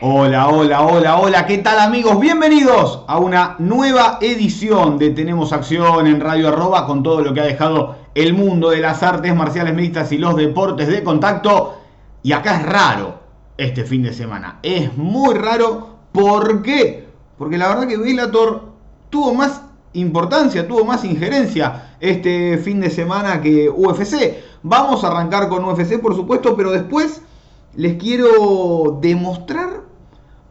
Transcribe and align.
Hola, 0.00 0.48
hola, 0.48 0.82
hola, 0.82 1.18
hola, 1.18 1.44
¿qué 1.44 1.58
tal 1.58 1.80
amigos? 1.80 2.20
Bienvenidos 2.20 3.02
a 3.08 3.18
una 3.18 3.56
nueva 3.58 4.18
edición 4.20 4.96
de 4.96 5.10
Tenemos 5.10 5.52
Acción 5.52 6.06
en 6.06 6.20
Radio 6.20 6.46
Arroba 6.46 6.86
con 6.86 7.02
todo 7.02 7.20
lo 7.20 7.34
que 7.34 7.40
ha 7.40 7.44
dejado 7.44 7.96
el 8.14 8.32
mundo 8.32 8.70
de 8.70 8.78
las 8.78 9.02
artes 9.02 9.34
marciales 9.34 9.74
mixtas 9.74 10.12
y 10.12 10.18
los 10.18 10.36
deportes 10.36 10.86
de 10.86 11.02
contacto. 11.02 11.80
Y 12.22 12.30
acá 12.30 12.60
es 12.60 12.66
raro 12.66 13.18
este 13.56 13.82
fin 13.82 14.04
de 14.04 14.12
semana. 14.12 14.60
Es 14.62 14.96
muy 14.96 15.34
raro. 15.34 15.96
¿Por 16.12 16.62
qué? 16.62 17.08
Porque 17.36 17.58
la 17.58 17.66
verdad 17.66 17.88
que 17.88 17.96
Bellator 17.96 18.68
tuvo 19.10 19.34
más 19.34 19.62
importancia, 19.94 20.68
tuvo 20.68 20.84
más 20.84 21.04
injerencia 21.04 21.96
este 21.98 22.56
fin 22.58 22.78
de 22.78 22.90
semana 22.90 23.40
que 23.40 23.68
UFC. 23.68 24.44
Vamos 24.62 25.02
a 25.02 25.08
arrancar 25.08 25.48
con 25.48 25.64
UFC 25.64 26.00
por 26.00 26.14
supuesto, 26.14 26.54
pero 26.56 26.70
después 26.70 27.20
les 27.74 27.96
quiero 27.96 28.98
demostrar 29.00 29.87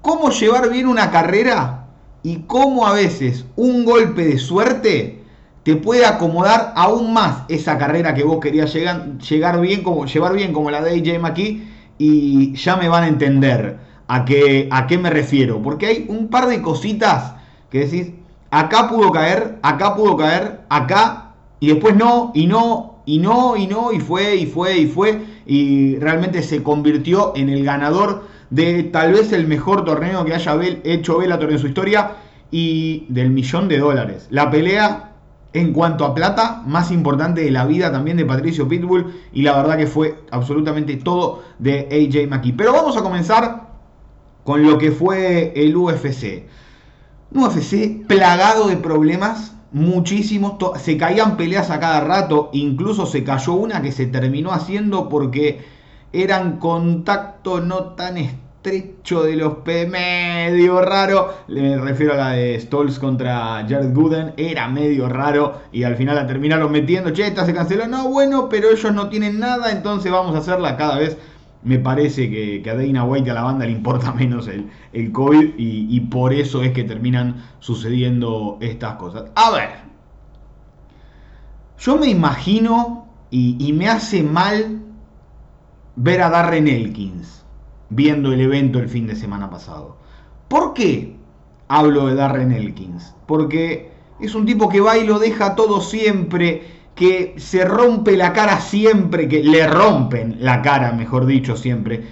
cómo 0.07 0.29
llevar 0.29 0.69
bien 0.69 0.87
una 0.87 1.11
carrera 1.11 1.87
y 2.23 2.37
cómo 2.47 2.87
a 2.87 2.93
veces 2.93 3.43
un 3.57 3.83
golpe 3.83 4.23
de 4.23 4.37
suerte 4.37 5.21
te 5.63 5.75
puede 5.75 6.05
acomodar 6.05 6.71
aún 6.77 7.11
más 7.11 7.43
esa 7.49 7.77
carrera 7.77 8.13
que 8.13 8.23
vos 8.23 8.39
querías 8.39 8.73
llegar, 8.73 9.17
llegar 9.17 9.59
bien, 9.59 9.83
como, 9.83 10.05
llevar 10.05 10.33
bien 10.33 10.53
como 10.53 10.71
la 10.71 10.81
de 10.81 10.91
AJ 10.91 11.19
McKee 11.19 11.67
y 11.97 12.53
ya 12.53 12.77
me 12.77 12.87
van 12.87 13.03
a 13.03 13.07
entender 13.09 13.79
a 14.07 14.23
qué, 14.23 14.69
a 14.71 14.87
qué 14.87 14.97
me 14.97 15.09
refiero. 15.09 15.61
Porque 15.61 15.87
hay 15.87 16.05
un 16.07 16.29
par 16.29 16.47
de 16.47 16.61
cositas 16.61 17.33
que 17.69 17.79
decís, 17.79 18.13
acá 18.49 18.87
pudo 18.87 19.11
caer, 19.11 19.57
acá 19.61 19.93
pudo 19.93 20.15
caer, 20.15 20.61
acá, 20.69 21.33
y 21.59 21.67
después 21.67 21.97
no, 21.97 22.31
y 22.33 22.47
no, 22.47 23.01
y 23.05 23.19
no, 23.19 23.57
y 23.57 23.67
no, 23.67 23.91
y 23.91 23.99
fue, 23.99 24.37
y 24.37 24.45
fue, 24.45 24.77
y 24.77 24.87
fue, 24.87 25.21
y 25.45 25.97
realmente 25.97 26.41
se 26.43 26.63
convirtió 26.63 27.33
en 27.35 27.49
el 27.49 27.65
ganador 27.65 28.36
de 28.49 28.83
tal 28.83 29.13
vez 29.13 29.31
el 29.33 29.47
mejor 29.47 29.83
torneo 29.85 30.23
que 30.25 30.33
haya 30.33 30.57
hecho 30.83 31.17
Bellator 31.17 31.51
en 31.51 31.59
su 31.59 31.67
historia 31.67 32.15
y 32.51 33.05
del 33.09 33.29
millón 33.29 33.67
de 33.67 33.79
dólares. 33.79 34.27
La 34.29 34.49
pelea 34.49 35.07
en 35.53 35.73
cuanto 35.73 36.05
a 36.05 36.13
plata 36.13 36.61
más 36.65 36.91
importante 36.91 37.41
de 37.41 37.51
la 37.51 37.65
vida 37.65 37.91
también 37.91 38.17
de 38.17 38.25
Patricio 38.25 38.67
Pitbull 38.67 39.13
y 39.33 39.41
la 39.41 39.55
verdad 39.55 39.77
que 39.77 39.87
fue 39.87 40.23
absolutamente 40.31 40.95
todo 40.97 41.43
de 41.59 41.87
AJ 41.91 42.29
McKee. 42.29 42.53
Pero 42.53 42.73
vamos 42.73 42.97
a 42.97 43.01
comenzar 43.01 43.67
con 44.43 44.63
lo 44.63 44.77
que 44.77 44.91
fue 44.91 45.53
el 45.55 45.75
UFC. 45.75 46.47
Un 47.31 47.43
UFC 47.43 48.05
plagado 48.07 48.67
de 48.67 48.77
problemas, 48.77 49.55
muchísimos, 49.71 50.53
se 50.79 50.97
caían 50.97 51.35
peleas 51.35 51.69
a 51.69 51.79
cada 51.79 52.01
rato, 52.01 52.49
incluso 52.53 53.05
se 53.05 53.23
cayó 53.23 53.53
una 53.53 53.81
que 53.81 53.91
se 53.91 54.05
terminó 54.05 54.53
haciendo 54.53 55.09
porque 55.09 55.65
eran 56.13 56.57
contacto 56.57 57.61
no 57.61 57.95
tan 57.95 58.17
estrecho 58.17 59.23
de 59.23 59.35
los 59.35 59.57
P, 59.57 59.87
medio 59.87 60.81
raro. 60.81 61.33
Le 61.47 61.77
refiero 61.77 62.13
a 62.13 62.17
la 62.17 62.29
de 62.31 62.59
Stolz 62.59 62.99
contra 62.99 63.65
Jared 63.67 63.93
Gooden, 63.93 64.33
era 64.37 64.67
medio 64.67 65.07
raro 65.07 65.61
y 65.71 65.83
al 65.83 65.95
final 65.95 66.15
la 66.15 66.27
terminaron 66.27 66.71
metiendo. 66.71 67.11
Che, 67.11 67.27
esta 67.27 67.45
se 67.45 67.53
canceló, 67.53 67.87
no, 67.87 68.09
bueno, 68.09 68.49
pero 68.49 68.69
ellos 68.69 68.93
no 68.93 69.09
tienen 69.09 69.39
nada, 69.39 69.71
entonces 69.71 70.11
vamos 70.11 70.35
a 70.35 70.39
hacerla 70.39 70.77
cada 70.77 70.97
vez. 70.97 71.17
Me 71.63 71.79
parece 71.79 72.29
que, 72.29 72.69
a 72.69 72.75
Dana 72.75 73.03
White 73.03 73.27
y 73.27 73.31
a 73.31 73.33
la 73.33 73.43
banda 73.43 73.65
le 73.65 73.71
importa 73.71 74.11
menos 74.13 74.47
el, 74.47 74.69
el 74.93 75.11
COVID 75.11 75.53
y, 75.57 75.99
por 76.01 76.33
eso 76.33 76.61
es 76.61 76.71
que 76.71 76.83
terminan 76.83 77.43
sucediendo 77.59 78.57
estas 78.61 78.95
cosas. 78.95 79.25
A 79.35 79.51
ver, 79.51 79.69
yo 81.79 81.97
me 81.97 82.07
imagino 82.07 83.07
y, 83.29 83.57
y 83.59 83.73
me 83.73 83.89
hace 83.89 84.23
mal 84.23 84.86
ver 85.97 86.21
a 86.21 86.29
Darren 86.29 86.67
Elkins 86.67 87.43
viendo 87.89 88.31
el 88.31 88.41
evento 88.41 88.79
el 88.79 88.87
fin 88.87 89.07
de 89.07 89.15
semana 89.15 89.49
pasado. 89.49 89.97
¿Por 90.47 90.73
qué 90.73 91.17
hablo 91.67 92.05
de 92.05 92.15
Darren 92.15 92.51
Elkins? 92.51 93.13
Porque 93.25 93.91
es 94.19 94.35
un 94.35 94.45
tipo 94.45 94.69
que 94.69 94.79
va 94.79 94.97
y 94.97 95.05
lo 95.05 95.17
deja 95.19 95.55
todo 95.55 95.81
siempre, 95.81 96.63
que 96.93 97.35
se 97.37 97.65
rompe 97.65 98.15
la 98.15 98.31
cara 98.31 98.61
siempre, 98.61 99.27
que 99.27 99.43
le 99.43 99.67
rompen 99.67 100.37
la 100.39 100.61
cara, 100.61 100.91
mejor 100.91 101.25
dicho, 101.25 101.57
siempre. 101.57 102.05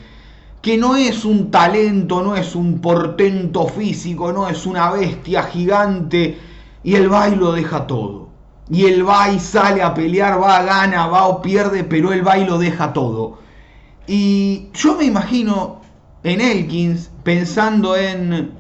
Que 0.62 0.78
no 0.78 0.96
es 0.96 1.24
un 1.24 1.52
talento, 1.52 2.24
no 2.24 2.36
es 2.36 2.56
un 2.56 2.82
portento 2.82 3.68
físico, 3.68 4.34
no 4.34 4.50
es 4.50 4.66
una 4.66 4.90
bestia 4.92 5.44
gigante. 5.44 6.40
Y 6.84 6.96
él 6.96 7.12
va 7.12 7.30
y 7.30 7.36
lo 7.36 7.52
deja 7.52 7.86
todo. 7.86 8.30
Y 8.68 8.86
él 8.86 9.08
va 9.08 9.30
y 9.30 9.40
sale 9.40 9.84
a 9.84 9.94
pelear, 9.94 10.42
va, 10.42 10.64
gana, 10.64 11.06
va 11.06 11.28
o 11.28 11.40
pierde, 11.40 11.84
pero 11.84 12.12
él 12.12 12.28
va 12.28 12.40
y 12.40 12.46
lo 12.46 12.58
deja 12.58 12.94
todo. 12.94 13.45
Y 14.08 14.70
yo 14.74 14.96
me 14.96 15.06
imagino 15.06 15.82
en 16.24 16.42
Elkins 16.42 17.12
pensando 17.24 17.96
en, 17.96 18.52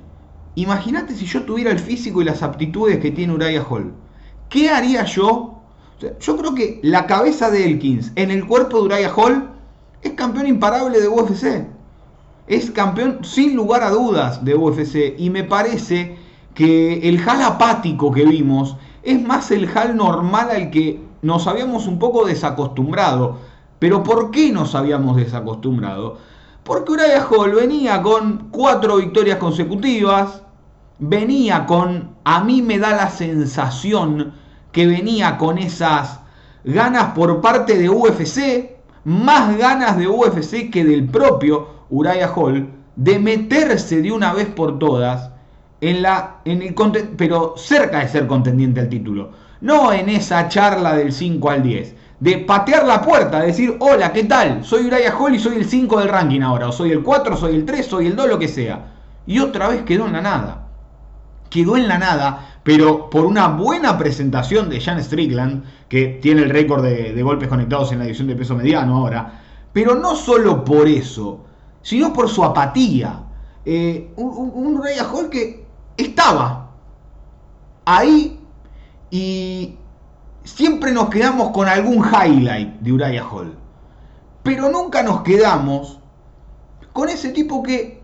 imagínate 0.56 1.16
si 1.16 1.26
yo 1.26 1.44
tuviera 1.44 1.72
el 1.72 1.80
físico 1.80 2.22
y 2.22 2.26
las 2.26 2.44
aptitudes 2.44 3.00
que 3.00 3.12
tiene 3.12 3.34
Uriah 3.34 3.64
Hall. 3.64 3.94
¿Qué 4.50 4.70
haría 4.70 5.06
yo? 5.06 5.52
yo 6.20 6.38
creo 6.38 6.54
que 6.54 6.80
la 6.84 7.08
cabeza 7.08 7.50
de 7.50 7.66
Elkins 7.66 8.12
en 8.16 8.30
el 8.30 8.46
cuerpo 8.46 8.78
de 8.78 8.84
Uriah 8.84 9.14
Hall 9.16 9.50
es 10.02 10.14
campeón 10.14 10.48
imparable 10.48 11.00
de 11.00 11.08
UFC. 11.08 11.68
Es 12.48 12.70
campeón 12.70 13.20
sin 13.24 13.56
lugar 13.56 13.82
a 13.82 13.90
dudas 13.90 14.46
de 14.46 14.56
UFC. 14.56 15.16
Y 15.18 15.30
me 15.32 15.44
parece 15.44 16.16
que 16.54 17.10
el 17.10 17.28
Hal 17.28 17.42
apático 17.42 18.12
que 18.12 18.24
vimos 18.24 18.78
es 19.04 19.22
más 19.22 19.50
el 19.52 19.68
Hal 19.76 19.96
normal 19.96 20.50
al 20.52 20.70
que 20.70 21.00
nos 21.22 21.48
habíamos 21.48 21.88
un 21.88 21.98
poco 21.98 22.26
desacostumbrado. 22.26 23.40
Pero 23.80 24.04
¿por 24.04 24.32
qué 24.32 24.52
nos 24.52 24.74
habíamos 24.74 25.18
desacostumbrado? 25.18 26.18
Porque 26.64 26.94
Uriah 26.94 27.28
Hall 27.30 27.54
venía 27.54 28.02
con 28.02 28.48
cuatro 28.50 28.98
victorias 28.98 29.38
consecutivas, 29.38 30.42
venía 30.98 31.66
con, 31.66 32.16
a 32.24 32.44
mí 32.44 32.62
me 32.62 32.80
da 32.80 32.96
la 32.96 33.10
sensación 33.10 34.34
que 34.72 34.88
venía 34.88 35.38
con 35.38 35.58
esas 35.58 36.22
ganas 36.64 37.14
por 37.14 37.42
parte 37.42 37.78
de 37.78 37.90
UFC, 37.90 38.78
más 39.04 39.58
ganas 39.58 39.98
de 39.98 40.08
UFC 40.08 40.72
que 40.72 40.84
del 40.84 41.08
propio 41.08 41.68
Uriah 41.90 42.34
Hall, 42.34 42.70
de 42.96 43.20
meterse 43.20 44.02
de 44.02 44.12
una 44.12 44.34
vez 44.34 44.48
por 44.48 44.80
todas 44.80 45.32
en 45.82 46.02
la, 46.02 46.38
en 46.46 46.62
el, 46.62 46.74
pero 47.18 47.54
cerca 47.58 48.00
de 48.00 48.08
ser 48.08 48.26
contendiente 48.26 48.80
al 48.80 48.90
título, 48.90 49.32
no 49.62 49.92
en 49.94 50.10
esa 50.10 50.48
charla 50.48 50.96
del 50.96 51.12
5 51.12 51.50
al 51.50 51.62
10 51.62 51.96
de 52.20 52.38
patear 52.40 52.86
la 52.86 53.02
puerta, 53.02 53.42
de 53.42 53.48
decir, 53.48 53.76
hola, 53.80 54.14
¿qué 54.14 54.24
tal? 54.24 54.64
Soy 54.64 54.88
Uriah 54.88 55.16
Hall 55.18 55.36
y 55.36 55.40
soy 55.40 55.58
el 55.58 55.66
5 55.66 56.00
del 56.00 56.10
ranking 56.10 56.42
ahora, 56.42 56.70
o 56.70 56.72
soy 56.72 56.92
el 56.92 57.04
4, 57.04 57.38
soy 57.38 57.56
el 57.56 57.66
3, 57.66 57.86
soy 57.86 58.08
el 58.08 58.16
2, 58.16 58.28
lo 58.28 58.40
que 58.40 58.48
sea. 58.48 58.94
Y 59.28 59.40
otra 59.40 59.68
vez 59.68 59.84
quedó 59.84 60.06
en 60.06 60.14
la 60.14 60.22
nada. 60.22 60.68
Quedó 61.50 61.78
en 61.78 61.88
la 61.88 61.98
nada, 61.98 62.60
pero 62.64 63.10
por 63.10 63.26
una 63.26 63.50
buena 63.50 63.98
presentación 63.98 64.70
de 64.70 64.80
Jan 64.80 65.04
Strickland, 65.04 65.64
que 65.90 66.20
tiene 66.22 66.44
el 66.44 66.50
récord 66.50 66.84
de, 66.84 67.22
golpes 67.22 67.48
conectados 67.48 67.92
en 67.92 68.00
la 68.00 68.06
división 68.06 68.28
de 68.28 68.36
peso 68.36 68.56
mediano 68.56 68.98
ahora, 68.98 69.42
pero 69.72 69.96
no 69.96 70.16
solo 70.16 70.64
por 70.64 70.88
eso, 70.88 71.46
sino 71.82 72.14
por 72.14 72.30
su 72.30 72.44
apatía. 72.44 73.22
Eh, 73.66 74.12
un, 74.16 74.52
un 74.54 74.82
Hall 75.12 75.30
que 75.30 75.66
estaba 75.98 76.72
ahí 77.86 78.40
y 79.10 79.78
siempre 80.46 80.92
nos 80.92 81.10
quedamos 81.10 81.50
con 81.52 81.68
algún 81.68 82.04
highlight 82.06 82.80
de 82.80 82.94
Uriah 82.94 83.28
Hall. 83.28 83.54
Pero 84.44 84.70
nunca 84.70 85.04
nos 85.04 85.22
quedamos 85.22 86.00
con 86.94 87.10
ese 87.10 87.30
tipo 87.30 87.62
que 87.62 88.02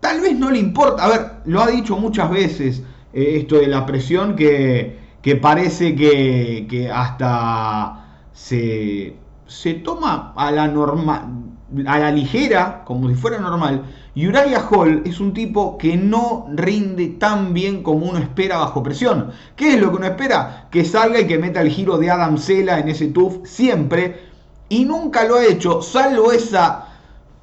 tal 0.00 0.20
vez 0.20 0.36
no 0.36 0.50
le 0.50 0.58
importa. 0.58 1.04
A 1.04 1.08
ver, 1.08 1.30
lo 1.44 1.62
ha 1.62 1.68
dicho 1.68 1.96
muchas 1.96 2.30
veces 2.30 2.82
eh, 3.12 3.36
esto 3.38 3.56
de 3.56 3.68
la 3.68 3.86
presión 3.86 4.34
que, 4.34 4.98
parece 5.40 5.94
que, 5.94 6.66
que 6.68 6.90
hasta 6.90 8.18
se, 8.32 9.16
se 9.46 9.74
toma 9.74 10.32
a 10.34 10.50
la 10.50 10.66
normal 10.66 11.52
a 11.86 11.98
la 11.98 12.10
ligera, 12.10 12.82
como 12.84 13.08
si 13.08 13.14
fuera 13.14 13.38
normal. 13.38 13.82
Y 14.14 14.26
Uriah 14.26 14.68
Hall 14.70 15.02
es 15.06 15.20
un 15.20 15.32
tipo 15.32 15.78
que 15.78 15.96
no 15.96 16.46
rinde 16.54 17.08
tan 17.18 17.54
bien 17.54 17.82
como 17.82 18.06
uno 18.06 18.18
espera 18.18 18.58
bajo 18.58 18.82
presión. 18.82 19.30
¿Qué 19.56 19.74
es 19.74 19.80
lo 19.80 19.90
que 19.90 19.96
uno 19.96 20.06
espera? 20.06 20.68
Que 20.70 20.84
salga 20.84 21.20
y 21.20 21.26
que 21.26 21.38
meta 21.38 21.62
el 21.62 21.70
giro 21.70 21.96
de 21.96 22.10
Adam 22.10 22.36
Sela 22.36 22.78
en 22.78 22.88
ese 22.88 23.06
tuff 23.08 23.38
siempre. 23.44 24.20
Y 24.68 24.84
nunca 24.84 25.24
lo 25.24 25.36
ha 25.36 25.44
hecho, 25.44 25.80
salvo 25.80 26.32
esa 26.32 26.88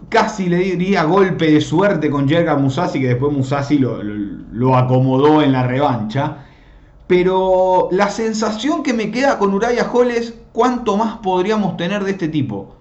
casi 0.08 0.48
le 0.48 0.58
diría 0.58 1.04
golpe 1.04 1.52
de 1.52 1.62
suerte 1.62 2.10
con 2.10 2.28
Jerga 2.28 2.56
Musasi, 2.56 3.00
que 3.00 3.10
después 3.10 3.34
Musasi 3.34 3.78
lo, 3.78 4.02
lo 4.02 4.76
acomodó 4.76 5.42
en 5.42 5.52
la 5.52 5.68
revancha. 5.68 6.46
Pero 7.08 7.90
la 7.92 8.10
sensación 8.10 8.84
que 8.84 8.94
me 8.94 9.12
queda 9.12 9.40
con 9.40 9.54
Uriah 9.54 9.90
Hall 9.92 10.12
es 10.12 10.36
cuánto 10.54 10.96
más 10.96 11.18
podríamos 11.18 11.76
tener 11.78 12.04
de 12.04 12.12
este 12.12 12.28
tipo. 12.28 12.76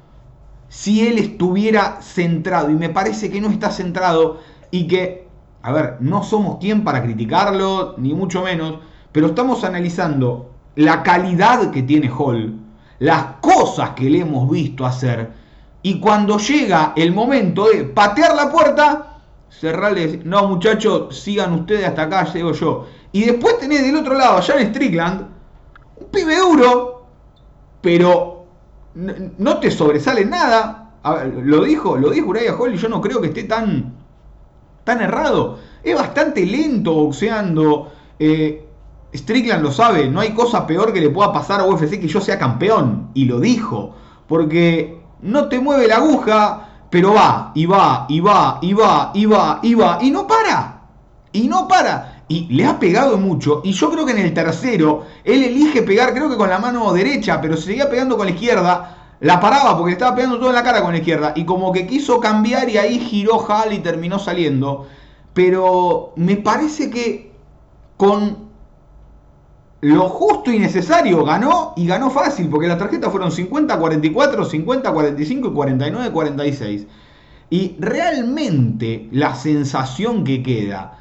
Si 0.68 1.06
él 1.06 1.18
estuviera 1.18 2.00
centrado, 2.02 2.70
y 2.70 2.74
me 2.74 2.90
parece 2.90 3.30
que 3.30 3.40
no 3.40 3.48
está 3.48 3.70
centrado, 3.70 4.40
y 4.70 4.86
que, 4.86 5.26
a 5.62 5.72
ver, 5.72 5.96
no 6.00 6.22
somos 6.22 6.58
quien 6.58 6.84
para 6.84 7.02
criticarlo, 7.02 7.94
ni 7.98 8.14
mucho 8.14 8.42
menos, 8.42 8.80
pero 9.12 9.28
estamos 9.28 9.64
analizando 9.64 10.52
la 10.76 11.02
calidad 11.02 11.70
que 11.70 11.82
tiene 11.82 12.10
Hall, 12.10 12.60
las 12.98 13.24
cosas 13.40 13.90
que 13.90 14.10
le 14.10 14.20
hemos 14.20 14.50
visto 14.50 14.84
hacer, 14.84 15.30
y 15.82 16.00
cuando 16.00 16.38
llega 16.38 16.92
el 16.96 17.12
momento 17.12 17.68
de 17.68 17.84
patear 17.84 18.34
la 18.34 18.50
puerta, 18.50 19.18
cerrarle 19.48 20.20
no 20.24 20.48
muchachos, 20.48 21.18
sigan 21.18 21.52
ustedes 21.52 21.86
hasta 21.86 22.02
acá, 22.02 22.32
llego 22.32 22.52
yo. 22.52 22.86
Y 23.12 23.24
después 23.24 23.58
tenés 23.58 23.82
del 23.82 23.96
otro 23.96 24.14
lado 24.14 24.38
a 24.38 24.42
Jan 24.42 24.66
Strickland, 24.66 25.26
un 25.96 26.06
pibe 26.08 26.36
duro, 26.36 27.06
pero 27.80 28.37
no 28.98 29.58
te 29.58 29.70
sobresale 29.70 30.24
nada. 30.24 30.90
lo 31.44 31.64
dijo, 31.64 31.96
lo 31.96 32.10
dijo 32.10 32.28
Uriah 32.28 32.56
Hall 32.58 32.74
y 32.74 32.78
yo 32.78 32.88
no 32.88 33.00
creo 33.00 33.20
que 33.20 33.28
esté 33.28 33.44
tan, 33.44 33.94
tan 34.84 35.00
errado. 35.00 35.58
Es 35.82 35.94
bastante 35.94 36.44
lento 36.44 36.94
boxeando. 36.94 37.92
Eh, 38.18 38.64
Strickland 39.14 39.62
lo 39.62 39.70
sabe, 39.70 40.08
no 40.08 40.20
hay 40.20 40.30
cosa 40.34 40.66
peor 40.66 40.92
que 40.92 41.00
le 41.00 41.10
pueda 41.10 41.32
pasar 41.32 41.60
a 41.60 41.64
UFC 41.64 42.00
que 42.00 42.08
yo 42.08 42.20
sea 42.20 42.38
campeón. 42.38 43.10
Y 43.14 43.26
lo 43.26 43.40
dijo. 43.40 43.94
Porque 44.26 45.00
no 45.22 45.48
te 45.48 45.60
mueve 45.60 45.86
la 45.86 45.96
aguja, 45.96 46.68
pero 46.90 47.14
va, 47.14 47.52
y 47.54 47.66
va, 47.66 48.06
y 48.08 48.20
va, 48.20 48.58
y 48.60 48.74
va, 48.74 49.10
y 49.14 49.26
va, 49.26 49.60
y 49.62 49.74
va, 49.74 49.98
y 50.02 50.10
no 50.10 50.26
para. 50.26 50.82
Y 51.32 51.46
no 51.46 51.68
para 51.68 52.17
y 52.28 52.46
le 52.54 52.66
ha 52.66 52.78
pegado 52.78 53.16
mucho. 53.16 53.62
Y 53.64 53.72
yo 53.72 53.90
creo 53.90 54.04
que 54.04 54.12
en 54.12 54.18
el 54.18 54.34
tercero, 54.34 55.04
él 55.24 55.42
elige 55.42 55.82
pegar, 55.82 56.12
creo 56.12 56.28
que 56.28 56.36
con 56.36 56.50
la 56.50 56.58
mano 56.58 56.92
derecha, 56.92 57.40
pero 57.40 57.56
se 57.56 57.64
seguía 57.64 57.88
pegando 57.88 58.16
con 58.16 58.26
la 58.26 58.32
izquierda. 58.32 58.94
La 59.20 59.40
paraba 59.40 59.76
porque 59.76 59.90
le 59.90 59.94
estaba 59.94 60.14
pegando 60.14 60.38
todo 60.38 60.50
en 60.50 60.54
la 60.54 60.62
cara 60.62 60.82
con 60.82 60.92
la 60.92 60.98
izquierda. 60.98 61.32
Y 61.34 61.44
como 61.44 61.72
que 61.72 61.86
quiso 61.86 62.20
cambiar 62.20 62.68
y 62.68 62.76
ahí 62.76 63.00
giró 63.00 63.38
Hall 63.38 63.72
y 63.72 63.78
terminó 63.78 64.18
saliendo. 64.18 64.86
Pero 65.32 66.12
me 66.16 66.36
parece 66.36 66.90
que 66.90 67.32
con 67.96 68.48
lo 69.80 70.08
justo 70.08 70.52
y 70.52 70.58
necesario 70.58 71.24
ganó 71.24 71.72
y 71.76 71.86
ganó 71.86 72.10
fácil. 72.10 72.48
Porque 72.48 72.68
las 72.68 72.78
tarjetas 72.78 73.10
fueron 73.10 73.30
50-44, 73.30 74.12
50-45 74.12 75.26
y 75.28 75.80
49-46. 75.80 76.86
Y 77.50 77.76
realmente 77.80 79.08
la 79.10 79.34
sensación 79.34 80.22
que 80.22 80.42
queda 80.42 80.98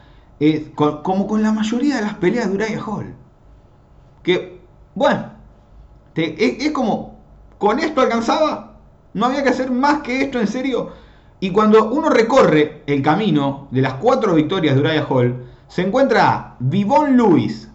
como 0.75 1.27
con 1.27 1.41
la 1.41 1.51
mayoría 1.51 1.95
de 1.95 2.01
las 2.01 2.15
peleas 2.15 2.49
de 2.49 2.55
Uriah 2.55 2.83
Hall. 2.85 3.13
Que, 4.23 4.59
bueno, 4.93 5.31
es, 6.15 6.71
como, 6.71 7.19
con 7.57 7.79
esto 7.79 8.01
alcanzaba, 8.01 8.77
no 9.13 9.25
había 9.25 9.43
que 9.43 9.49
hacer 9.49 9.71
más 9.71 10.01
que 10.01 10.21
esto 10.21 10.39
en 10.39 10.47
serio. 10.47 10.91
Y 11.39 11.51
cuando 11.51 11.91
uno 11.91 12.09
recorre 12.09 12.83
el 12.87 13.01
camino 13.01 13.67
de 13.71 13.81
las 13.81 13.95
cuatro 13.95 14.35
victorias 14.35 14.75
de 14.75 14.81
Uriah 14.81 15.07
Hall, 15.09 15.45
se 15.67 15.81
encuentra 15.81 16.29
a 16.29 16.55
Vivon 16.59 17.17
Lewis, 17.17 17.69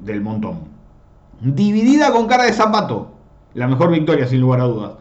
del 0.00 0.20
montón, 0.20 0.60
dividida 1.40 2.12
con 2.12 2.26
cara 2.26 2.44
de 2.44 2.52
zapato, 2.52 3.12
la 3.54 3.66
mejor 3.66 3.90
victoria 3.90 4.26
sin 4.26 4.40
lugar 4.40 4.60
a 4.60 4.64
dudas. 4.64 4.92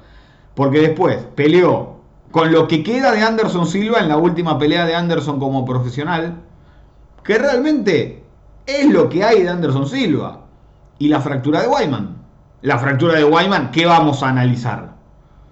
Porque 0.55 0.79
después 0.79 1.17
peleó 1.35 1.96
con 2.37 2.51
lo 2.51 2.67
que 2.67 2.83
queda 2.83 3.13
de 3.13 3.23
Anderson 3.23 3.65
Silva 3.65 3.99
en 3.99 4.09
la 4.09 4.17
última 4.17 4.59
pelea 4.59 4.85
de 4.85 4.93
Anderson 4.93 5.39
como 5.39 5.65
profesional, 5.65 6.35
que 7.23 7.35
realmente 7.35 8.21
es 8.67 8.85
lo 8.91 9.09
que 9.09 9.23
hay 9.23 9.41
de 9.41 9.49
Anderson 9.49 9.87
Silva. 9.87 10.41
Y 10.99 11.07
la 11.07 11.19
fractura 11.19 11.63
de 11.63 11.67
Wyman. 11.67 12.17
La 12.61 12.77
fractura 12.77 13.15
de 13.15 13.23
Wyman, 13.23 13.71
¿qué 13.71 13.87
vamos 13.87 14.21
a 14.21 14.29
analizar? 14.29 14.93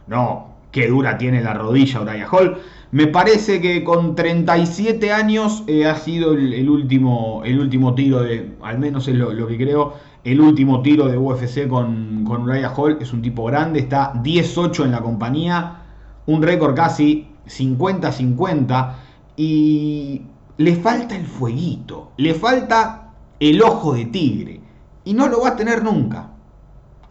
No, 0.05 0.53
qué 0.71 0.87
dura 0.87 1.17
tiene 1.17 1.41
la 1.41 1.55
rodilla 1.55 2.01
Uriah 2.01 2.29
Hall. 2.29 2.59
Me 2.91 3.07
parece 3.07 3.59
que 3.61 3.83
con 3.83 4.13
37 4.13 5.11
años 5.11 5.63
eh, 5.65 5.87
ha 5.87 5.95
sido 5.95 6.33
el, 6.33 6.69
último, 6.69 7.41
el 7.45 7.59
último 7.61 7.95
tiro 7.95 8.21
de, 8.21 8.57
al 8.61 8.77
menos 8.77 9.07
es 9.07 9.15
lo, 9.15 9.47
que 9.47 9.57
creo, 9.57 9.95
el 10.23 10.39
último 10.39 10.83
tiro 10.83 11.07
de 11.07 11.17
UFC 11.17 11.67
con, 11.67 12.23
con 12.25 12.43
Uriah 12.43 12.69
Hall. 12.69 12.99
Es 13.01 13.11
un 13.11 13.23
tipo 13.23 13.43
grande, 13.45 13.79
está 13.79 14.13
18 14.21 14.85
en 14.85 14.91
la 14.91 15.01
compañía 15.01 15.81
un 16.27 16.41
récord 16.41 16.75
casi 16.75 17.27
50-50 17.47 18.93
y 19.37 20.23
le 20.57 20.75
falta 20.75 21.15
el 21.15 21.25
fueguito, 21.25 22.11
le 22.17 22.33
falta 22.33 23.13
el 23.39 23.61
ojo 23.61 23.93
de 23.93 24.05
tigre 24.05 24.61
y 25.03 25.13
no 25.13 25.27
lo 25.27 25.41
va 25.41 25.49
a 25.49 25.55
tener 25.55 25.83
nunca. 25.83 26.31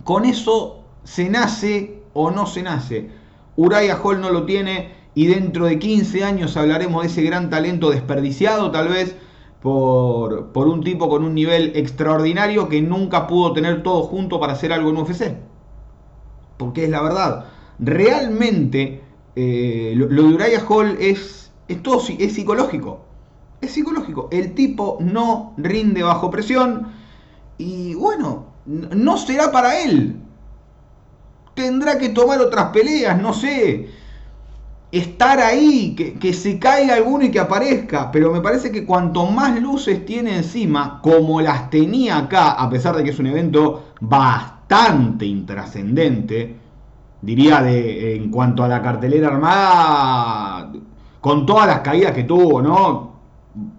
Con 0.03 0.25
eso 0.25 0.85
se 1.05 1.29
nace 1.29 2.03
o 2.13 2.31
no 2.31 2.47
se 2.47 2.63
nace. 2.63 3.11
Uriah 3.57 4.01
Hall 4.03 4.21
no 4.21 4.31
lo 4.31 4.45
tiene 4.45 4.93
y 5.15 5.27
dentro 5.27 5.67
de 5.67 5.79
15 5.79 6.25
años 6.25 6.57
hablaremos 6.57 7.03
de 7.03 7.09
ese 7.09 7.23
gran 7.23 7.51
talento 7.51 7.91
desperdiciado 7.91 8.71
tal 8.71 8.89
vez 8.89 9.17
por, 9.63 10.49
por, 10.49 10.67
un 10.69 10.83
tipo 10.83 11.09
con 11.09 11.25
un 11.25 11.35
nivel 11.35 11.73
extraordinario 11.75 12.69
que 12.69 12.83
nunca 12.83 13.27
pudo 13.27 13.53
tener 13.53 13.83
todo 13.83 14.03
junto 14.03 14.41
para 14.41 14.55
hacer 14.55 14.73
algo 14.73 14.91
en 14.91 14.97
UFC. 14.97 15.37
Porque 16.59 16.85
es 16.85 16.91
la 16.91 17.03
verdad. 17.03 17.47
Realmente 17.79 19.04
eh, 19.37 19.95
lo, 19.97 20.07
de 20.09 20.23
Uriah 20.23 20.65
Hall 20.69 20.97
es, 21.01 21.51
es, 21.69 21.83
todo, 21.83 22.03
es 22.19 22.33
psicológico. 22.35 23.05
Es 23.61 23.73
psicológico. 23.73 24.29
El 24.31 24.55
tipo 24.55 24.99
no 25.01 25.55
rinde 25.57 26.03
bajo 26.03 26.31
presión 26.31 26.89
y 27.59 27.95
bueno, 27.95 28.47
no 28.67 29.17
será 29.17 29.51
para 29.51 29.81
él. 29.81 30.17
Tendrá 31.55 31.99
que 31.99 32.11
tomar 32.11 32.41
otras 32.41 32.71
peleas, 32.71 33.21
no 33.21 33.33
sé. 33.33 33.89
Estar 34.91 35.41
ahí, 35.41 35.95
que, 35.97 36.15
que 36.15 36.33
se 36.33 36.59
caiga 36.59 36.95
alguno 36.95 37.25
y 37.25 37.31
que 37.31 37.41
aparezca. 37.41 38.13
Pero 38.13 38.33
me 38.33 38.41
parece 38.41 38.71
que 38.71 38.85
cuanto 38.85 39.27
más 39.27 39.61
luces 39.61 40.05
tiene 40.05 40.37
encima, 40.37 41.01
como 41.03 41.41
las 41.41 41.71
tenía 41.71 42.19
acá, 42.19 42.53
a 42.53 42.71
pesar 42.71 42.97
de 42.97 43.05
que 43.05 43.11
es 43.11 43.19
un 43.19 43.27
evento 43.27 43.87
bastante 44.01 45.27
intrascendente, 45.27 46.64
diría 47.25 47.63
de 47.63 48.17
en 48.17 48.31
cuanto 48.31 48.63
a 48.63 48.69
la 48.69 48.83
cartelera 48.83 49.29
armada, 49.29 50.73
con 51.21 51.47
todas 51.47 51.67
las 51.67 51.81
caídas 51.81 52.13
que 52.13 52.25
tuvo, 52.25 52.61
¿no? 52.61 53.15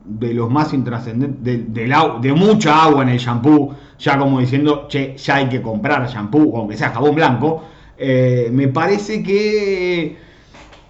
De 0.04 0.34
los 0.34 0.50
más 0.50 0.74
intrascendentes, 0.74 1.44
de, 1.44 2.34
mucha 2.34 2.84
agua 2.84 3.04
en 3.04 3.10
el 3.10 3.20
shampoo, 3.20 3.76
ya 4.00 4.18
como 4.18 4.40
diciendo, 4.40 4.88
che, 4.88 5.16
ya 5.18 5.36
hay 5.36 5.50
que 5.50 5.62
comprar 5.62 6.08
shampoo, 6.08 6.58
aunque 6.58 6.78
sea 6.78 6.90
jabón 6.92 7.16
blanco, 7.16 7.64
eh, 7.98 8.50
me 8.52 8.68
parece 8.70 9.22
que 9.22 10.18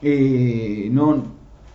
eh, 0.01 0.89
no, 0.91 1.24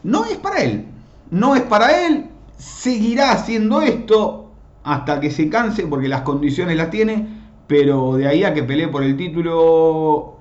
no 0.04 0.25
es 0.25 0.37
para 0.38 0.62
él, 0.62 0.87
no 1.30 1.54
es 1.56 1.62
para 1.62 2.06
él, 2.06 2.26
seguirá 2.56 3.32
haciendo 3.32 3.82
esto 3.82 4.52
hasta 4.84 5.20
que 5.20 5.30
se 5.30 5.49
canse, 5.49 5.87
porque 5.87 6.08
las 6.08 6.22
condiciones 6.22 6.76
las 6.76 6.90
tiene, 6.90 7.26
pero 7.66 8.16
de 8.16 8.26
ahí 8.28 8.44
a 8.44 8.54
que 8.54 8.62
pelee 8.62 8.88
por 8.88 9.02
el 9.02 9.16
título 9.16 10.39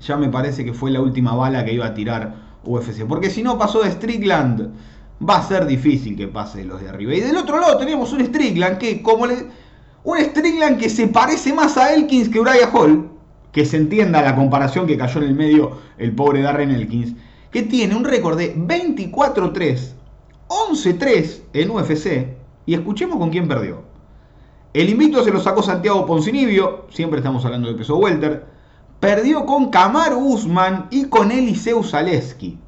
ya 0.00 0.16
me 0.16 0.28
parece 0.28 0.64
que 0.64 0.72
fue 0.72 0.90
la 0.90 1.00
última 1.00 1.34
bala 1.34 1.64
que 1.64 1.72
iba 1.72 1.86
a 1.86 1.94
tirar 1.94 2.34
UFC. 2.64 3.06
Porque 3.06 3.30
si 3.30 3.42
no 3.42 3.58
pasó 3.58 3.82
de 3.82 3.90
Strickland, 3.90 4.70
va 5.26 5.38
a 5.38 5.42
ser 5.42 5.66
difícil 5.66 6.16
que 6.16 6.28
pase 6.28 6.64
los 6.64 6.80
de 6.80 6.88
arriba. 6.88 7.14
Y 7.14 7.20
del 7.20 7.36
otro 7.36 7.60
lado 7.60 7.78
tenemos 7.78 8.12
un 8.12 8.24
Strickland 8.24 8.78
que, 8.78 9.02
como 9.02 9.26
le. 9.26 9.46
Un 10.04 10.18
Strickland 10.18 10.78
que 10.78 10.88
se 10.88 11.08
parece 11.08 11.52
más 11.52 11.76
a 11.76 11.92
Elkins 11.94 12.28
que 12.28 12.40
Uriah 12.40 12.70
Hall. 12.72 13.10
Que 13.52 13.64
se 13.64 13.78
entienda 13.78 14.22
la 14.22 14.36
comparación 14.36 14.86
que 14.86 14.98
cayó 14.98 15.20
en 15.22 15.28
el 15.28 15.34
medio 15.34 15.78
el 15.98 16.14
pobre 16.14 16.42
Darren 16.42 16.70
Elkins. 16.70 17.14
Que 17.50 17.62
tiene 17.62 17.96
un 17.96 18.04
récord 18.04 18.36
de 18.36 18.54
24-3, 18.54 19.94
11-3 20.48 21.40
en 21.54 21.70
UFC. 21.70 22.36
Y 22.66 22.74
escuchemos 22.74 23.18
con 23.18 23.30
quién 23.30 23.48
perdió. 23.48 23.82
El 24.74 24.90
invito 24.90 25.24
se 25.24 25.30
lo 25.30 25.40
sacó 25.40 25.62
Santiago 25.62 26.04
Poncinibio. 26.04 26.84
Siempre 26.90 27.20
estamos 27.20 27.44
hablando 27.46 27.68
de 27.68 27.74
peso 27.74 27.96
welter 27.96 28.55
perdió 29.00 29.44
con 29.44 29.70
Kamaru 29.70 30.18
Usman 30.18 30.86
y 30.90 31.04
con 31.04 31.30
Eliseu 31.30 31.82
Zaleski. 31.82 32.58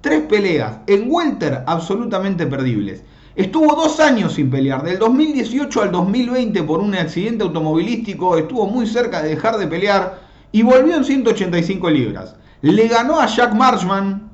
Tres 0.00 0.22
peleas 0.22 0.78
en 0.86 1.10
welter 1.10 1.64
absolutamente 1.66 2.46
perdibles. 2.46 3.02
Estuvo 3.34 3.74
dos 3.76 4.00
años 4.00 4.32
sin 4.32 4.48
pelear, 4.48 4.82
del 4.82 4.98
2018 4.98 5.82
al 5.82 5.92
2020 5.92 6.62
por 6.62 6.80
un 6.80 6.94
accidente 6.94 7.44
automovilístico, 7.44 8.38
estuvo 8.38 8.66
muy 8.66 8.86
cerca 8.86 9.22
de 9.22 9.28
dejar 9.28 9.58
de 9.58 9.66
pelear 9.66 10.20
y 10.52 10.62
volvió 10.62 10.96
en 10.96 11.04
185 11.04 11.90
libras. 11.90 12.36
Le 12.62 12.88
ganó 12.88 13.20
a 13.20 13.26
Jack 13.26 13.52
Marshman, 13.54 14.30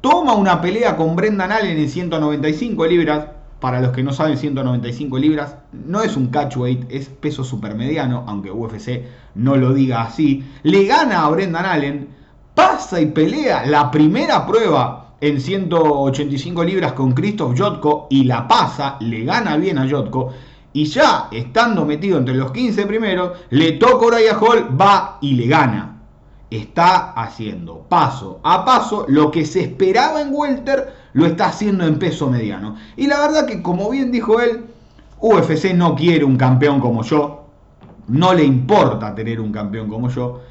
toma 0.00 0.34
una 0.34 0.60
pelea 0.60 0.96
con 0.96 1.16
Brendan 1.16 1.50
Allen 1.50 1.76
en 1.76 1.88
195 1.88 2.86
libras, 2.86 3.26
para 3.60 3.80
los 3.80 3.92
que 3.92 4.02
no 4.02 4.12
saben, 4.12 4.36
195 4.36 5.18
libras 5.18 5.56
no 5.72 6.02
es 6.02 6.16
un 6.16 6.28
catchweight, 6.28 6.90
es 6.90 7.08
peso 7.08 7.42
supermediano, 7.42 8.24
aunque 8.26 8.50
UFC 8.50 9.02
no 9.34 9.56
lo 9.56 9.72
diga 9.72 10.02
así. 10.02 10.44
Le 10.62 10.84
gana 10.84 11.24
a 11.24 11.30
Brendan 11.30 11.64
Allen, 11.64 12.08
pasa 12.54 13.00
y 13.00 13.06
pelea 13.06 13.64
la 13.66 13.90
primera 13.90 14.46
prueba 14.46 15.14
en 15.20 15.40
185 15.40 16.64
libras 16.64 16.92
con 16.92 17.12
Christoph 17.12 17.58
Jotko 17.58 18.06
y 18.10 18.24
la 18.24 18.46
pasa, 18.46 18.96
le 19.00 19.24
gana 19.24 19.56
bien 19.56 19.78
a 19.78 19.88
Jotko. 19.88 20.32
Y 20.72 20.84
ya 20.84 21.28
estando 21.32 21.86
metido 21.86 22.18
entre 22.18 22.34
los 22.34 22.52
15 22.52 22.86
primeros, 22.86 23.38
le 23.48 23.72
toca 23.72 24.04
a 24.04 24.08
Uriah 24.08 24.38
Hall, 24.38 24.78
va 24.78 25.18
y 25.22 25.34
le 25.34 25.46
gana. 25.46 26.02
Está 26.50 27.12
haciendo 27.12 27.86
paso 27.88 28.40
a 28.44 28.64
paso 28.64 29.06
lo 29.08 29.30
que 29.30 29.46
se 29.46 29.62
esperaba 29.62 30.20
en 30.20 30.28
Welter, 30.32 30.94
lo 31.16 31.24
está 31.24 31.46
haciendo 31.46 31.86
en 31.86 31.98
peso 31.98 32.28
mediano. 32.28 32.76
Y 32.94 33.06
la 33.06 33.18
verdad 33.18 33.46
que, 33.46 33.62
como 33.62 33.88
bien 33.88 34.12
dijo 34.12 34.38
él, 34.38 34.66
UFC 35.18 35.72
no 35.74 35.96
quiere 35.96 36.26
un 36.26 36.36
campeón 36.36 36.78
como 36.78 37.02
yo, 37.02 37.46
no 38.06 38.34
le 38.34 38.44
importa 38.44 39.14
tener 39.14 39.40
un 39.40 39.50
campeón 39.50 39.88
como 39.88 40.10
yo, 40.10 40.42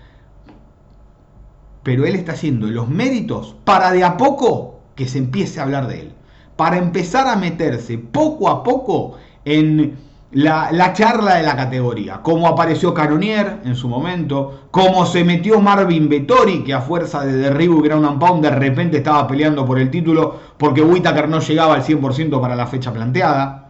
pero 1.83 2.03
él 2.03 2.15
está 2.15 2.31
haciendo 2.31 2.65
los 2.65 2.89
méritos 2.89 3.55
para 3.63 3.91
de 3.91 4.03
a 4.03 4.17
poco 4.17 4.79
que 4.95 5.07
se 5.07 5.19
empiece 5.19 5.59
a 5.59 5.63
hablar 5.63 5.87
de 5.87 6.01
él, 6.01 6.13
para 6.55 6.77
empezar 6.77 7.27
a 7.27 7.35
meterse 7.35 7.99
poco 7.99 8.49
a 8.49 8.63
poco 8.63 9.17
en 9.45 9.95
la, 10.31 10.93
charla 10.93 11.35
de 11.35 11.43
la 11.43 11.55
categoría, 11.55 12.21
cómo 12.21 12.47
apareció 12.47 12.93
Canonier 12.93 13.61
en 13.63 13.75
su 13.75 13.87
momento, 13.87 14.67
cómo 14.71 15.05
se 15.05 15.23
metió 15.23 15.61
Marvin 15.61 16.09
Vettori, 16.09 16.63
que 16.63 16.73
a 16.73 16.81
fuerza 16.81 17.25
de 17.25 17.37
derribo 17.37 17.79
y 17.79 17.87
ground 17.87 18.05
and 18.05 18.19
pound 18.19 18.43
de 18.43 18.49
repente 18.49 18.97
estaba 18.97 19.27
peleando 19.27 19.65
por 19.65 19.79
el 19.79 19.89
título 19.89 20.35
porque 20.57 20.81
Whitaker 20.81 21.29
no 21.29 21.39
llegaba 21.39 21.75
al 21.75 21.83
100% 21.83 22.41
para 22.41 22.55
la 22.55 22.67
fecha 22.67 22.91
planteada, 22.91 23.69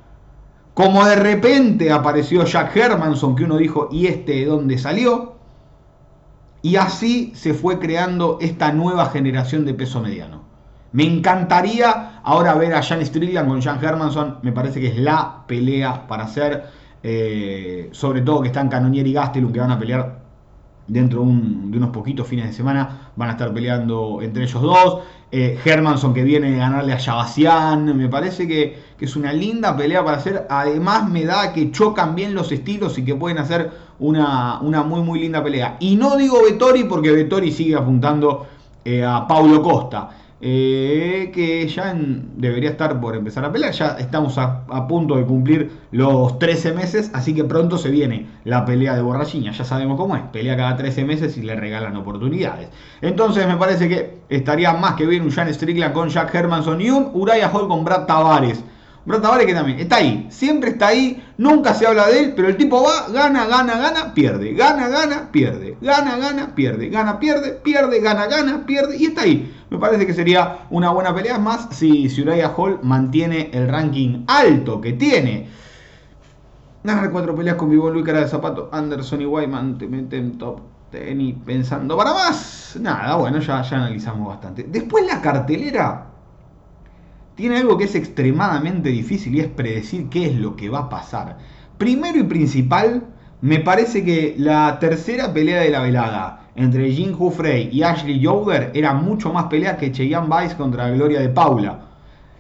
como 0.74 1.06
de 1.06 1.16
repente 1.16 1.92
apareció 1.92 2.44
Jack 2.46 2.76
Hermanson, 2.76 3.36
que 3.36 3.44
uno 3.44 3.58
dijo, 3.58 3.88
¿y 3.92 4.08
este 4.08 4.34
de 4.34 4.46
dónde 4.46 4.78
salió? 4.78 5.36
Y 6.62 6.78
así 6.78 7.32
se 7.36 7.54
fue 7.54 7.80
creando 7.80 8.40
esta 8.42 8.72
nueva 8.72 9.06
generación 9.06 9.66
de 9.66 9.76
peso 9.76 10.02
mediano. 10.02 10.45
Me 10.96 11.04
encantaría 11.04 12.22
ahora 12.24 12.54
ver 12.54 12.74
a 12.74 12.82
Jan 12.82 13.06
Strickland 13.06 13.50
con 13.50 13.62
Jan 13.62 13.84
Hermanson. 13.84 14.38
Me 14.44 14.54
parece 14.54 14.80
que 14.80 14.88
es 14.88 14.98
la 14.98 15.44
pelea 15.46 16.08
para 16.08 16.24
hacer. 16.24 16.64
Eh, 17.04 17.90
sobre 17.92 18.22
todo 18.22 18.42
que 18.42 18.48
están 18.48 18.70
Canonier 18.70 19.06
y 19.06 19.12
Gastelum 19.12 19.52
que 19.52 19.60
van 19.60 19.72
a 19.72 19.78
pelear 19.78 20.20
dentro 20.88 21.20
de, 21.20 21.26
unos 21.26 21.90
poquitos 21.90 22.26
fines 22.26 22.46
de 22.46 22.54
semana. 22.54 23.12
Van 23.18 23.28
a 23.28 23.34
estar 23.34 23.54
peleando 23.54 24.22
entre 24.22 24.44
ellos 24.46 24.62
dos. 24.62 25.00
Eh, 25.34 25.60
Hermanson 25.66 26.14
que 26.14 26.24
viene 26.24 26.56
a 26.56 26.70
ganarle 26.70 26.94
a 26.94 26.98
Yabasian. 26.98 27.98
Me 27.98 28.08
parece 28.08 28.48
que, 28.48 28.80
es 28.98 29.18
una 29.18 29.34
linda 29.34 29.76
pelea 29.76 30.02
para 30.06 30.16
hacer. 30.16 30.48
Además 30.50 31.10
me 31.10 31.26
da 31.26 31.52
que 31.52 31.72
chocan 31.72 32.16
bien 32.16 32.34
los 32.34 32.54
estilos 32.54 32.98
y 32.98 33.04
que 33.04 33.16
pueden 33.16 33.38
hacer 33.40 33.70
una, 34.00 34.62
una 34.62 34.82
muy 34.84 35.02
muy 35.02 35.20
linda 35.20 35.44
pelea. 35.44 35.76
Y 35.82 35.98
no 35.98 36.16
digo 36.16 36.42
Vettori 36.42 36.86
porque 36.86 37.12
Vettori 37.12 37.52
sigue 37.52 37.76
apuntando 37.76 38.48
eh, 38.86 39.04
a 39.04 39.28
Paulo 39.28 39.62
Costa. 39.62 40.10
Eh, 40.42 41.32
que 41.34 41.66
ya 41.68 41.96
debería 42.36 42.70
estar 42.70 43.00
por 43.00 43.16
empezar 43.16 43.46
a 43.46 43.52
pelear. 43.52 43.72
Ya 43.72 43.96
estamos 44.00 44.38
a, 44.38 44.88
punto 44.88 45.16
de 45.16 45.26
cumplir 45.26 45.72
los 45.92 46.38
13 46.40 46.74
meses, 46.74 47.10
así 47.14 47.34
que 47.34 47.44
pronto 47.46 47.78
se 47.78 47.90
viene 47.90 48.28
la 48.44 48.66
pelea 48.66 48.96
de 48.96 49.02
Borrachiña. 49.02 49.52
Ya 49.54 49.64
sabemos 49.64 49.98
cómo 49.98 50.16
es, 50.16 50.24
pelea 50.34 50.58
cada 50.58 50.76
13 50.76 51.06
meses 51.06 51.38
y 51.38 51.42
le 51.42 51.56
regalan 51.56 51.96
oportunidades. 51.96 52.70
Entonces 53.02 53.48
me 53.48 53.56
parece 53.56 53.88
que 53.88 54.18
estaría 54.30 54.74
más 54.74 54.96
que 54.96 55.06
bien 55.06 55.24
un 55.24 55.32
Jan 55.32 55.52
Strickland 55.54 55.94
con 55.94 56.10
Jack 56.10 56.36
Hermanson 56.36 56.82
y 56.82 56.90
un 56.90 57.10
Uriah 57.14 57.50
Hall 57.50 57.68
con 57.68 57.86
Brad 57.86 58.06
Tavares. 58.06 58.64
Brad 59.06 59.22
Tavares 59.22 59.46
que 59.46 59.54
también 59.54 59.80
está 59.80 59.98
ahí, 59.98 60.26
siempre 60.32 60.72
está 60.72 60.88
ahí, 60.88 61.24
nunca 61.38 61.76
se 61.76 61.86
habla 61.86 62.08
de 62.08 62.22
él, 62.22 62.34
pero 62.36 62.48
el 62.48 62.58
tipo 62.58 62.82
va, 62.82 63.08
gana, 63.14 63.46
gana, 63.46 63.78
gana, 63.78 64.14
pierde, 64.16 64.54
gana, 64.54 64.88
gana, 64.90 65.32
pierde, 65.32 65.78
gana, 65.80 66.18
gana, 66.18 66.56
pierde, 66.56 66.90
gana, 66.90 67.20
pierde, 67.20 67.52
pierde, 67.52 68.00
gana, 68.00 68.26
gana, 68.26 68.66
pierde 68.66 68.98
y 68.98 69.06
está 69.06 69.22
ahí. 69.22 69.54
Me 69.70 69.78
parece 69.78 70.08
que 70.08 70.14
sería 70.14 70.66
una 70.72 70.90
buena 70.90 71.14
pelea 71.14 71.38
más 71.38 71.68
si, 71.70 72.08
Uriah 72.20 72.54
Hall 72.58 72.80
mantiene 72.82 73.52
el 73.54 73.68
ranking 73.68 74.24
alto 74.28 74.82
que 74.82 74.94
tiene. 74.94 75.50
Ganar 76.84 77.12
cuatro 77.12 77.36
peleas 77.36 77.58
con 77.58 77.70
Vivo 77.70 77.92
Luis 77.92 78.06
Cara 78.06 78.22
de 78.22 78.28
Zapato, 78.28 78.70
Anderson 78.72 79.22
y 79.22 79.26
Wyman 79.26 79.78
te 79.78 79.88
meten 79.88 80.38
top 80.40 80.62
ten 80.90 81.42
pensando 81.46 81.96
para 81.96 82.14
más. 82.14 82.76
Nada, 82.80 83.18
bueno, 83.18 83.40
ya, 83.40 83.62
ya 83.62 83.78
analizamos 83.78 84.30
bastante. 84.30 84.66
Después 84.68 85.06
la 85.06 85.22
cartelera 85.22 86.15
tiene 87.36 87.58
algo 87.58 87.78
que 87.78 87.84
es 87.84 87.96
extremadamente 87.96 88.90
difícil 88.90 89.36
y 89.36 89.42
es 89.42 89.48
predecir 89.48 90.10
qué 90.10 90.28
es 90.28 90.36
lo 90.36 90.56
que 90.56 90.70
va 90.70 90.80
a 90.80 90.90
pasar. 90.90 91.38
Primero 91.78 92.18
y 92.18 92.24
principal, 92.24 93.04
me 93.42 93.60
parece 93.60 94.04
que 94.04 94.36
la 94.38 94.80
tercera 94.80 95.34
pelea 95.34 95.62
de 95.62 95.70
la 95.70 95.82
velada 95.82 96.48
entre 96.56 96.92
Jin 96.92 97.16
Frey 97.32 97.70
y 97.72 97.84
Ashley 97.84 98.20
Yoder 98.20 98.72
era 98.74 98.94
mucho 98.94 99.34
más 99.34 99.46
pelea 99.46 99.76
que 99.78 99.92
Cheyenne 99.92 100.28
Vice 100.28 100.56
contra 100.56 100.90
Gloria 100.90 101.20
de 101.20 101.30
Paula. 101.30 101.82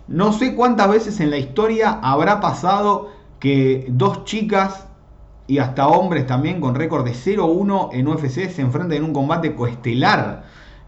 No 0.08 0.32
sé 0.32 0.56
cuántas 0.56 0.90
veces 0.90 1.20
en 1.20 1.32
la 1.32 1.38
historia 1.38 2.00
habrá 2.02 2.40
pasado 2.40 3.12
que 3.40 3.86
dos 3.90 4.24
chicas 4.24 4.88
y 5.48 5.58
hasta 5.58 5.88
hombres 5.88 6.26
también 6.26 6.62
con 6.62 6.76
récord 6.76 7.04
de 7.04 7.12
0-1 7.12 7.90
en 7.92 8.08
UFC 8.08 8.50
se 8.50 8.62
enfrenten 8.62 9.00
en 9.00 9.04
un 9.04 9.14
combate 9.14 9.54
coestelar. 9.54 10.44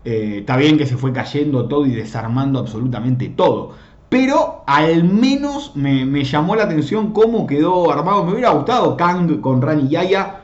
Eh, 0.06 0.38
está 0.40 0.56
bien 0.56 0.78
que 0.78 0.86
se 0.86 0.96
fue 0.96 1.12
cayendo 1.12 1.68
todo 1.68 1.86
y 1.86 1.92
desarmando 1.92 2.60
absolutamente 2.60 3.28
todo 3.28 3.74
pero 4.10 4.64
al 4.68 5.04
menos 5.04 5.74
me, 5.76 6.24
llamó 6.24 6.56
la 6.56 6.64
atención 6.64 7.12
cómo 7.12 7.46
quedó 7.46 7.92
armado. 7.92 8.24
Me 8.24 8.34
hubiera 8.34 8.52
gustado 8.52 8.96
Kang 8.96 9.42
con 9.42 9.62
Rani 9.62 9.90
Yaya. 9.90 10.42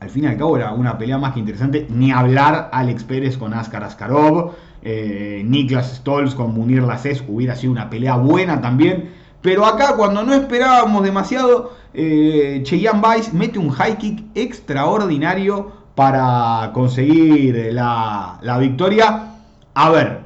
Al 0.00 0.10
fin 0.10 0.24
y 0.24 0.26
al 0.26 0.36
cabo 0.36 0.56
era 0.56 0.72
una 0.72 0.98
pelea 0.98 1.16
más 1.16 1.32
que 1.32 1.40
interesante. 1.40 1.86
Ni 1.88 2.10
hablar 2.10 2.68
Alex 2.72 3.04
Pérez 3.04 3.38
con 3.38 3.54
Askar 3.54 3.84
Askarov. 3.84 4.52
Eh, 4.82 5.42
Niklas 5.46 5.96
Stolz 5.96 6.34
con 6.34 6.52
Munir 6.52 6.82
Laces 6.82 7.22
hubiera 7.26 7.54
sido 7.54 7.72
una 7.72 7.88
pelea 7.88 8.16
buena 8.16 8.60
también. 8.60 9.10
Pero 9.40 9.64
acá 9.64 9.96
cuando 9.96 10.22
no 10.22 10.34
esperábamos 10.34 11.02
demasiado, 11.04 11.72
eh, 11.94 12.60
Cheyenne 12.64 13.00
Vice 13.00 13.32
mete 13.32 13.58
un 13.58 13.70
high 13.70 13.96
kick 13.96 14.24
extraordinario 14.34 15.72
para 15.94 16.70
conseguir 16.74 17.72
la, 17.72 18.38
la 18.42 18.58
victoria. 18.58 19.30
A 19.74 19.90
ver, 19.90 20.21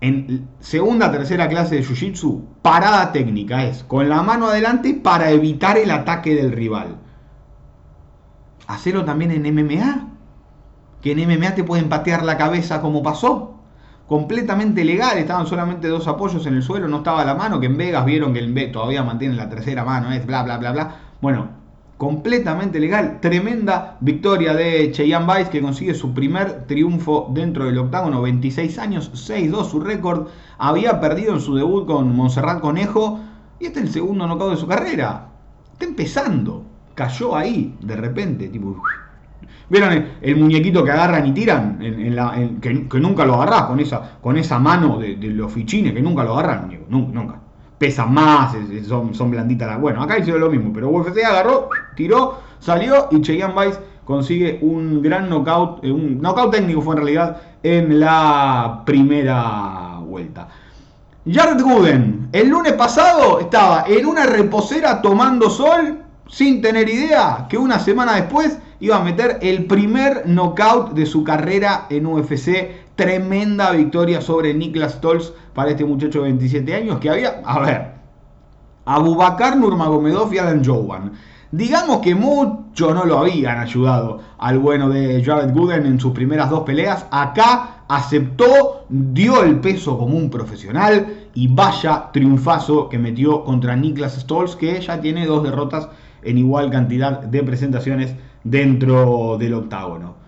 en 0.00 0.48
segunda, 0.60 1.10
tercera 1.10 1.48
clase 1.48 1.76
de 1.76 1.84
Jiu-Jitsu, 1.84 2.44
parada 2.62 3.12
técnica 3.12 3.64
es 3.64 3.82
con 3.84 4.08
la 4.08 4.22
mano 4.22 4.48
adelante 4.48 4.94
para 4.94 5.30
evitar 5.30 5.78
el 5.78 5.90
ataque 5.90 6.34
del 6.34 6.52
rival. 6.52 6.96
Hacerlo 8.66 9.04
también 9.04 9.30
en 9.30 9.54
MMA. 9.54 10.08
Que 11.00 11.12
en 11.12 11.28
MMA 11.28 11.54
te 11.54 11.64
pueden 11.64 11.88
patear 11.88 12.24
la 12.24 12.36
cabeza 12.36 12.80
como 12.80 13.02
pasó. 13.02 13.60
Completamente 14.06 14.84
legal, 14.84 15.18
estaban 15.18 15.46
solamente 15.46 15.88
dos 15.88 16.06
apoyos 16.06 16.46
en 16.46 16.54
el 16.54 16.62
suelo, 16.62 16.88
no 16.88 16.98
estaba 16.98 17.24
la 17.24 17.34
mano, 17.34 17.58
que 17.58 17.66
en 17.66 17.76
Vegas 17.76 18.04
vieron 18.04 18.32
que 18.32 18.38
el 18.38 18.72
todavía 18.72 19.02
mantiene 19.02 19.34
la 19.34 19.48
tercera 19.48 19.84
mano, 19.84 20.12
es 20.12 20.24
bla 20.26 20.42
bla 20.44 20.58
bla 20.58 20.72
bla. 20.72 20.96
Bueno, 21.20 21.48
completamente 21.96 22.78
legal. 22.78 23.20
Tremenda 23.20 23.96
victoria 24.00 24.54
de 24.54 24.90
Cheyenne 24.92 25.26
Vice 25.26 25.50
que 25.50 25.62
consigue 25.62 25.94
su 25.94 26.12
primer 26.12 26.66
triunfo 26.66 27.30
dentro 27.32 27.64
del 27.64 27.78
octágono, 27.78 28.22
26 28.22 28.78
años, 28.78 29.10
6-2 29.28 29.70
su 29.70 29.80
récord. 29.80 30.28
Había 30.58 31.00
perdido 31.00 31.34
en 31.34 31.40
su 31.40 31.54
debut 31.54 31.86
con 31.86 32.14
Montserrat 32.14 32.60
Conejo 32.60 33.20
y 33.58 33.66
este 33.66 33.80
es 33.80 33.86
el 33.86 33.92
segundo 33.92 34.26
knockout 34.26 34.52
de 34.52 34.56
su 34.58 34.66
carrera. 34.66 35.28
Está 35.72 35.84
empezando. 35.86 36.64
Cayó 36.94 37.36
ahí 37.36 37.74
de 37.80 37.96
repente, 37.96 38.48
tipo. 38.48 38.82
¿Vieron 39.68 40.06
el, 40.20 40.36
muñequito 40.36 40.84
que 40.84 40.92
agarran 40.92 41.26
y 41.26 41.32
tiran? 41.32 41.78
Que, 42.60 43.00
nunca 43.00 43.24
lo 43.24 43.34
agarrás 43.34 43.64
con 43.64 43.80
esa, 43.80 44.18
con 44.20 44.36
esa 44.36 44.58
mano 44.58 44.98
de, 44.98 45.16
los 45.16 45.52
fichines, 45.52 45.92
que 45.92 46.00
nunca 46.00 46.22
lo 46.22 46.38
agarran, 46.38 46.70
nunca 46.88 47.40
pesan 47.78 48.12
más, 48.12 48.54
son, 48.86 49.14
son 49.14 49.30
blanditas. 49.30 49.80
Bueno, 49.80 50.02
acá 50.02 50.18
hicieron 50.18 50.40
lo 50.40 50.50
mismo, 50.50 50.72
pero 50.72 50.88
UFC 50.88 51.24
agarró, 51.24 51.68
tiró, 51.94 52.40
salió 52.58 53.08
y 53.10 53.20
Cheyenne 53.20 53.54
Vice 53.54 53.78
consigue 54.04 54.58
un 54.62 55.02
gran 55.02 55.28
knockout, 55.28 55.84
eh, 55.84 55.90
un 55.90 56.20
knockout 56.20 56.52
técnico 56.52 56.80
fue 56.80 56.94
en 56.94 57.02
realidad 57.02 57.40
en 57.62 58.00
la 58.00 58.82
primera 58.86 59.98
vuelta. 60.00 60.48
Jared 61.28 61.60
Gooden, 61.60 62.28
el 62.32 62.48
lunes 62.48 62.74
pasado 62.74 63.40
estaba 63.40 63.84
en 63.88 64.06
una 64.06 64.26
reposera 64.26 65.02
tomando 65.02 65.50
sol 65.50 65.98
sin 66.28 66.62
tener 66.62 66.88
idea 66.88 67.46
que 67.48 67.58
una 67.58 67.80
semana 67.80 68.14
después 68.14 68.58
iba 68.78 68.96
a 68.96 69.02
meter 69.02 69.38
el 69.42 69.64
primer 69.64 70.22
knockout 70.26 70.92
de 70.92 71.04
su 71.04 71.24
carrera 71.24 71.86
en 71.90 72.06
UFC 72.06 72.85
Tremenda 72.96 73.72
victoria 73.72 74.22
sobre 74.22 74.54
Niklas 74.54 74.94
Stolz 74.94 75.34
para 75.54 75.70
este 75.70 75.84
muchacho 75.84 76.20
de 76.20 76.24
27 76.28 76.74
años 76.74 76.98
que 76.98 77.10
había, 77.10 77.42
a 77.44 77.60
ver, 77.60 77.90
Abubakar 78.86 79.58
Nurmagomedov 79.58 80.32
y 80.32 80.38
Alan 80.38 80.64
Jovan. 80.64 81.12
Digamos 81.52 81.98
que 81.98 82.14
mucho 82.14 82.94
no 82.94 83.04
lo 83.04 83.18
habían 83.18 83.58
ayudado 83.58 84.20
al 84.38 84.58
bueno 84.58 84.88
de 84.88 85.22
Jared 85.22 85.52
Gooden 85.52 85.84
en 85.84 86.00
sus 86.00 86.12
primeras 86.12 86.48
dos 86.48 86.60
peleas. 86.60 87.04
Acá 87.10 87.84
aceptó, 87.86 88.86
dio 88.88 89.42
el 89.42 89.60
peso 89.60 89.98
como 89.98 90.16
un 90.16 90.30
profesional 90.30 91.28
y 91.34 91.48
vaya 91.48 92.10
triunfazo 92.14 92.88
que 92.88 92.98
metió 92.98 93.44
contra 93.44 93.76
Niklas 93.76 94.18
Stolz, 94.18 94.56
que 94.56 94.80
ya 94.80 95.02
tiene 95.02 95.26
dos 95.26 95.42
derrotas 95.42 95.90
en 96.22 96.38
igual 96.38 96.70
cantidad 96.70 97.20
de 97.20 97.42
presentaciones 97.42 98.14
dentro 98.42 99.36
del 99.38 99.52
octágono 99.52 100.25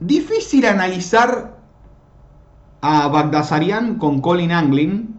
difícil 0.00 0.66
analizar 0.66 1.60
a 2.80 3.08
Bagdasarian 3.08 3.98
con 3.98 4.20
Colin 4.20 4.52
Anglin. 4.52 5.18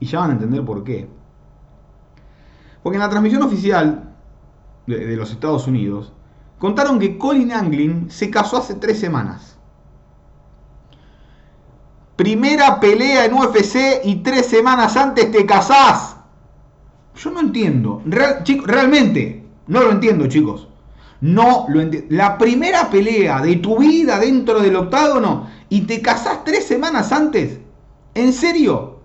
Y 0.00 0.06
ya 0.06 0.20
van 0.20 0.30
a 0.30 0.34
entender 0.34 0.64
por 0.64 0.82
qué. 0.84 1.08
Porque 2.82 2.96
en 2.96 3.02
la 3.02 3.10
transmisión 3.10 3.42
oficial 3.42 4.14
de, 4.86 5.16
los 5.16 5.30
Estados 5.30 5.66
Unidos 5.66 6.12
contaron 6.58 6.98
que 6.98 7.18
Colin 7.18 7.52
Anglin 7.52 8.10
se 8.10 8.30
casó 8.30 8.58
hace 8.58 8.74
tres 8.74 8.98
semanas. 8.98 9.58
Primera 12.16 12.80
pelea 12.80 13.26
en 13.26 13.34
UFC 13.34 14.04
y 14.04 14.16
tres 14.16 14.46
semanas 14.46 14.96
antes 14.96 15.30
te 15.30 15.46
casás. 15.46 16.16
Yo 17.14 17.30
no 17.30 17.40
entiendo. 17.40 18.02
Real, 18.06 18.42
realmente, 18.64 19.46
no 19.66 19.82
lo 19.82 19.92
entiendo, 19.92 20.26
chicos. 20.26 20.68
No 21.20 21.66
lo. 21.68 21.82
La 22.10 22.38
primera 22.38 22.90
pelea 22.90 23.40
de 23.40 23.56
tu 23.56 23.78
vida 23.78 24.18
dentro 24.18 24.60
del 24.60 24.76
octágono 24.76 25.48
y 25.68 25.82
te 25.82 26.00
casás 26.00 26.44
tres 26.44 26.64
semanas 26.66 27.12
antes. 27.12 27.58
¿En 28.14 28.32
serio? 28.32 29.00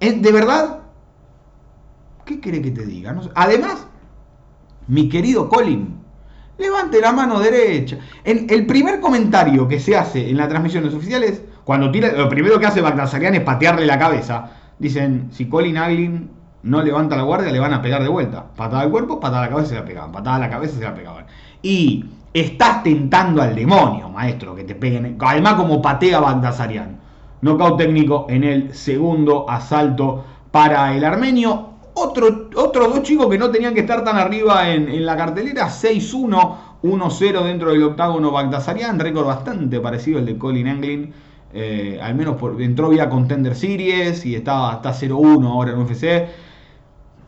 ¿De 0.00 0.32
verdad? 0.32 0.80
¿Qué 2.24 2.40
quiere 2.40 2.62
que 2.62 2.70
te 2.70 2.86
diga? 2.86 3.14
Además, 3.34 3.86
mi 4.88 5.08
querido 5.08 5.48
Colin, 5.48 6.00
levante 6.58 7.00
la 7.00 7.12
mano 7.12 7.38
derecha. 7.40 7.98
En 8.24 8.46
el 8.48 8.66
primer 8.66 9.00
comentario 9.00 9.68
que 9.68 9.80
se 9.80 9.96
hace 9.96 10.30
en 10.30 10.36
las 10.36 10.48
transmisiones 10.48 10.94
oficiales 10.94 11.42
cuando 11.64 11.90
tira, 11.90 12.12
lo 12.12 12.28
primero 12.28 12.58
que 12.58 12.66
hace 12.66 12.80
Bagdasarian 12.80 13.34
es 13.34 13.42
patearle 13.42 13.86
la 13.86 13.98
cabeza. 13.98 14.52
Dicen, 14.78 15.28
si 15.32 15.48
Colin 15.48 15.76
Aglin 15.76 16.30
no 16.62 16.82
levanta 16.82 17.16
la 17.16 17.22
guardia, 17.22 17.50
le 17.50 17.58
van 17.58 17.72
a 17.72 17.82
pegar 17.82 18.02
de 18.02 18.08
vuelta. 18.08 18.44
Patada 18.56 18.82
al 18.82 18.90
cuerpo, 18.90 19.18
patada 19.20 19.42
a 19.42 19.46
la 19.46 19.50
cabeza 19.50 19.68
se 19.70 19.74
la 19.76 19.84
pegaban. 19.84 20.12
Patada 20.12 20.36
a 20.36 20.38
la 20.40 20.50
cabeza 20.50 20.76
se 20.76 20.84
la 20.84 20.94
pegaban. 20.94 21.26
Y 21.62 22.04
estás 22.32 22.82
tentando 22.82 23.42
al 23.42 23.54
demonio, 23.54 24.08
maestro, 24.08 24.54
que 24.54 24.64
te 24.64 24.74
peguen. 24.74 25.16
Además, 25.20 25.54
como 25.54 25.80
patea 25.80 26.20
Bagdasarian. 26.20 26.98
Knockout 27.42 27.78
técnico 27.78 28.26
en 28.28 28.44
el 28.44 28.74
segundo 28.74 29.48
asalto 29.48 30.24
para 30.50 30.94
el 30.94 31.04
armenio. 31.04 31.70
Otro, 31.94 32.48
otros 32.54 32.94
dos 32.94 33.02
chicos 33.02 33.28
que 33.28 33.38
no 33.38 33.50
tenían 33.50 33.74
que 33.74 33.80
estar 33.80 34.04
tan 34.04 34.16
arriba 34.16 34.70
en, 34.70 34.88
en 34.88 35.06
la 35.06 35.16
cartelera. 35.16 35.68
6-1, 35.68 36.56
1-0 36.82 37.42
dentro 37.44 37.72
del 37.72 37.82
octágono 37.82 38.30
Bagdasarian. 38.30 38.98
Récord 38.98 39.26
bastante 39.26 39.80
parecido 39.80 40.18
al 40.18 40.26
de 40.26 40.36
Colin 40.36 40.68
Anglin. 40.68 41.14
Eh, 41.52 41.98
al 42.00 42.14
menos 42.14 42.36
por, 42.36 42.60
entró 42.62 42.90
vía 42.90 43.08
Contender 43.08 43.56
Series 43.56 44.24
y 44.24 44.36
estaba 44.36 44.72
hasta 44.72 44.92
0-1 44.92 45.46
ahora 45.46 45.72
en 45.72 45.78
UFC. 45.78 46.28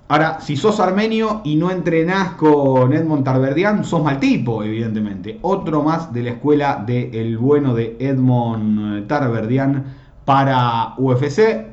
Ahora, 0.09 0.41
si 0.41 0.57
sos 0.57 0.79
armenio 0.79 1.41
y 1.45 1.57
no 1.57 1.71
entrenás 1.71 2.35
con 2.35 2.93
Edmond 2.93 3.25
Tarverdian, 3.25 3.85
sos 3.85 4.03
mal 4.03 4.21
tipo, 4.21 4.63
evidentemente. 4.63 5.39
Otro 5.43 5.83
más 5.83 6.13
de 6.13 6.23
la 6.23 6.31
escuela 6.31 6.85
del 6.87 7.39
bueno 7.39 7.75
de 7.75 7.97
Edmond 7.99 9.07
Tarverdian 9.07 9.85
para 10.25 10.95
UFC. 10.99 11.67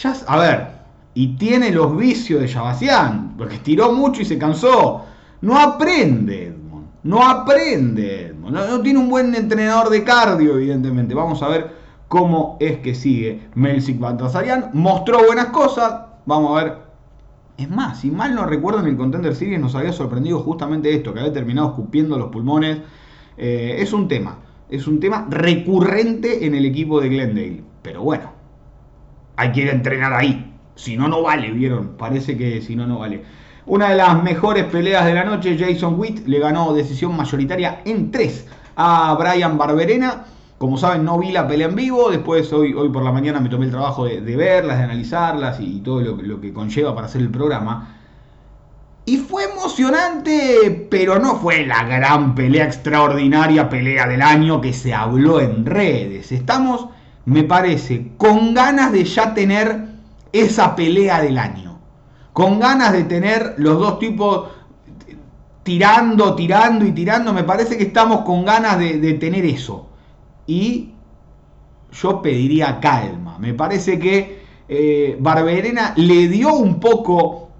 Ya, 0.00 0.14
a 0.28 0.38
ver, 0.38 0.68
y 1.14 1.36
tiene 1.36 1.72
los 1.72 1.96
vicios 1.96 2.40
de 2.40 2.46
Yabasian, 2.46 3.34
porque 3.36 3.56
estiró 3.56 3.92
mucho 3.92 4.22
y 4.22 4.24
se 4.24 4.38
cansó. 4.38 5.04
No 5.40 5.58
aprende, 5.58 6.46
Edmond. 6.46 6.86
No 7.02 7.28
aprende, 7.28 8.26
Edmond. 8.26 8.54
No, 8.54 8.80
tiene 8.80 9.00
un 9.00 9.08
buen 9.08 9.34
entrenador 9.34 9.90
de 9.90 10.04
cardio, 10.04 10.54
evidentemente. 10.54 11.14
Vamos 11.14 11.42
a 11.42 11.48
ver 11.48 11.72
cómo 12.06 12.56
es 12.60 12.78
que 12.78 12.94
sigue 12.94 13.48
Melzik 13.54 13.98
Baltasarian. 13.98 14.70
Mostró 14.74 15.26
buenas 15.26 15.46
cosas. 15.46 16.02
Vamos 16.26 16.52
a 16.52 16.64
ver. 16.64 16.87
Es 17.58 17.68
más, 17.68 17.98
si 17.98 18.10
mal 18.12 18.36
no 18.36 18.46
recuerdo, 18.46 18.78
en 18.78 18.86
el 18.86 18.96
Contender 18.96 19.34
Series 19.34 19.58
nos 19.58 19.74
había 19.74 19.92
sorprendido 19.92 20.38
justamente 20.38 20.94
esto, 20.94 21.12
que 21.12 21.18
había 21.18 21.32
terminado 21.32 21.70
escupiendo 21.70 22.16
los 22.16 22.28
pulmones. 22.28 22.78
Eh, 23.36 23.78
es 23.80 23.92
un 23.92 24.06
tema. 24.06 24.38
Es 24.70 24.86
un 24.86 25.00
tema 25.00 25.26
recurrente 25.28 26.46
en 26.46 26.54
el 26.54 26.64
equipo 26.64 27.00
de 27.00 27.08
Glendale. 27.08 27.64
Pero 27.82 28.04
bueno, 28.04 28.30
hay 29.34 29.50
que 29.50 29.68
entrenar 29.68 30.12
ahí. 30.12 30.54
Si 30.76 30.96
no, 30.96 31.08
no 31.08 31.20
vale, 31.22 31.50
¿vieron? 31.50 31.96
Parece 31.98 32.36
que 32.36 32.62
si 32.62 32.76
no, 32.76 32.86
no 32.86 33.00
vale. 33.00 33.24
Una 33.66 33.90
de 33.90 33.96
las 33.96 34.22
mejores 34.22 34.64
peleas 34.66 35.04
de 35.04 35.14
la 35.14 35.24
noche, 35.24 35.58
Jason 35.58 35.98
Witt 35.98 36.28
le 36.28 36.38
ganó 36.38 36.72
decisión 36.72 37.16
mayoritaria 37.16 37.82
en 37.84 38.12
3 38.12 38.46
a 38.76 39.16
Brian 39.18 39.58
Barberena. 39.58 40.26
Como 40.58 40.76
saben, 40.76 41.04
no 41.04 41.18
vi 41.18 41.30
la 41.30 41.46
pelea 41.46 41.68
en 41.68 41.76
vivo. 41.76 42.10
Después, 42.10 42.52
hoy, 42.52 42.74
hoy 42.74 42.88
por 42.88 43.04
la 43.04 43.12
mañana 43.12 43.40
me 43.40 43.48
tomé 43.48 43.66
el 43.66 43.70
trabajo 43.70 44.04
de, 44.04 44.20
verlas, 44.36 44.78
de 44.78 44.84
analizarlas 44.84 45.60
y, 45.60 45.80
todo 45.80 46.00
lo, 46.00 46.40
que 46.40 46.52
conlleva 46.52 46.94
para 46.94 47.06
hacer 47.06 47.22
el 47.22 47.30
programa. 47.30 47.94
Y 49.04 49.18
fue 49.18 49.44
emocionante, 49.44 50.86
pero 50.90 51.18
no 51.18 51.36
fue 51.36 51.64
la 51.64 51.84
gran 51.84 52.34
pelea 52.34 52.64
extraordinaria, 52.64 53.68
pelea 53.68 54.06
del 54.06 54.20
año 54.20 54.60
que 54.60 54.72
se 54.72 54.92
habló 54.92 55.40
en 55.40 55.64
redes. 55.64 56.32
Estamos, 56.32 56.88
me 57.24 57.44
parece, 57.44 58.12
con 58.18 58.52
ganas 58.52 58.92
de 58.92 59.04
ya 59.04 59.32
tener 59.32 59.86
esa 60.32 60.76
pelea 60.76 61.22
del 61.22 61.38
año 61.38 61.68
con 62.38 62.60
ganas 62.60 62.92
de 62.92 63.02
tener 63.02 63.54
los 63.56 63.80
dos 63.80 63.98
tipos 63.98 64.50
tirando, 65.64 66.36
tirando 66.36 66.86
y 66.86 66.92
tirando. 66.92 67.32
Me 67.32 67.42
parece 67.42 67.76
que 67.76 67.82
estamos 67.82 68.20
con 68.20 68.44
ganas 68.44 68.78
de 68.78 69.14
tener 69.14 69.44
eso. 69.44 69.87
Y 70.48 70.94
yo 71.92 72.20
pediría 72.20 72.80
calma. 72.80 73.38
Me 73.38 73.54
parece 73.54 73.98
que 74.00 74.40
eh, 74.68 75.16
Barberena 75.20 75.94
le 75.96 76.26
dio 76.26 76.54
un 76.54 76.80
poco 76.80 77.50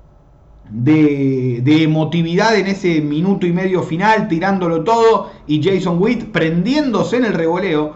de, 0.71 1.61
de, 1.63 1.83
emotividad 1.85 2.57
en 2.57 2.67
ese 2.67 3.01
minuto 3.01 3.47
y 3.47 3.53
medio 3.53 3.83
final, 3.83 4.27
tirándolo 4.27 4.83
todo, 4.83 5.31
y 5.47 5.63
Jason 5.63 6.03
Witt 6.03 6.33
prendiéndose 6.33 7.19
en 7.19 7.27
el 7.27 7.35
revoleo, 7.35 7.95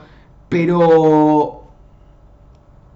pero 0.48 1.64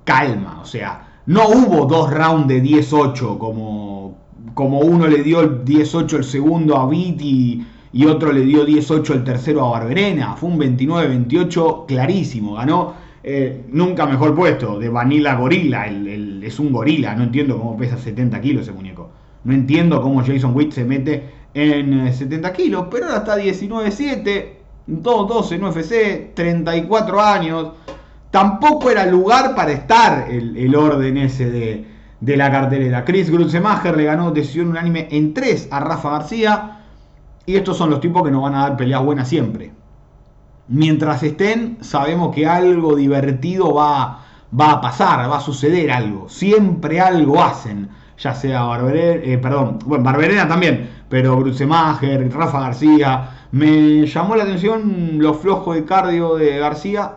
calma, 0.04 0.60
o 0.62 0.64
sea, 0.64 1.20
no 1.26 1.48
hubo 1.48 1.86
dos 1.86 2.10
rounds 2.10 2.46
de 2.46 2.62
10-8 2.62 3.36
como, 3.38 4.16
como 4.54 4.78
uno 4.80 5.06
le 5.08 5.22
dio 5.22 5.40
el 5.40 5.64
10-8 5.64 6.18
el 6.18 6.24
segundo 6.24 6.76
a 6.76 6.88
Vitti 6.88 7.28
y, 7.28 7.66
otro 8.04 8.32
le 8.32 8.42
dio 8.42 8.66
10-8 8.66 9.14
el 9.14 9.24
tercero 9.24 9.64
a 9.64 9.70
Barberena. 9.70 10.34
Fue 10.34 10.50
un 10.50 10.58
29-28 10.58 11.86
clarísimo. 11.86 12.54
Ganó 12.54 12.94
eh, 13.22 13.64
nunca 13.70 14.04
mejor 14.06 14.34
puesto 14.34 14.78
de 14.78 14.88
Vanilla 14.88 15.34
Gorila. 15.36 15.86
El, 15.86 16.42
es 16.44 16.58
un 16.58 16.72
gorila. 16.72 17.14
No 17.14 17.24
entiendo 17.24 17.58
cómo 17.58 17.76
pesa 17.76 17.96
70 17.96 18.40
kilos 18.40 18.62
ese 18.62 18.72
muñeco. 18.72 19.10
No 19.44 19.54
entiendo 19.54 20.02
cómo 20.02 20.22
Jason 20.22 20.54
Witt 20.54 20.72
se 20.72 20.84
mete 20.84 21.30
en 21.54 22.12
70 22.12 22.52
kilos. 22.52 22.86
Pero 22.90 23.06
ahora 23.06 23.18
está 23.18 23.38
19-7. 23.38 24.56
2-12 24.88 25.52
en 25.52 25.64
UFC. 25.64 26.34
34 26.34 27.20
años 27.22 27.68
tampoco 28.30 28.90
era 28.90 29.06
lugar 29.06 29.54
para 29.54 29.72
estar 29.72 30.30
el, 30.30 30.56
el 30.56 30.74
orden 30.74 31.16
ese 31.16 31.50
de, 31.50 31.86
de, 32.20 32.36
la 32.36 32.50
cartelera. 32.50 33.04
Chris 33.04 33.30
Grutzemacher 33.30 33.96
le 33.96 34.04
ganó 34.04 34.30
decisión 34.30 34.68
unánime 34.68 35.08
en 35.10 35.32
3 35.32 35.68
a 35.70 35.80
Rafa 35.80 36.10
García. 36.10 36.75
Y 37.46 37.56
estos 37.56 37.76
son 37.76 37.90
los 37.90 38.00
tipos 38.00 38.22
que 38.22 38.30
nos 38.30 38.42
van 38.42 38.54
a 38.54 38.62
dar 38.62 38.76
peleas 38.76 39.04
buenas 39.04 39.28
siempre. 39.28 39.72
Mientras 40.68 41.22
estén, 41.22 41.78
sabemos 41.80 42.34
que 42.34 42.46
algo 42.46 42.96
divertido 42.96 43.72
va, 43.72 44.24
va 44.58 44.72
a 44.72 44.80
pasar, 44.80 45.30
va 45.30 45.36
a 45.36 45.40
suceder 45.40 45.90
algo. 45.90 46.28
Siempre 46.28 47.00
algo 47.00 47.42
hacen. 47.42 47.88
Ya 48.18 48.34
sea 48.34 48.62
Barberena, 48.64 49.24
eh, 49.24 49.38
perdón, 49.38 49.78
bueno, 49.84 50.02
Barberena 50.02 50.48
también, 50.48 50.88
pero 51.08 51.36
Grutzemacher, 51.38 52.32
Rafa 52.32 52.60
García. 52.60 53.30
Me 53.52 54.06
llamó 54.06 54.36
la 54.36 54.44
atención 54.44 55.18
los 55.18 55.36
flojos 55.36 55.76
de 55.76 55.84
cardio 55.84 56.36
de 56.36 56.58
García 56.58 57.16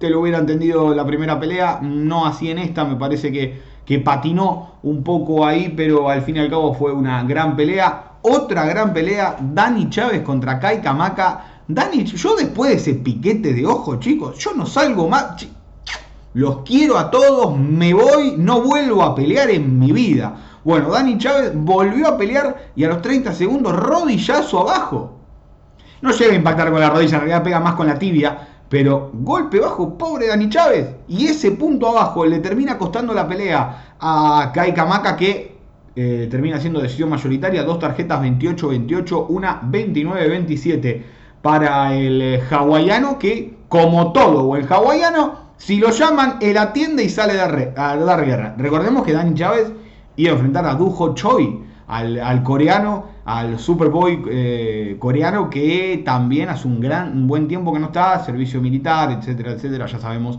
te 0.00 0.08
lo 0.08 0.20
hubiera 0.20 0.38
entendido 0.38 0.94
la 0.94 1.06
primera 1.06 1.38
pelea, 1.38 1.78
no 1.82 2.26
así 2.26 2.50
en 2.50 2.58
esta, 2.58 2.84
me 2.84 2.96
parece 2.96 3.30
que, 3.30 3.60
que 3.84 3.98
patinó 3.98 4.76
un 4.82 5.04
poco 5.04 5.46
ahí, 5.46 5.74
pero 5.76 6.08
al 6.08 6.22
fin 6.22 6.36
y 6.36 6.38
al 6.40 6.48
cabo 6.48 6.72
fue 6.74 6.92
una 6.92 7.22
gran 7.24 7.54
pelea. 7.54 8.09
Otra 8.22 8.66
gran 8.66 8.92
pelea, 8.92 9.36
Dani 9.40 9.88
Chávez 9.88 10.22
contra 10.22 10.58
Kai 10.58 10.82
Kamaka. 10.82 11.62
Dani, 11.66 12.04
yo 12.04 12.36
después 12.36 12.70
de 12.70 12.76
ese 12.76 12.94
piquete 12.94 13.54
de 13.54 13.66
ojo, 13.66 13.96
chicos, 13.96 14.38
yo 14.38 14.52
no 14.54 14.66
salgo 14.66 15.08
más. 15.08 15.46
Los 16.34 16.58
quiero 16.58 16.98
a 16.98 17.10
todos, 17.10 17.58
me 17.58 17.94
voy, 17.94 18.34
no 18.36 18.60
vuelvo 18.60 19.02
a 19.02 19.14
pelear 19.14 19.50
en 19.50 19.78
mi 19.78 19.90
vida. 19.92 20.36
Bueno, 20.62 20.90
Dani 20.90 21.16
Chávez 21.16 21.52
volvió 21.54 22.08
a 22.08 22.18
pelear 22.18 22.72
y 22.76 22.84
a 22.84 22.88
los 22.88 23.00
30 23.00 23.32
segundos 23.32 23.74
rodillazo 23.74 24.60
abajo. 24.60 25.16
No 26.02 26.12
llega 26.12 26.32
a 26.32 26.36
impactar 26.36 26.70
con 26.70 26.80
la 26.80 26.90
rodilla, 26.90 27.14
en 27.14 27.20
realidad 27.20 27.42
pega 27.42 27.60
más 27.60 27.74
con 27.74 27.86
la 27.86 27.98
tibia. 27.98 28.48
Pero 28.68 29.10
golpe 29.12 29.58
bajo, 29.58 29.98
pobre 29.98 30.28
Dani 30.28 30.48
Chávez. 30.48 30.88
Y 31.08 31.26
ese 31.26 31.52
punto 31.52 31.88
abajo 31.88 32.24
le 32.24 32.38
termina 32.38 32.78
costando 32.78 33.12
la 33.12 33.26
pelea 33.26 33.94
a 33.98 34.52
Kai 34.54 34.72
Kamaka 34.72 35.16
que 35.16 35.49
eh, 35.96 36.28
termina 36.30 36.60
siendo 36.60 36.80
decisión 36.80 37.10
mayoritaria. 37.10 37.64
Dos 37.64 37.78
tarjetas 37.78 38.22
28-28, 38.22 39.26
una 39.28 39.60
29-27 39.62 41.02
para 41.42 41.94
el 41.96 42.22
eh, 42.22 42.42
hawaiano 42.50 43.18
que, 43.18 43.56
como 43.68 44.12
todo 44.12 44.56
el 44.56 44.66
hawaiano, 44.70 45.50
si 45.56 45.78
lo 45.78 45.90
llaman, 45.90 46.38
él 46.40 46.56
atiende 46.56 47.04
y 47.04 47.08
sale 47.08 47.40
a, 47.40 47.96
dar 47.96 48.24
guerra. 48.24 48.54
Recordemos 48.56 49.04
que 49.04 49.12
Dani 49.12 49.34
Chávez 49.34 49.72
iba 50.16 50.30
a 50.30 50.34
enfrentar 50.34 50.64
a 50.64 50.74
Dujo 50.74 51.14
Choi 51.14 51.60
al, 51.86 52.42
coreano, 52.42 53.06
al 53.24 53.58
Superboy 53.58 54.22
eh, 54.30 54.96
coreano, 54.98 55.50
que 55.50 56.02
también 56.04 56.48
hace 56.48 56.68
un, 56.68 56.80
gran, 56.80 57.12
un 57.12 57.26
buen 57.26 57.48
tiempo 57.48 57.72
que 57.72 57.78
no 57.78 57.86
está, 57.86 58.24
servicio 58.24 58.60
militar, 58.60 59.12
etcétera, 59.12 59.52
etcétera. 59.52 59.86
Ya 59.86 59.98
sabemos 59.98 60.38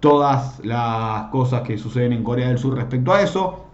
todas 0.00 0.60
las 0.64 1.24
cosas 1.26 1.62
que 1.62 1.76
suceden 1.76 2.12
en 2.12 2.22
Corea 2.22 2.48
del 2.48 2.58
Sur 2.58 2.76
respecto 2.76 3.12
a 3.12 3.22
eso. 3.22 3.64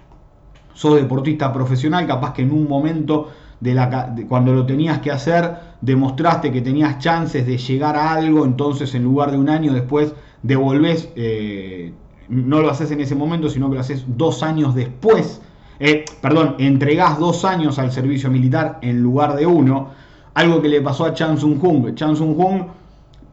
Sos 0.72 0.96
deportista 0.96 1.52
profesional, 1.52 2.06
capaz 2.06 2.32
que 2.32 2.42
en 2.42 2.52
un 2.52 2.68
momento 2.68 3.30
de 3.60 3.74
la, 3.74 4.14
cuando 4.28 4.52
lo 4.52 4.64
tenías 4.64 5.00
que 5.00 5.10
hacer, 5.10 5.50
demostraste 5.80 6.50
que 6.50 6.62
tenías 6.62 6.98
chances 6.98 7.46
de 7.46 7.58
llegar 7.58 7.96
a 7.96 8.12
algo, 8.12 8.44
entonces 8.44 8.94
en 8.94 9.04
lugar 9.04 9.30
de 9.30 9.38
un 9.38 9.48
año 9.48 9.72
después 9.72 10.14
devolvés, 10.42 11.10
eh, 11.16 11.92
no 12.28 12.60
lo 12.60 12.70
haces 12.70 12.90
en 12.90 13.00
ese 13.00 13.14
momento, 13.14 13.50
sino 13.50 13.68
que 13.68 13.74
lo 13.74 13.80
haces 13.80 14.04
dos 14.06 14.42
años 14.42 14.74
después 14.74 15.40
eh, 15.82 16.04
perdón, 16.20 16.56
entregás 16.58 17.18
dos 17.18 17.46
años 17.46 17.78
al 17.78 17.90
servicio 17.90 18.30
militar 18.30 18.78
en 18.82 19.02
lugar 19.02 19.34
de 19.34 19.46
uno, 19.46 19.88
algo 20.34 20.60
que 20.60 20.68
le 20.68 20.82
pasó 20.82 21.06
a 21.06 21.14
Chan 21.14 21.38
Sung 21.38 21.58
Jung. 21.58 21.94
Chan 21.94 22.16
Sung 22.16 22.36
Jung 22.36 22.64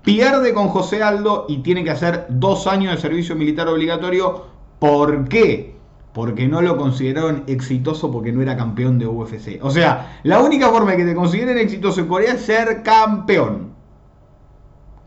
pierde 0.02 0.54
con 0.54 0.69
José 0.69 1.04
Aldo 1.04 1.45
y 1.50 1.58
tiene 1.58 1.84
que 1.84 1.91
hacer 1.91 2.26
dos 2.30 2.65
años 2.65 2.95
de 2.95 3.02
servicio 3.02 3.36
militar 3.36 3.67
obligatorio. 3.67 4.45
¿Por 4.80 5.28
qué? 5.28 5.76
Porque 6.17 6.47
no 6.47 6.63
lo 6.63 6.77
consideraron 6.77 7.43
exitoso 7.45 8.12
porque 8.12 8.32
no 8.32 8.41
era 8.41 8.58
campeón 8.58 8.97
de 8.97 9.06
UFC. 9.06 9.60
O 9.62 9.69
sea, 9.69 10.19
la 10.23 10.39
única 10.39 10.67
forma 10.69 10.89
de 10.89 10.97
que 10.97 11.06
te 11.06 11.13
consideren 11.13 11.60
exitoso 11.60 12.01
en 12.01 12.08
Corea 12.08 12.34
es 12.34 12.41
ser 12.41 12.82
campeón. 12.82 13.73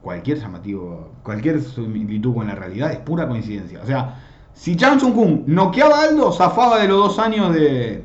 Cualquier 0.02 0.38
llamativo, 0.38 1.10
cualquier 1.24 1.60
similitud 1.62 2.32
con 2.32 2.46
la 2.46 2.54
realidad 2.54 2.92
es 2.92 2.98
pura 2.98 3.26
coincidencia. 3.26 3.80
O 3.82 3.86
sea, 3.86 4.22
si 4.54 4.76
Chan 4.76 5.00
Sung 5.00 5.12
Kung 5.12 5.42
noqueaba 5.48 5.98
a 5.98 6.02
Aldo, 6.04 6.30
zafaba 6.30 6.78
de 6.78 6.86
los 6.86 6.98
dos 6.98 7.18
años 7.18 7.52
de, 7.52 8.04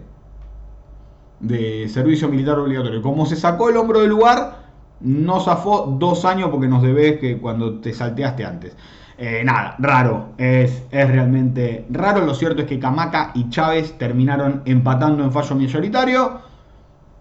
de 1.41 1.87
servicio 1.87 2.27
militar 2.27 2.57
obligatorio. 2.57 3.03
Como 3.03 3.27
se 3.27 3.35
sacó 3.35 3.69
el 3.69 3.77
hombro 3.77 3.99
del 3.99 4.09
lugar, 4.09 4.65
no 4.99 5.41
zafó 5.41 5.95
dos 5.99 6.25
años 6.25 6.49
porque 6.49 6.67
nos 6.67 6.81
debes 6.81 7.19
que 7.19 7.37
cuando 7.37 7.81
te 7.81 7.93
salteaste 7.93 8.45
antes. 8.45 8.75
Eh, 9.17 9.43
nada, 9.45 9.75
raro, 9.79 10.33
es, 10.37 10.83
es, 10.91 11.07
realmente 11.07 11.85
raro. 11.89 12.25
Lo 12.25 12.33
cierto 12.33 12.63
es 12.63 12.67
que 12.67 12.79
Kamaka 12.79 13.31
y 13.33 13.49
Chávez 13.49 13.97
terminaron 13.97 14.61
empatando 14.65 15.23
en 15.23 15.31
fallo 15.31 15.55
mayoritario. 15.55 16.41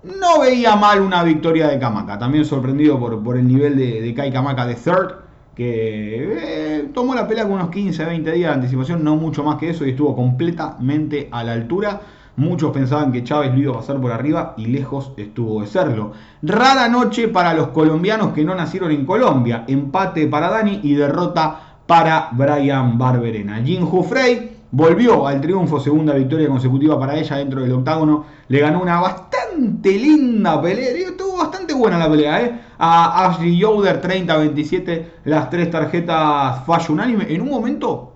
No 0.03 0.41
veía 0.41 0.77
mal 0.77 1.01
una 1.01 1.23
victoria 1.23 1.69
de 1.69 1.79
Kamaka, 1.79 2.19
también 2.19 2.45
sorprendido 2.45 2.99
por, 2.99 3.23
por 3.23 3.39
el 3.39 3.47
nivel 3.47 3.77
de, 3.77 4.03
de 4.03 4.15
Kai 4.15 4.33
Kamaka 4.33 4.67
de 4.67 4.75
third 4.75 5.25
que 5.55 6.35
eh, 6.37 6.91
tomó 6.93 7.15
la 7.15 7.29
pelea 7.29 7.45
con 7.45 7.53
unos 7.53 7.71
15, 7.71 8.05
20 8.05 8.33
días 8.33 8.51
de 8.51 8.55
anticipación, 8.55 9.05
no 9.05 9.17
mucho 9.17 9.45
más 9.45 9.57
que 9.57 9.71
eso, 9.71 9.87
y 9.87 9.91
estuvo 9.91 10.15
completamente 10.15 11.29
a 11.31 11.45
la 11.45 11.53
altura. 11.53 12.01
Muchos 12.37 12.73
pensaban 12.73 13.13
que 13.13 13.23
Chávez 13.23 13.53
lo 13.53 13.61
iba 13.61 13.73
a 13.73 13.77
pasar 13.77 14.01
por 14.01 14.11
arriba 14.11 14.55
y 14.57 14.67
lejos 14.67 15.13
estuvo 15.17 15.61
de 15.61 15.69
serlo. 15.69 16.13
Rara 16.43 16.89
noche 16.89 17.29
para 17.29 17.55
los 17.55 17.69
colombianos 17.69 18.33
que 18.33 18.45
no 18.45 18.57
nacieron 18.57 18.91
en 18.91 19.07
Colombia. 19.07 19.65
Empate 19.69 20.27
para 20.27 20.51
Dani 20.51 20.81
y 20.83 20.95
derrota 20.95 21.64
para 21.87 22.31
Brian 22.33 22.99
Barberena. 22.99 23.63
Jin 23.63 23.87
Frey 24.05 24.57
volvió 24.71 25.27
al 25.27 25.41
triunfo, 25.41 25.79
segunda 25.79 26.15
victoria 26.15 26.49
consecutiva 26.49 26.99
para 26.99 27.17
ella 27.17 27.37
dentro 27.37 27.63
del 27.63 27.73
octágono. 27.73 28.25
Le 28.49 28.61
ganó 28.61 28.83
una 28.83 29.01
bastante 29.01 29.93
linda 29.93 30.61
pelea, 30.61 30.91
estuvo 30.91 31.37
bastante 31.39 31.75
buena 31.75 31.99
la 31.99 32.11
pelea, 32.11 32.43
¿eh? 32.43 32.61
A 32.79 33.27
Ashley 33.27 33.57
Yoder 33.57 34.01
30-27, 34.03 35.05
las 35.25 35.49
tres 35.51 35.71
tarjetas 35.71 36.65
fallo 36.65 36.95
unánime. 36.95 37.27
En 37.29 37.41
un 37.43 37.51
momento 37.51 38.15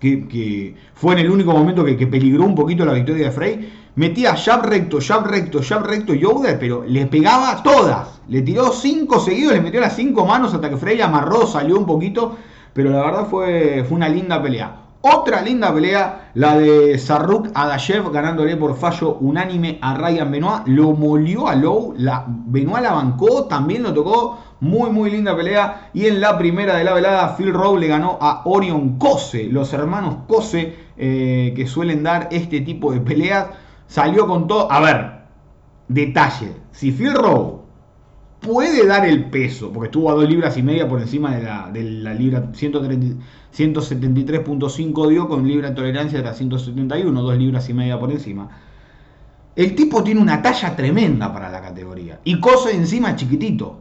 que, 0.00 0.74
fue 0.94 1.14
en 1.14 1.20
el 1.20 1.30
único 1.30 1.52
momento 1.52 1.84
que, 1.84 2.06
peligró 2.06 2.44
un 2.44 2.54
poquito 2.54 2.84
la 2.84 2.92
victoria 2.92 3.26
de 3.26 3.32
Frey, 3.32 3.72
metía 3.96 4.34
jab 4.36 4.64
recto, 4.64 4.98
jab 5.00 5.26
recto, 5.26 5.60
jab 5.62 5.84
recto 5.84 6.14
Yoder, 6.14 6.58
pero 6.58 6.84
le 6.84 7.06
pegaba 7.06 7.62
todas. 7.62 8.20
Le 8.28 8.42
tiró 8.42 8.72
cinco 8.72 9.20
seguidos, 9.20 9.54
le 9.54 9.60
metió 9.60 9.80
las 9.80 9.96
cinco 9.96 10.26
manos 10.26 10.54
hasta 10.54 10.70
que 10.70 10.76
Frey 10.76 11.00
amarró, 11.00 11.46
salió 11.46 11.78
un 11.78 11.86
poquito. 11.86 12.36
Pero 12.78 12.90
la 12.90 13.00
verdad 13.00 13.26
fue, 13.26 13.84
fue 13.88 13.96
una 13.96 14.08
linda 14.08 14.40
pelea. 14.40 14.82
Otra 15.00 15.42
linda 15.42 15.74
pelea, 15.74 16.30
la 16.34 16.56
de 16.56 16.96
Sarruk 16.96 17.48
Adashev 17.52 18.08
ganándole 18.12 18.56
por 18.56 18.76
fallo 18.76 19.16
unánime 19.20 19.80
a 19.82 19.96
Ryan 19.96 20.30
Benoit. 20.30 20.62
Lo 20.66 20.92
molió 20.92 21.48
a 21.48 21.56
Low, 21.56 21.94
la, 21.96 22.24
Benoit 22.28 22.84
la 22.84 22.92
bancó, 22.92 23.46
también 23.46 23.82
lo 23.82 23.92
tocó. 23.92 24.38
Muy, 24.60 24.90
muy 24.90 25.10
linda 25.10 25.34
pelea. 25.34 25.90
Y 25.92 26.06
en 26.06 26.20
la 26.20 26.38
primera 26.38 26.76
de 26.76 26.84
la 26.84 26.94
velada, 26.94 27.36
Phil 27.36 27.52
Rowe 27.52 27.80
le 27.80 27.88
ganó 27.88 28.16
a 28.20 28.42
Orion 28.44 28.96
Cose. 28.96 29.48
Los 29.50 29.72
hermanos 29.72 30.18
Cose 30.28 30.76
eh, 30.96 31.52
que 31.56 31.66
suelen 31.66 32.04
dar 32.04 32.28
este 32.30 32.60
tipo 32.60 32.92
de 32.92 33.00
peleas. 33.00 33.48
Salió 33.88 34.28
con 34.28 34.46
todo. 34.46 34.70
A 34.70 34.78
ver, 34.78 35.22
detalle. 35.88 36.52
Si 36.70 36.92
Phil 36.92 37.14
Rowe 37.14 37.62
puede 38.40 38.86
dar 38.86 39.06
el 39.06 39.26
peso, 39.26 39.70
porque 39.72 39.88
estuvo 39.88 40.10
a 40.10 40.14
dos 40.14 40.28
libras 40.28 40.56
y 40.56 40.62
media 40.62 40.88
por 40.88 41.00
encima 41.00 41.36
de 41.36 41.42
la, 41.42 41.70
de 41.72 41.82
la 41.82 42.14
libra 42.14 42.52
173.5 42.52 45.08
dio 45.08 45.28
con 45.28 45.46
libra 45.46 45.68
de 45.70 45.74
tolerancia 45.74 46.18
de 46.18 46.24
la 46.24 46.34
171, 46.34 47.22
dos 47.22 47.36
libras 47.36 47.68
y 47.68 47.74
media 47.74 47.98
por 47.98 48.10
encima. 48.10 48.48
El 49.56 49.74
tipo 49.74 50.04
tiene 50.04 50.20
una 50.20 50.40
talla 50.40 50.76
tremenda 50.76 51.32
para 51.32 51.50
la 51.50 51.60
categoría 51.60 52.20
y 52.22 52.38
cosa 52.38 52.70
encima 52.70 53.16
chiquitito. 53.16 53.80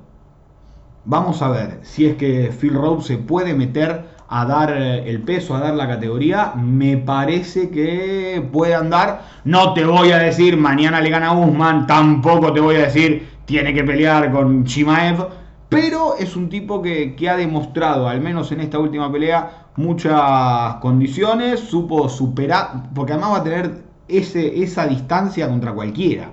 Vamos 1.05 1.41
a 1.41 1.49
ver 1.49 1.79
si 1.83 2.07
es 2.07 2.15
que 2.15 2.51
Phil 2.59 2.73
Rowe 2.73 3.01
se 3.01 3.17
puede 3.17 3.53
meter 3.53 4.17
a 4.27 4.45
dar 4.45 4.73
eh, 4.75 5.09
el 5.09 5.21
peso, 5.21 5.55
a 5.55 5.59
dar 5.59 5.75
la 5.75 5.87
categoría. 5.87 6.53
Me 6.55 6.97
parece 6.97 7.69
que 7.69 8.45
puede 8.51 8.75
andar. 8.75 9.21
No 9.45 9.73
te 9.73 9.85
voy 9.85 10.11
a 10.11 10.17
decir 10.17 10.57
mañana 10.57 10.99
le 10.99 11.09
gana 11.09 11.27
a 11.27 11.37
Usman, 11.37 11.87
tampoco 11.87 12.51
te 12.51 12.59
voy 12.59 12.75
a 12.75 12.85
decir 12.85 13.36
tiene 13.47 13.73
que 13.73 13.83
pelear 13.83 14.29
con 14.31 14.65
Chimaev, 14.65 15.25
pero 15.69 16.17
es 16.17 16.35
un 16.35 16.49
tipo 16.49 16.81
que, 16.81 17.15
ha 17.29 17.37
demostrado, 17.37 18.07
al 18.09 18.19
menos 18.19 18.51
en 18.51 18.59
esta 18.59 18.77
última 18.77 19.09
pelea, 19.09 19.67
muchas 19.77 20.75
condiciones, 20.81 21.61
supo 21.61 22.09
superar, 22.09 22.89
porque 22.93 23.13
además 23.13 23.31
va 23.31 23.37
a 23.37 23.43
tener 23.43 23.83
ese, 24.09 24.61
esa 24.61 24.85
distancia 24.85 25.47
contra 25.47 25.73
cualquiera. 25.73 26.29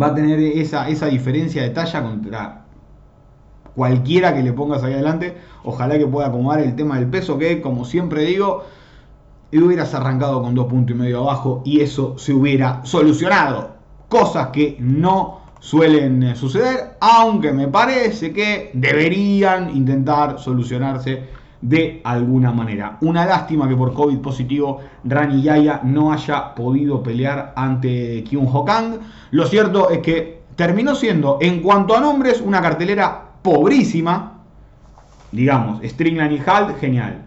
Va 0.00 0.08
a 0.08 0.14
tener 0.14 0.38
esa, 0.38 0.86
esa 0.88 1.06
diferencia 1.06 1.62
de 1.62 1.70
talla 1.70 2.02
contra 2.02 2.64
cualquiera 3.74 4.34
que 4.34 4.42
le 4.42 4.52
pongas 4.52 4.82
ahí 4.82 4.92
adelante. 4.92 5.38
Ojalá 5.64 5.96
que 5.96 6.06
pueda 6.06 6.28
acomodar 6.28 6.60
el 6.60 6.76
tema 6.76 6.96
del 6.98 7.08
peso, 7.08 7.38
que 7.38 7.62
como 7.62 7.86
siempre 7.86 8.24
digo, 8.26 8.64
hubieras 9.50 9.94
arrancado 9.94 10.42
con 10.42 10.54
dos 10.54 10.66
puntos 10.66 10.94
y 10.94 10.98
medio 10.98 11.20
abajo 11.20 11.62
y 11.64 11.80
eso 11.80 12.18
se 12.18 12.34
hubiera 12.34 12.84
solucionado. 12.84 13.80
Cosas 14.08 14.48
que 14.48 14.76
no 14.80 15.39
suelen 15.60 16.22
eh, 16.22 16.34
suceder, 16.34 16.96
aunque 17.00 17.52
me 17.52 17.68
parece 17.68 18.32
que 18.32 18.70
deberían 18.72 19.76
intentar 19.76 20.38
solucionarse 20.38 21.22
de 21.60 22.00
alguna 22.04 22.50
manera. 22.50 22.96
Una 23.02 23.26
lástima 23.26 23.68
que 23.68 23.76
por 23.76 23.92
COVID 23.92 24.18
positivo 24.18 24.80
Rani 25.04 25.42
Yaya 25.42 25.82
no 25.84 26.12
haya 26.12 26.54
podido 26.54 27.02
pelear 27.02 27.52
ante 27.54 28.24
Kyung 28.24 28.48
Ho 28.50 28.64
Kang. 28.64 28.98
Lo 29.30 29.46
cierto 29.46 29.90
es 29.90 29.98
que 29.98 30.40
terminó 30.56 30.94
siendo, 30.94 31.36
en 31.40 31.60
cuanto 31.60 31.94
a 31.94 32.00
nombres, 32.00 32.40
una 32.40 32.62
cartelera 32.62 33.28
pobrísima. 33.42 34.38
Digamos, 35.32 35.80
Stringland 35.84 36.32
y 36.32 36.42
Halt, 36.44 36.78
genial. 36.80 37.26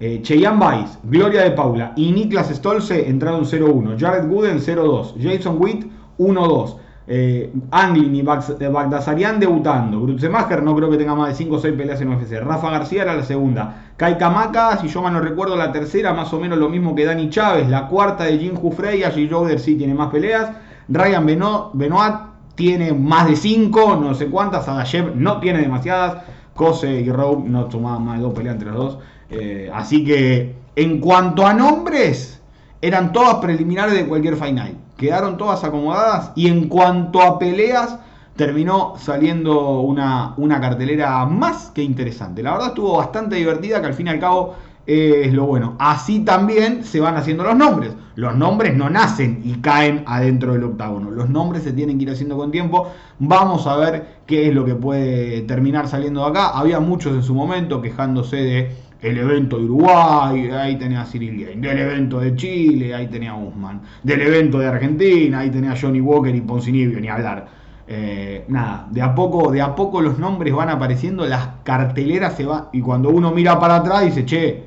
Eh, 0.00 0.20
Cheyenne 0.22 0.58
Weiss, 0.58 0.98
Gloria 1.04 1.42
de 1.42 1.52
Paula 1.52 1.92
y 1.96 2.12
Niklas 2.12 2.50
Stolze 2.50 3.08
entraron 3.08 3.44
0-1. 3.44 3.96
Jared 3.98 4.28
Gooden 4.28 4.58
0-2. 4.58 5.14
Jason 5.20 5.56
Witt 5.58 5.86
1-2 6.18 6.76
eh, 7.10 7.50
Anglin 7.70 8.14
y 8.14 8.22
Bagdasarian 8.22 9.40
debutando. 9.40 10.02
Grutzemacher 10.02 10.62
no 10.62 10.76
creo 10.76 10.90
que 10.90 10.98
tenga 10.98 11.14
más 11.14 11.28
de 11.28 11.34
5 11.36 11.56
o 11.56 11.58
6 11.58 11.74
peleas 11.74 12.00
en 12.02 12.10
UFC. 12.10 12.38
Rafa 12.38 12.70
García 12.70 13.02
era 13.02 13.14
la 13.14 13.22
segunda. 13.22 13.92
Kai 13.96 14.18
Kamaka, 14.18 14.76
si 14.76 14.88
yo 14.88 15.00
mal 15.00 15.14
no 15.14 15.20
recuerdo, 15.20 15.56
la 15.56 15.72
tercera, 15.72 16.12
más 16.12 16.30
o 16.34 16.38
menos 16.38 16.58
lo 16.58 16.68
mismo 16.68 16.94
que 16.94 17.06
Dani 17.06 17.30
Chávez. 17.30 17.66
La 17.66 17.88
cuarta 17.88 18.24
de 18.24 18.36
Jin 18.36 18.54
Jufrey. 18.54 19.04
Allí 19.04 19.26
Joder 19.26 19.58
sí 19.58 19.74
tiene 19.76 19.94
más 19.94 20.10
peleas. 20.10 20.50
Ryan 20.90 21.24
Benoit 21.72 22.14
tiene 22.54 22.92
más 22.92 23.26
de 23.26 23.36
5, 23.36 23.96
no 23.96 24.14
sé 24.14 24.26
cuántas. 24.26 24.68
Adashev 24.68 25.16
no 25.16 25.40
tiene 25.40 25.60
demasiadas. 25.60 26.24
Kose 26.54 27.00
y 27.00 27.10
Rowe 27.10 27.42
no 27.48 27.70
sumaban 27.70 28.04
más 28.04 28.18
de 28.18 28.24
2 28.24 28.34
peleas 28.34 28.54
entre 28.56 28.70
los 28.70 28.76
dos. 28.76 28.98
Eh, 29.30 29.70
así 29.72 30.04
que 30.04 30.56
en 30.76 31.00
cuanto 31.00 31.46
a 31.46 31.54
nombres, 31.54 32.42
eran 32.82 33.12
todas 33.12 33.36
preliminares 33.36 33.94
de 33.94 34.06
cualquier 34.06 34.36
final 34.36 34.76
quedaron 34.98 35.38
todas 35.38 35.64
acomodadas 35.64 36.32
y 36.34 36.48
en 36.48 36.68
cuanto 36.68 37.22
a 37.22 37.38
peleas 37.38 37.98
terminó 38.36 38.94
saliendo 38.98 39.80
una, 39.80 40.34
una, 40.36 40.60
cartelera 40.60 41.24
más 41.24 41.70
que 41.70 41.82
interesante. 41.82 42.42
La 42.42 42.52
verdad 42.52 42.68
estuvo 42.68 42.98
bastante 42.98 43.36
divertida, 43.36 43.80
que 43.80 43.86
al 43.86 43.94
fin 43.94 44.08
y 44.08 44.10
al 44.10 44.20
cabo 44.20 44.54
es 44.88 45.34
lo 45.34 45.44
bueno. 45.44 45.76
Así 45.78 46.20
también 46.20 46.82
se 46.82 46.98
van 47.00 47.16
haciendo 47.16 47.44
los 47.44 47.54
nombres. 47.54 47.92
Los 48.14 48.34
nombres 48.36 48.74
no 48.74 48.88
nacen 48.88 49.42
y 49.44 49.60
caen 49.60 50.02
adentro 50.06 50.54
del 50.54 50.64
octágono. 50.64 51.10
Los 51.10 51.28
nombres 51.28 51.62
se 51.62 51.72
tienen 51.72 51.98
que 51.98 52.04
ir 52.04 52.10
haciendo 52.10 52.38
con 52.38 52.50
tiempo. 52.50 52.90
Vamos 53.18 53.66
a 53.66 53.76
ver 53.76 54.18
qué 54.26 54.48
es 54.48 54.54
lo 54.54 54.64
que 54.64 54.74
puede 54.74 55.42
terminar 55.42 55.88
saliendo 55.88 56.22
de 56.24 56.30
acá. 56.30 56.48
Había 56.48 56.80
muchos 56.80 57.14
en 57.14 57.22
su 57.22 57.34
momento 57.34 57.82
quejándose 57.82 58.36
de 58.36 58.76
el 59.00 59.18
evento 59.18 59.58
de 59.58 59.64
Uruguay, 59.64 60.50
ahí 60.50 60.76
tenía 60.76 61.02
a 61.02 61.04
Cyril 61.04 61.44
Gain, 61.44 61.60
del 61.60 61.78
evento 61.78 62.20
de 62.20 62.34
Chile, 62.34 62.94
ahí 62.94 63.06
tenía 63.06 63.32
a 63.32 63.36
Usman, 63.36 63.80
del 64.02 64.22
evento 64.22 64.58
de 64.58 64.66
Argentina, 64.66 65.40
ahí 65.40 65.50
tenía 65.50 65.72
a 65.72 65.76
Johnny 65.80 66.00
Walker 66.00 66.34
y 66.34 66.40
Poncinibio, 66.40 67.00
ni 67.00 67.08
hablar. 67.08 67.46
Eh, 67.86 68.44
nada, 68.48 68.86
de 68.90 69.00
a 69.00 69.14
poco, 69.14 69.50
de 69.50 69.62
a 69.62 69.74
poco 69.74 70.02
los 70.02 70.18
nombres 70.18 70.52
van 70.52 70.68
apareciendo, 70.68 71.26
las 71.26 71.48
carteleras 71.62 72.36
se 72.36 72.44
van, 72.44 72.66
y 72.72 72.80
cuando 72.80 73.10
uno 73.10 73.30
mira 73.30 73.58
para 73.58 73.76
atrás 73.76 74.04
dice, 74.04 74.24
che, 74.26 74.64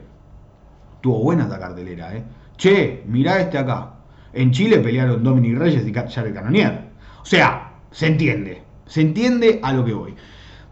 tuvo 1.02 1.20
buena 1.24 1.44
esta 1.44 1.60
cartelera, 1.60 2.16
eh. 2.16 2.24
Che, 2.58 3.04
mirá 3.08 3.40
este 3.40 3.58
acá. 3.58 3.94
En 4.34 4.52
Chile 4.52 4.80
pelearon 4.80 5.24
Dominic 5.24 5.58
Reyes 5.58 5.86
y 5.86 5.94
Jared 5.94 6.34
Canonier. 6.34 6.90
O 7.22 7.26
sea, 7.26 7.74
se 7.92 8.08
entiende, 8.08 8.62
se 8.86 9.02
entiende 9.02 9.60
a 9.62 9.74
lo 9.74 9.84
que 9.84 9.94
voy. 9.94 10.16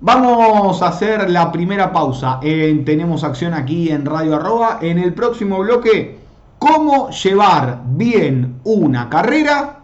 Vamos 0.02 0.82
a 0.82 0.88
hacer 0.88 1.30
la 1.30 1.52
primera 1.52 1.92
pausa. 1.92 2.40
tenemos 2.40 3.26
acción 3.26 3.54
aquí 3.54 3.90
en 3.90 4.06
Radio 4.06 4.38
Arroba. 4.38 4.80
En 4.82 4.98
el 4.98 5.14
próximo 5.14 5.60
bloque, 5.60 6.20
cómo 6.58 7.10
llevar 7.10 7.82
bien 7.86 8.62
una 8.64 9.10
carrera 9.10 9.80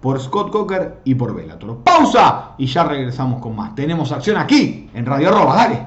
por 0.00 0.20
Scott 0.20 0.50
Coker 0.50 1.02
y 1.04 1.14
por 1.14 1.36
Bellator. 1.36 1.78
Pausa 1.84 2.54
y 2.58 2.66
ya 2.66 2.82
regresamos 2.82 3.40
con 3.40 3.54
más. 3.54 3.76
Tenemos 3.76 4.10
acción 4.10 4.38
aquí 4.38 4.90
en 4.92 5.06
Radio 5.06 5.28
Arroba. 5.28 5.54
Dale. 5.54 5.86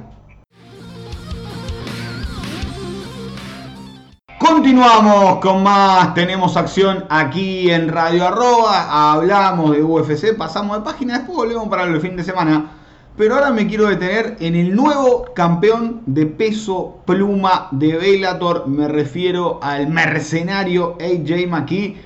Continuamos 4.40 5.40
con 5.40 5.62
más, 5.62 6.14
tenemos 6.14 6.56
acción 6.56 7.04
aquí 7.10 7.70
en 7.70 7.90
Radio 7.90 8.28
Arroba, 8.28 9.12
hablamos 9.12 9.72
de 9.72 9.84
UFC, 9.84 10.38
pasamos 10.38 10.78
de 10.78 10.84
página, 10.84 11.18
después 11.18 11.38
volvemos 11.38 11.68
para 11.68 11.84
el 11.84 12.00
fin 12.00 12.16
de 12.16 12.24
semana. 12.24 12.72
Pero 13.18 13.34
ahora 13.34 13.50
me 13.50 13.66
quiero 13.66 13.88
detener 13.88 14.38
en 14.40 14.56
el 14.56 14.76
nuevo 14.76 15.26
campeón 15.34 16.04
de 16.06 16.28
peso 16.28 17.00
pluma 17.06 17.68
de 17.72 17.98
Bellator. 17.98 18.68
Me 18.68 18.88
refiero 18.88 19.60
al 19.64 19.88
mercenario 19.88 20.96
AJ 21.02 21.48
McKee. 21.48 21.98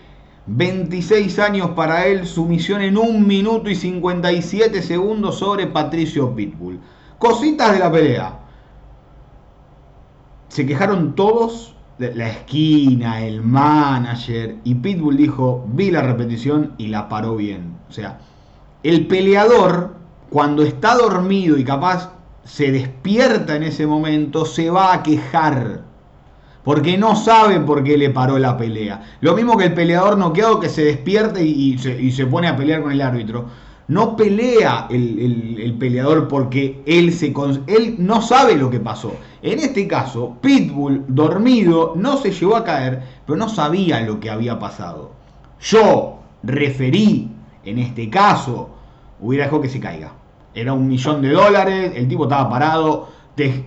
26 0.48 1.38
años 1.40 1.72
para 1.72 2.08
él, 2.08 2.26
sumisión 2.26 2.82
en 2.82 2.98
1 2.98 3.20
minuto 3.20 3.70
y 3.70 3.76
57 3.76 4.82
segundos 4.82 5.38
sobre 5.38 5.68
Patricio 5.68 6.34
Pitbull. 6.34 6.80
Cositas 7.20 7.74
de 7.74 7.80
la 7.80 7.92
pelea. 7.92 8.40
Se 10.48 10.66
quejaron 10.66 11.14
todos 11.14 11.76
la 12.00 12.30
esquina, 12.30 13.22
el 13.22 13.42
manager, 13.42 14.56
y 14.64 14.76
Pitbull 14.76 15.18
dijo, 15.18 15.66
vi 15.68 15.92
la 15.92 16.02
repetición 16.02 16.74
y 16.78 16.88
la 16.88 17.10
paró 17.10 17.36
bien. 17.36 17.76
O 17.90 17.92
sea, 17.92 18.20
el 18.82 19.06
peleador 19.08 20.01
cuando 20.32 20.64
está 20.64 20.96
dormido 20.96 21.58
y 21.58 21.66
capaz 21.66 22.10
se 22.46 22.72
despierta 22.72 23.58
en 23.58 23.64
ese 23.64 23.86
momento, 23.86 24.46
se 24.46 24.70
va 24.70 24.94
a 24.94 25.04
quejar. 25.04 25.82
Porque 26.64 26.98
no 26.98 27.18
sabe 27.18 27.60
por 27.60 27.84
qué 27.84 27.98
le 27.98 28.12
paró 28.12 28.40
la 28.40 28.56
pelea. 28.56 29.18
Lo 29.20 29.36
mismo 29.36 29.58
que 29.58 29.66
el 29.66 29.74
peleador 29.74 30.18
noqueado 30.18 30.62
que 30.62 30.70
se 30.70 30.86
despierta 30.86 31.42
y, 31.42 31.78
se, 31.78 32.26
pone 32.28 32.48
a 32.48 32.56
pelear 32.56 32.82
con 32.82 32.94
el 32.94 33.02
árbitro. 33.02 33.48
No 33.90 34.16
pelea 34.16 34.88
el, 34.90 35.76
peleador 35.78 36.30
porque 36.30 36.82
él, 36.86 37.12
se, 37.12 37.34
él 37.68 37.96
no 37.98 38.22
sabe 38.22 38.56
lo 38.56 38.70
que 38.70 38.80
pasó. 38.80 39.14
En 39.42 39.60
este 39.60 39.86
caso, 39.86 40.38
Pitbull, 40.40 41.04
dormido, 41.10 41.92
no 41.98 42.16
se 42.16 42.32
llevó 42.32 42.56
a 42.56 42.64
caer, 42.64 43.04
pero 43.26 43.38
no 43.38 43.50
sabía 43.50 44.00
lo 44.00 44.22
que 44.22 44.30
había 44.30 44.58
pasado. 44.60 45.12
Yo 45.60 46.20
referí, 46.42 47.30
en 47.66 47.80
este 47.80 48.10
caso, 48.10 48.70
hubiera 49.20 49.44
dejado 49.46 49.64
que 49.64 49.70
se 49.70 49.82
caiga 49.82 50.21
era 50.54 50.74
un 50.74 50.88
millón 50.88 51.22
de 51.22 51.30
dólares, 51.30 51.94
el 51.96 52.08
tipo 52.08 52.24
estaba 52.24 52.50
parado, 52.50 53.10
te, 53.36 53.66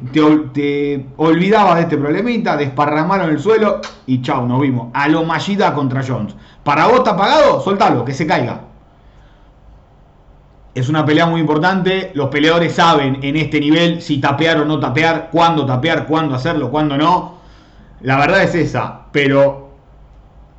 te, 0.53 1.07
olvidabas 1.17 1.77
de 1.77 1.83
este 1.83 1.97
problemita, 1.97 2.57
desparramaron 2.57 3.31
el 3.31 3.39
suelo 3.39 3.81
y 4.07 4.21
chau, 4.21 4.47
nos 4.47 4.61
vimos. 4.61 4.89
A 4.93 5.09
lo 5.09 5.25
Mallida 5.25 5.75
contra 5.75 6.03
Jones. 6.07 6.35
Para 6.63 6.87
vos 6.87 6.99
está 6.99 7.17
pagado, 7.17 7.61
soltalo, 7.61 8.05
que 8.05 8.13
se 8.13 8.27
caiga. 8.27 8.61
Es 10.75 10.89
una 10.89 11.05
pelea 11.05 11.27
muy 11.27 11.41
importante, 11.41 12.11
los 12.15 12.29
peleadores 12.29 12.75
saben 12.75 13.21
en 13.23 13.37
este 13.37 13.61
nivel 13.61 14.03
si 14.03 14.19
tapear 14.19 14.61
o 14.61 14.65
no 14.65 14.81
tapear, 14.81 15.29
cuándo 15.31 15.65
tapear, 15.65 16.07
cuándo 16.07 16.35
hacerlo, 16.35 16.71
cuándo 16.71 16.99
no. 16.99 17.39
La 18.01 18.19
verdad 18.19 18.43
es 18.43 18.55
esa, 18.55 19.07
pero 19.13 19.71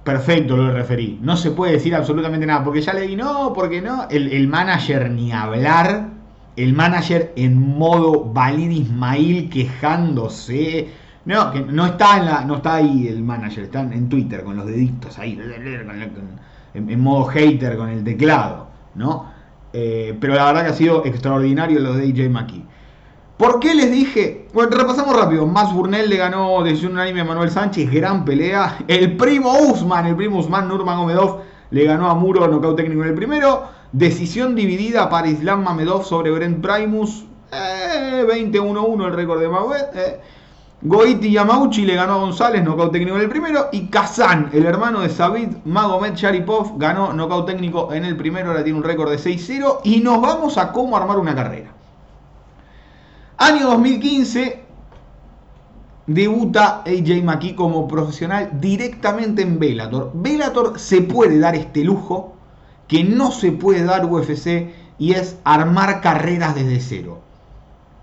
perfecto 0.04 0.56
lo 0.56 0.72
referí. 0.72 1.20
No 1.22 1.36
se 1.36 1.52
puede 1.52 1.74
decir 1.74 1.94
absolutamente 1.94 2.46
nada, 2.46 2.64
porque 2.64 2.82
ya 2.82 2.94
le 2.94 3.02
di 3.02 3.16
no, 3.18 3.52
porque 3.54 3.82
no. 3.82 4.08
El, 4.10 4.32
el 4.32 4.48
manager 4.48 5.12
ni 5.12 5.34
hablar 5.34 6.15
el 6.56 6.74
manager 6.74 7.34
en 7.36 7.78
modo 7.78 8.26
Valid 8.34 8.70
Ismail 8.70 9.50
quejándose. 9.50 10.90
No, 11.26 11.52
que 11.52 11.62
no 11.62 11.86
está, 11.88 12.18
en 12.18 12.26
la, 12.26 12.46
no 12.46 12.58
está 12.58 12.76
ahí 12.76 13.08
el 13.08 13.24
manager, 13.24 13.66
está 13.66 13.82
en 13.82 14.10
Twitter 14.10 14.44
con 14.44 14.58
los 14.58 14.68
deditos 14.68 15.18
ahí, 15.18 15.40
en, 16.74 17.00
modo 17.02 17.26
hater 17.26 17.78
con 17.78 17.90
el 17.90 18.04
teclado, 18.04 18.68
¿no? 18.94 19.34
Eh, 19.74 20.16
pero 20.20 20.36
la 20.36 20.46
verdad 20.46 20.66
que 20.66 20.70
ha 20.70 20.74
sido 20.74 21.04
extraordinario 21.04 21.80
lo 21.80 21.94
de 21.96 22.04
AJ 22.04 22.30
McKee. 22.30 22.64
¿Por 23.38 23.60
qué 23.60 23.76
les 23.76 23.92
dije? 23.92 24.48
Bueno, 24.54 24.78
repasamos 24.78 25.20
rápido. 25.20 25.46
Max 25.46 25.74
Burnell 25.74 26.10
le 26.10 26.16
ganó 26.16 26.64
decisión 26.64 26.94
unánime 26.94 27.22
a 27.22 27.26
Manuel 27.26 27.50
Sánchez, 27.50 27.92
gran 27.92 28.24
pelea. 28.24 28.78
El 28.88 29.18
primo 29.18 29.52
Usman, 29.58 30.06
el 30.06 30.16
primo 30.16 30.38
Usman 30.38 30.70
Nurmagomedov 30.70 31.42
le 31.72 31.84
ganó 31.84 32.10
a 32.10 32.16
Muro 32.16 32.48
nocaut 32.48 32.78
técnico 32.78 33.02
en 33.02 33.10
el 33.10 33.16
primero. 33.16 33.64
Decisión 33.96 34.56
dividida 34.56 35.10
para 35.10 35.30
Islam 35.30 35.64
Mamedov 35.64 36.04
sobre 36.04 36.30
Brent 36.30 36.62
Primus. 36.62 37.24
Eh, 37.50 38.26
20-1-1 38.28 39.06
el 39.08 39.14
récord 39.14 39.40
de 39.40 39.48
Magomed. 39.48 39.86
Eh. 39.94 40.20
Goiti 40.82 41.32
Yamauchi 41.32 41.86
le 41.86 41.96
ganó 41.96 42.16
a 42.16 42.18
González, 42.18 42.62
nocaut 42.62 42.92
técnico 42.92 43.16
en 43.16 43.22
el 43.22 43.30
primero. 43.30 43.70
Y 43.72 43.88
Kazan, 43.88 44.50
el 44.52 44.66
hermano 44.66 45.00
de 45.00 45.08
Sabid 45.08 45.48
Magomed 45.64 46.14
Sharipov, 46.14 46.78
ganó 46.78 47.14
nocaut 47.14 47.46
técnico 47.46 47.94
en 47.94 48.04
el 48.04 48.18
primero. 48.18 48.50
Ahora 48.50 48.66
tiene 48.66 48.78
un 48.78 48.84
récord 48.84 49.12
de 49.12 49.18
6-0. 49.18 49.80
Y 49.86 50.02
nos 50.02 50.20
vamos 50.20 50.58
a 50.58 50.74
cómo 50.74 50.98
armar 50.98 51.18
una 51.18 51.34
carrera. 51.34 51.72
Año 53.38 53.68
2015, 53.68 54.62
debuta 56.08 56.84
AJ 56.86 57.24
McKee 57.24 57.56
como 57.56 57.88
profesional 57.88 58.60
directamente 58.60 59.42
en 59.42 59.58
Bellator. 59.58 60.12
Bellator 60.14 60.78
se 60.78 61.02
puede 61.02 61.40
dar 61.40 61.56
este 61.56 61.86
lujo 61.86 62.35
que 62.88 63.04
no 63.04 63.32
se 63.32 63.52
puede 63.52 63.84
dar 63.84 64.06
UFC 64.06 64.70
y 64.98 65.14
es 65.14 65.38
armar 65.44 66.02
carreras 66.02 66.56
desde 66.56 66.80
cero. 66.80 67.22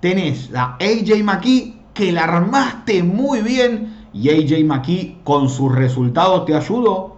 Tenés 0.01 0.51
a 0.55 0.77
AJ 0.81 1.23
McKee 1.23 1.77
que 1.95 2.13
la 2.13 2.25
armaste 2.25 3.03
muy 3.03 3.43
bien 3.43 4.07
y 4.13 4.31
AJ 4.31 4.65
McKee 4.65 5.19
con 5.25 5.49
sus 5.49 5.73
resultados 5.73 6.45
te 6.45 6.55
ayudó. 6.55 7.17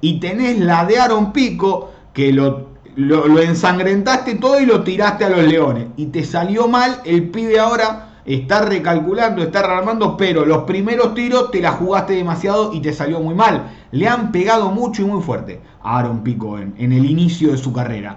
Y 0.00 0.20
tenés 0.20 0.58
la 0.58 0.84
de 0.84 0.98
Aaron 0.98 1.32
Pico 1.32 1.92
que 2.12 2.32
lo, 2.32 2.68
lo, 2.96 3.38
ensangrentaste 3.40 4.34
todo 4.36 4.60
y 4.60 4.66
lo 4.66 4.82
tiraste 4.82 5.24
a 5.24 5.30
los 5.30 5.44
leones. 5.44 5.88
Y 5.96 6.06
te 6.06 6.24
salió 6.24 6.68
mal, 6.68 7.00
el 7.04 7.30
pibe 7.30 7.58
ahora 7.58 8.11
está 8.24 8.62
recalculando, 8.62 9.42
está 9.42 9.62
rearmando, 9.62 10.16
pero 10.16 10.44
los 10.44 10.64
primeros 10.64 11.14
tiros 11.14 11.50
te 11.50 11.60
la 11.60 11.72
jugaste 11.72 12.14
demasiado 12.14 12.72
y 12.72 12.80
te 12.80 12.92
salió 12.92 13.20
muy 13.20 13.34
mal. 13.34 13.70
Le 13.90 14.08
han 14.08 14.32
pegado 14.32 14.70
mucho 14.70 15.02
y 15.02 15.06
muy 15.06 15.22
fuerte 15.22 15.60
a 15.82 15.98
Aaron 15.98 16.22
Pico 16.22 16.58
en, 16.58 16.74
el 16.78 17.04
inicio 17.04 17.50
de 17.50 17.58
su 17.58 17.72
carrera. 17.72 18.16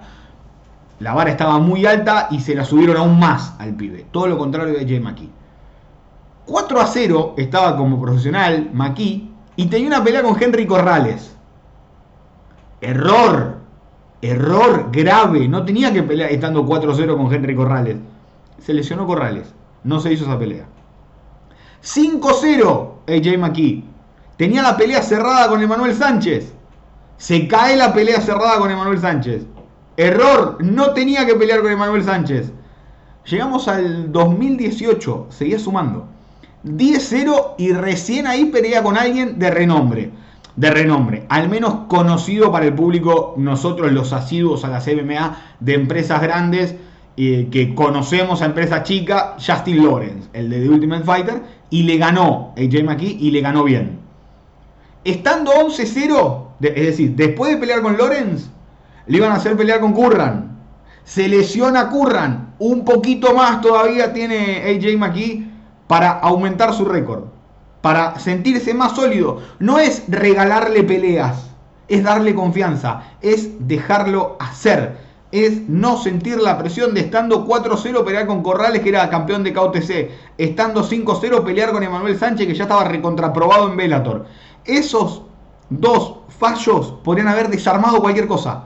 La 1.00 1.12
vara 1.12 1.30
estaba 1.30 1.58
muy 1.58 1.84
alta 1.84 2.28
y 2.30 2.40
se 2.40 2.54
la 2.54 2.64
subieron 2.64 2.96
aún 2.96 3.18
más 3.18 3.54
al 3.58 3.74
pibe. 3.74 4.06
Todo 4.10 4.28
lo 4.28 4.38
contrario 4.38 4.74
de 4.74 4.86
Jay 4.86 5.00
McKee. 5.00 5.30
4 6.46 6.80
a 6.80 6.86
0 6.86 7.34
estaba 7.36 7.76
como 7.76 8.00
profesional 8.00 8.70
McKee 8.72 9.28
y 9.56 9.66
tenía 9.66 9.88
una 9.88 10.04
pelea 10.04 10.22
con 10.22 10.40
Henry 10.40 10.66
Corrales. 10.66 11.34
Error. 12.80 13.56
Error 14.22 14.88
grave. 14.92 15.48
No 15.48 15.64
tenía 15.64 15.92
que 15.92 16.02
pelear 16.02 16.30
estando 16.30 16.64
4 16.64 16.92
a 16.92 16.94
0 16.94 17.16
con 17.18 17.34
Henry 17.34 17.54
Corrales. 17.54 17.96
Se 18.60 18.72
lesionó 18.72 19.06
Corrales. 19.06 19.52
No 19.86 20.00
se 20.00 20.12
hizo 20.12 20.24
esa 20.24 20.36
pelea. 20.36 20.66
5-0 21.84 22.90
AJ 23.06 23.38
McKee. 23.38 23.84
Tenía 24.36 24.60
la 24.60 24.76
pelea 24.76 25.00
cerrada 25.00 25.48
con 25.48 25.62
Emanuel 25.62 25.94
Sánchez. 25.94 26.52
Se 27.18 27.46
cae 27.46 27.76
la 27.76 27.94
pelea 27.94 28.20
cerrada 28.20 28.58
con 28.58 28.68
Emanuel 28.68 29.00
Sánchez. 29.00 29.46
Error, 29.96 30.58
no 30.60 30.90
tenía 30.92 31.24
que 31.24 31.36
pelear 31.36 31.62
con 31.62 31.70
Emanuel 31.70 32.02
Sánchez. 32.02 32.50
Llegamos 33.26 33.68
al 33.68 34.10
2018, 34.10 35.28
seguía 35.30 35.60
sumando. 35.60 36.08
10-0 36.64 37.54
y 37.56 37.72
recién 37.72 38.26
ahí 38.26 38.46
pelea 38.46 38.82
con 38.82 38.98
alguien 38.98 39.38
de 39.38 39.50
renombre. 39.52 40.10
De 40.56 40.70
renombre, 40.70 41.26
al 41.28 41.48
menos 41.48 41.86
conocido 41.86 42.50
para 42.50 42.64
el 42.66 42.74
público, 42.74 43.34
nosotros 43.36 43.92
los 43.92 44.12
asiduos 44.12 44.64
a 44.64 44.68
la 44.68 44.80
MMA 44.80 45.36
de 45.60 45.74
empresas 45.74 46.20
grandes 46.20 46.74
que 47.16 47.72
conocemos 47.74 48.42
a 48.42 48.46
empresa 48.46 48.82
chica, 48.82 49.36
Justin 49.44 49.82
Lawrence, 49.82 50.28
el 50.34 50.50
de 50.50 50.60
The 50.60 50.68
Ultimate 50.68 51.04
Fighter, 51.04 51.42
y 51.70 51.84
le 51.84 51.96
ganó 51.96 52.52
AJ 52.56 52.84
McKee 52.84 53.16
y 53.18 53.30
le 53.30 53.40
ganó 53.40 53.64
bien. 53.64 53.98
Estando 55.02 55.52
11-0, 55.52 56.46
es 56.60 56.86
decir, 56.86 57.16
después 57.16 57.52
de 57.52 57.58
pelear 57.58 57.80
con 57.80 57.96
Lawrence, 57.96 58.48
le 59.06 59.16
iban 59.16 59.32
a 59.32 59.36
hacer 59.36 59.56
pelear 59.56 59.80
con 59.80 59.92
Curran. 59.92 60.58
Se 61.04 61.28
lesiona 61.28 61.88
Curran, 61.88 62.54
un 62.58 62.84
poquito 62.84 63.34
más 63.34 63.60
todavía 63.60 64.12
tiene 64.12 64.62
AJ 64.64 64.98
McKee, 64.98 65.46
para 65.86 66.10
aumentar 66.10 66.74
su 66.74 66.84
récord, 66.84 67.24
para 67.80 68.18
sentirse 68.18 68.74
más 68.74 68.96
sólido. 68.96 69.40
No 69.58 69.78
es 69.78 70.04
regalarle 70.08 70.82
peleas, 70.82 71.50
es 71.88 72.02
darle 72.02 72.34
confianza, 72.34 73.02
es 73.22 73.68
dejarlo 73.68 74.36
hacer, 74.40 75.05
es 75.32 75.68
no 75.68 75.96
sentir 75.98 76.38
la 76.40 76.56
presión 76.58 76.94
de 76.94 77.00
estando 77.00 77.46
4-0 77.46 78.04
pelear 78.04 78.26
con 78.26 78.42
Corrales, 78.42 78.82
que 78.82 78.90
era 78.90 79.10
campeón 79.10 79.42
de 79.42 79.52
KOTC, 79.52 80.10
estando 80.38 80.84
5-0 80.84 81.44
pelear 81.44 81.72
con 81.72 81.82
Emanuel 81.82 82.18
Sánchez, 82.18 82.46
que 82.46 82.54
ya 82.54 82.64
estaba 82.64 82.84
recontraprobado 82.84 83.68
en 83.68 83.76
Bellator. 83.76 84.26
Esos 84.64 85.22
dos 85.68 86.18
fallos 86.38 86.94
podrían 87.02 87.28
haber 87.28 87.48
desarmado 87.48 88.00
cualquier 88.00 88.28
cosa. 88.28 88.64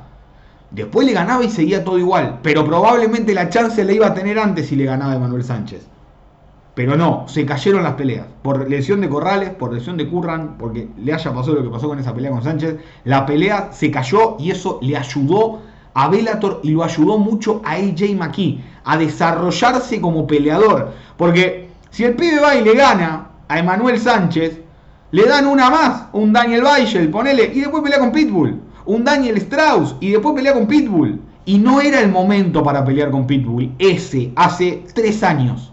Después 0.70 1.07
le 1.07 1.12
ganaba 1.12 1.42
y 1.44 1.51
seguía 1.51 1.83
todo 1.83 1.99
igual, 1.99 2.40
pero 2.42 2.64
probablemente 2.64 3.35
la 3.35 3.49
chance 3.49 3.83
la 3.85 3.92
iba 3.92 4.07
a 4.09 4.14
tener 4.14 4.38
antes 4.38 4.68
si 4.68 4.77
le 4.77 4.85
ganaba 4.85 5.16
Emanuel 5.16 5.42
Sánchez. 5.42 5.87
Pero 6.75 6.96
no, 6.96 7.27
se 7.27 7.44
cayeron 7.44 7.83
las 7.83 7.94
peleas. 7.94 8.27
Por 8.42 8.70
lesión 8.70 9.01
de 9.01 9.09
Corrales, 9.09 9.51
por 9.51 9.73
lesión 9.73 9.96
de 9.96 10.09
Curran, 10.09 10.57
porque 10.57 10.88
le 10.96 11.12
haya 11.12 11.35
pasado 11.35 11.57
lo 11.57 11.64
que 11.64 11.68
pasó 11.68 11.88
con 11.88 11.99
esa 11.99 12.14
pelea 12.14 12.31
con 12.31 12.44
Sánchez. 12.44 12.77
La 13.05 13.27
pelea 13.27 13.70
se 13.73 13.90
cayó 13.90 14.37
y 14.38 14.53
eso 14.53 14.79
le 14.81 14.96
ayudó 14.96 15.61
a 15.94 16.09
Bellator 16.09 16.61
y 16.62 16.70
lo 16.70 16.85
ayudó 16.85 17.18
mucho 17.18 17.62
a 17.64 17.72
AJ 17.72 18.14
McKee 18.16 18.61
a 18.85 18.96
desarrollarse 18.96 20.00
como 20.00 20.26
peleador. 20.26 20.92
Porque 21.16 21.68
si 21.90 22.05
el 22.05 22.14
pibe 22.14 22.40
va 22.40 22.57
y 22.57 22.64
le 22.64 22.74
gana 22.74 23.29
a 23.48 23.59
Emanuel 23.59 23.98
Sánchez, 23.98 24.61
le 25.11 25.24
dan 25.24 25.46
una 25.46 25.70
más, 25.70 26.05
un 26.12 26.33
Daniel 26.33 26.64
Weichel, 26.64 27.11
ponele, 27.11 27.50
y 27.53 27.61
después 27.61 27.83
pelea 27.83 27.98
con 27.98 28.12
Pitbull. 28.12 28.61
Un 28.87 29.05
Daniel 29.05 29.37
Strauss 29.37 29.96
y 30.00 30.11
después 30.11 30.35
pelea 30.35 30.55
con 30.55 30.66
Pitbull. 30.66 31.20
Y 31.44 31.59
no 31.59 31.81
era 31.81 32.00
el 32.00 32.11
momento 32.11 32.62
para 32.62 32.85
pelear 32.85 33.11
con 33.11 33.26
Pitbull, 33.26 33.72
ese, 33.79 34.33
hace 34.37 34.85
tres 34.94 35.22
años 35.22 35.70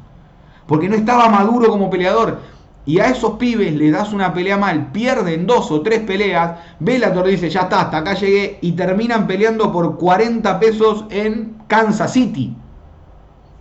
porque 0.68 0.90
no 0.90 0.96
estaba 0.96 1.30
maduro 1.30 1.70
como 1.70 1.90
peleador. 1.90 2.40
Y 2.88 3.00
a 3.00 3.10
esos 3.10 3.34
pibes 3.34 3.76
le 3.76 3.92
das 3.92 4.14
una 4.14 4.34
pelea 4.34 4.58
mal, 4.58 4.94
pierden 4.94 5.46
dos 5.46 5.70
o 5.72 5.82
tres 5.82 6.00
peleas, 6.00 6.58
Bellator 6.80 7.28
dice, 7.28 7.50
ya 7.50 7.64
está, 7.64 7.82
hasta 7.82 7.98
acá 7.98 8.14
llegué, 8.14 8.60
y 8.62 8.72
terminan 8.72 9.28
peleando 9.28 9.74
por 9.74 9.98
40 9.98 10.58
pesos 10.58 11.04
en 11.10 11.58
Kansas 11.68 12.14
City. 12.14 12.56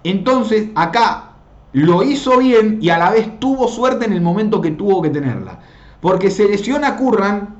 Entonces, 0.05 0.69
acá 0.77 1.33
lo 1.73 2.05
hizo 2.05 2.39
bien 2.39 2.79
y 2.81 2.91
a 2.91 2.99
la 2.99 3.11
vez 3.11 3.41
tuvo 3.41 3.67
suerte 3.67 4.07
en 4.07 4.13
el 4.13 4.21
momento 4.21 4.61
que 4.61 4.71
tuvo 4.71 5.03
que 5.03 5.11
tenerla. 5.11 5.59
Porque 6.01 6.31
se 6.31 6.49
lesiona 6.49 6.97
Curran 6.97 7.57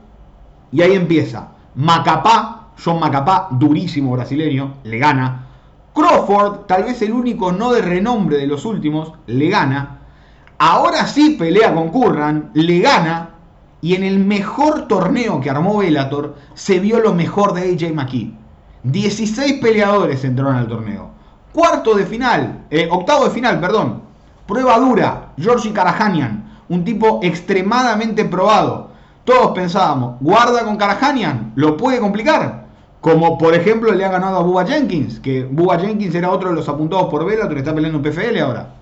y 0.71 0.83
ahí 0.83 0.95
empieza. 0.95 1.49
Macapá, 1.75 2.69
John 2.83 3.01
Macapá, 3.01 3.49
durísimo 3.51 4.13
brasileño, 4.13 4.75
le 4.85 4.99
gana. 4.99 5.49
Crawford, 5.93 6.67
tal 6.67 6.85
vez 6.85 7.03
el 7.03 7.13
único 7.13 7.51
no 7.51 7.73
de 7.73 7.83
renombre 7.83 8.37
de 8.37 8.47
los 8.47 8.65
últimos, 8.65 9.13
le 9.27 9.49
gana. 9.49 10.03
Ahora 10.59 11.07
sí 11.07 11.37
pelea 11.39 11.75
con 11.75 11.91
Curran, 11.91 12.51
le 12.55 12.81
gana. 12.81 13.31
Y 13.83 13.95
en 13.95 14.05
el 14.05 14.19
mejor 14.19 14.89
torneo 14.89 15.41
que 15.41 15.51
armó 15.51 15.79
Bellator 15.79 16.35
se 16.55 16.81
vio 16.81 16.99
lo 16.99 17.13
mejor 17.13 17.53
de 17.53 17.73
AJ 17.73 17.93
McKee. 17.95 18.35
16 18.85 19.61
peleadores 19.61 20.25
entraron 20.25 20.57
al 20.57 20.67
torneo. 20.67 21.11
Cuarto 21.53 21.95
de 21.95 22.07
final, 22.07 22.65
eh, 22.71 22.89
octavo 22.91 23.25
de 23.25 23.31
final, 23.31 23.61
perdón. 23.61 24.03
Prueba 24.47 24.79
dura, 24.79 25.33
Georgie 25.37 25.73
Karahanian, 25.73 26.61
un 26.69 26.85
tipo 26.85 27.21
extremadamente 27.23 28.25
probado. 28.25 28.91
Todos 29.25 29.53
pensábamos, 29.53 30.17
guarda 30.21 30.65
con 30.65 30.77
Karahanian, 30.77 31.53
lo 31.55 31.77
puede 31.77 31.99
complicar. 31.99 32.67
Como 33.01 33.37
por 33.37 33.55
ejemplo 33.55 33.93
le 33.93 34.05
ha 34.05 34.11
ganado 34.11 34.39
a 34.39 34.43
Bubba 34.43 34.65
Jenkins, 34.65 35.21
que 35.21 35.45
Bubba 35.45 35.79
Jenkins 35.79 36.15
era 36.15 36.31
otro 36.31 36.49
de 36.49 36.55
los 36.55 36.69
apuntados 36.69 37.09
por 37.09 37.25
Bellator 37.25 37.53
que 37.53 37.59
está 37.59 37.75
peleando 37.75 37.99
en 37.99 38.05
PFL 38.05 38.39
ahora. 38.39 38.75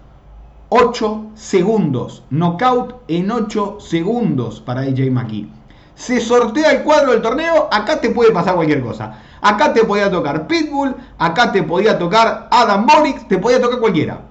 8 0.77 1.27
segundos, 1.37 2.25
knockout 2.31 3.05
en 3.07 3.31
8 3.31 3.77
segundos 3.79 4.61
para 4.61 4.81
AJ 4.81 5.09
McKee. 5.09 5.49
Se 5.95 6.21
sortea 6.21 6.73
el 6.73 6.83
cuadro 6.83 7.13
del 7.13 7.23
torneo, 7.23 7.69
acá 7.71 8.01
te 8.01 8.11
puede 8.11 8.33
pasar 8.33 8.57
cualquier 8.57 8.83
cosa. 8.83 9.21
Acá 9.41 9.73
te 9.73 9.85
podía 9.85 10.11
tocar 10.11 10.49
Pitbull, 10.49 10.97
acá 11.17 11.53
te 11.53 11.63
podía 11.63 11.97
tocar 11.97 12.49
Adam 12.51 12.87
Borix, 12.87 13.29
te 13.29 13.39
podía 13.39 13.61
tocar 13.63 13.79
cualquiera. 13.79 14.23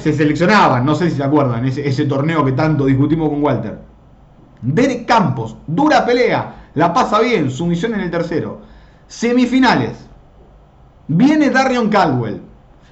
Se 0.00 0.12
seleccionaban, 0.12 0.86
no 0.86 0.94
sé 0.94 1.10
si 1.10 1.16
se 1.16 1.24
acuerdan, 1.24 1.64
ese, 1.64 1.88
ese 1.88 2.04
torneo 2.04 2.44
que 2.44 2.52
tanto 2.52 2.86
discutimos 2.86 3.28
con 3.28 3.42
Walter. 3.42 3.76
Derek 4.62 5.04
Campos, 5.04 5.56
dura 5.66 6.06
pelea, 6.06 6.68
la 6.74 6.92
pasa 6.92 7.18
bien, 7.18 7.50
sumisión 7.50 7.94
en 7.94 8.02
el 8.02 8.10
tercero. 8.12 8.60
Semifinales. 9.08 10.06
Viene 11.08 11.50
Darion 11.50 11.88
Caldwell, 11.88 12.40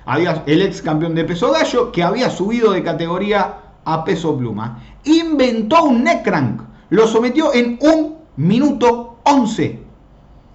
había 0.09 0.43
el 0.47 0.63
ex 0.63 0.81
campeón 0.81 1.15
de 1.15 1.25
peso 1.25 1.53
gallo 1.53 1.93
que 1.93 2.03
había 2.03 2.31
subido 2.31 2.73
de 2.73 2.83
categoría 2.83 3.57
a 3.85 4.05
peso 4.05 4.39
pluma. 4.39 4.83
Inventó 5.05 5.85
un 5.85 6.03
neckcrank, 6.03 6.63
lo 6.89 7.07
sometió 7.07 7.53
en 7.53 7.79
un 7.83 8.17
minuto 8.37 9.19
11. 9.25 9.83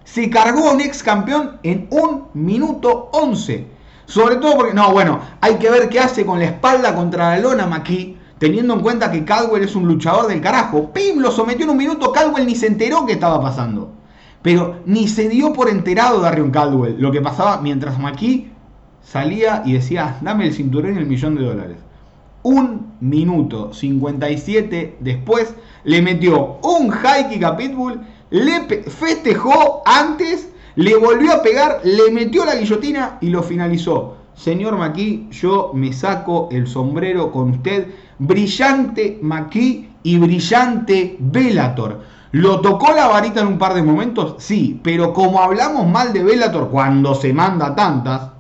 Se 0.06 0.30
cargó 0.32 0.70
a 0.70 0.74
un 0.74 0.82
ex 0.82 1.04
campeón 1.04 1.60
en 1.62 1.88
un 1.92 2.30
minuto 2.34 3.12
11. 3.14 3.68
Sobre 4.08 4.38
todo 4.38 4.56
porque, 4.56 4.74
no, 4.74 4.92
bueno, 4.92 5.20
hay 5.40 5.58
que 5.58 5.70
ver 5.70 5.88
qué 5.88 6.00
hace 6.00 6.26
con 6.26 6.40
la 6.40 6.46
espalda 6.46 6.96
contra 6.96 7.30
la 7.30 7.40
lona 7.40 7.68
Maki 7.68 8.18
teniendo 8.40 8.74
en 8.74 8.80
cuenta 8.80 9.12
que 9.12 9.24
Caldwell 9.24 9.64
es 9.64 9.76
un 9.76 9.88
luchador 9.88 10.28
del 10.28 10.42
carajo. 10.42 10.92
Pim, 10.92 11.20
lo 11.20 11.30
sometió 11.30 11.66
en 11.66 11.70
un 11.70 11.78
minuto, 11.78 12.12
Caldwell 12.12 12.48
ni 12.48 12.56
se 12.56 12.66
enteró 12.66 13.06
que 13.06 13.14
estaba 13.14 13.40
pasando. 13.40 13.92
Pero 14.42 14.80
ni 14.88 15.08
se 15.08 15.30
dio 15.30 15.54
por 15.54 15.70
enterado 15.70 16.22
Darion 16.22 16.50
Caldwell 16.50 17.00
lo 17.00 17.12
que 17.12 17.22
pasaba 17.22 17.62
mientras 17.62 18.00
McKee 18.00 18.53
salía 19.04 19.62
y 19.66 19.74
decía, 19.74 20.18
dame 20.22 20.48
el 20.48 20.54
cinturón 20.54 20.96
y 20.96 21.00
el 21.00 21.06
millón 21.06 21.36
de 21.36 21.44
dólares. 21.44 21.78
Un 22.44 22.94
minuto 23.00 23.74
57 23.74 24.98
después 25.00 25.54
le 25.84 26.02
metió 26.02 26.58
un 26.62 26.90
high 26.90 27.30
kick 27.30 27.44
a 27.44 27.56
Pitbull, 27.56 28.02
le 28.32 28.62
festejó 28.84 29.82
antes, 29.86 30.50
le 30.76 30.96
volvió 30.96 31.34
a 31.34 31.42
pegar, 31.42 31.82
le 31.84 32.12
metió 32.12 32.46
la 32.46 32.56
guillotina 32.56 33.18
y 33.22 33.30
lo 33.30 33.44
finalizó. 33.44 34.18
Señor 34.36 34.78
McKee, 34.78 35.28
yo 35.32 35.72
me 35.74 35.94
saco 35.94 36.50
el 36.52 36.68
sombrero 36.68 37.32
con 37.32 37.52
usted 37.52 37.88
brillante 38.18 39.20
Maki 39.22 39.90
y 40.04 40.18
brillante 40.18 41.18
Velator. 41.20 42.02
¿Lo 42.32 42.62
tocó 42.62 42.92
la 42.94 43.08
varita 43.08 43.42
en 43.42 43.48
un 43.48 43.58
par 43.60 43.76
de 43.76 43.84
momentos? 43.84 44.36
Sí, 44.40 44.80
pero 44.84 45.14
como 45.14 45.40
hablamos 45.40 45.88
mal 45.88 46.14
de 46.14 46.24
Velator 46.24 46.70
cuando 46.70 47.14
se 47.14 47.32
manda 47.32 47.76
tantas, 47.76 48.33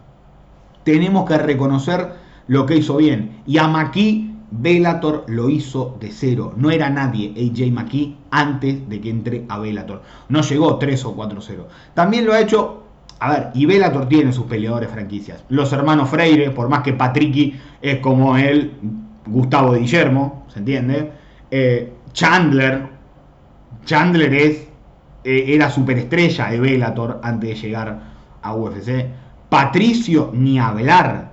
tenemos 0.83 1.27
que 1.27 1.37
reconocer 1.37 2.13
lo 2.47 2.65
que 2.65 2.77
hizo 2.77 2.97
bien. 2.97 3.41
Y 3.45 3.57
a 3.57 3.67
Maki 3.67 4.33
Velator 4.51 5.25
lo 5.27 5.49
hizo 5.49 5.97
de 5.99 6.11
cero. 6.11 6.53
No 6.55 6.69
era 6.69 6.89
nadie 6.89 7.33
AJ 7.35 7.71
McKee 7.71 8.15
antes 8.29 8.87
de 8.87 9.01
que 9.01 9.09
entre 9.09 9.45
a 9.49 9.57
Velator. 9.57 10.03
No 10.29 10.41
llegó 10.41 10.77
3 10.77 11.05
o 11.05 11.15
4-0. 11.15 11.65
También 11.93 12.25
lo 12.25 12.33
ha 12.33 12.39
hecho. 12.39 12.83
A 13.19 13.31
ver, 13.31 13.49
y 13.53 13.65
Velator 13.65 14.07
tiene 14.07 14.33
sus 14.33 14.45
peleadores 14.45 14.89
franquicias. 14.89 15.43
Los 15.49 15.71
hermanos 15.71 16.09
Freire, 16.09 16.51
por 16.51 16.67
más 16.67 16.81
que 16.81 16.93
Patricky 16.93 17.55
es 17.81 17.99
como 17.99 18.37
él, 18.37 18.73
Gustavo 19.25 19.73
de 19.73 19.79
Guillermo, 19.79 20.45
¿se 20.49 20.59
entiende? 20.59 21.11
Eh, 21.49 21.93
Chandler, 22.11 22.89
Chandler 23.85 24.33
es, 24.33 24.67
eh, 25.23 25.45
era 25.47 25.69
superestrella 25.69 26.49
de 26.49 26.59
Bellator 26.59 27.21
antes 27.23 27.49
de 27.49 27.55
llegar 27.55 28.01
a 28.41 28.55
UFC. 28.55 29.07
Patricio, 29.53 30.31
ni 30.33 30.57
hablar. 30.57 31.29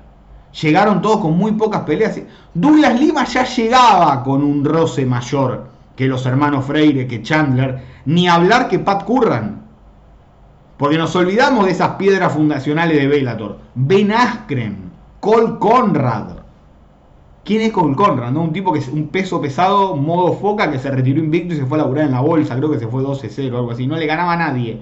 Llegaron 0.61 1.01
todos 1.01 1.23
con 1.23 1.39
muy 1.39 1.53
pocas 1.53 1.85
peleas. 1.85 2.21
Douglas 2.53 3.01
Lima 3.01 3.25
ya 3.25 3.45
llegaba 3.45 4.23
con 4.23 4.45
un 4.45 4.63
roce 4.63 5.07
mayor 5.07 5.69
que 5.97 6.07
los 6.07 6.27
hermanos 6.27 6.67
Freire, 6.67 7.07
que 7.07 7.23
Chandler, 7.23 7.83
ni 8.05 8.29
hablar 8.29 8.69
que 8.69 8.79
Pat 8.79 9.05
Curran. 9.05 9.63
Porque 10.77 10.99
nos 10.99 11.17
olvidamos 11.17 11.65
de 11.65 11.71
esas 11.71 11.93
piedras 11.93 12.35
fundacionales 12.35 12.99
de 12.99 13.07
Bellator. 13.07 13.59
Ben 13.75 14.13
Askren, 14.13 14.91
Cole 15.21 15.59
Conrad, 15.59 16.41
¿Quién 17.43 17.63
es 17.63 17.73
Cole 17.73 17.97
Conrad? 17.97 18.33
¿no? 18.33 18.43
Un 18.43 18.53
tipo 18.53 18.71
que 18.71 18.81
es 18.81 18.89
un 18.89 19.09
peso 19.09 19.41
pesado, 19.41 19.97
modo 19.97 20.35
foca, 20.35 20.71
que 20.71 20.79
se 20.79 20.91
retiró 20.91 21.21
invicto 21.21 21.55
y 21.55 21.57
se 21.57 21.65
fue 21.65 21.79
a 21.79 21.85
laburar 21.85 22.05
en 22.05 22.13
la 22.13 22.21
bolsa. 22.21 22.55
Creo 22.55 22.71
que 22.71 22.79
se 22.79 22.87
fue 22.87 23.03
12-0 23.03 23.51
o 23.55 23.57
algo 23.57 23.71
así. 23.71 23.87
No 23.87 23.97
le 23.97 24.05
ganaba 24.05 24.35
a 24.35 24.37
nadie. 24.37 24.79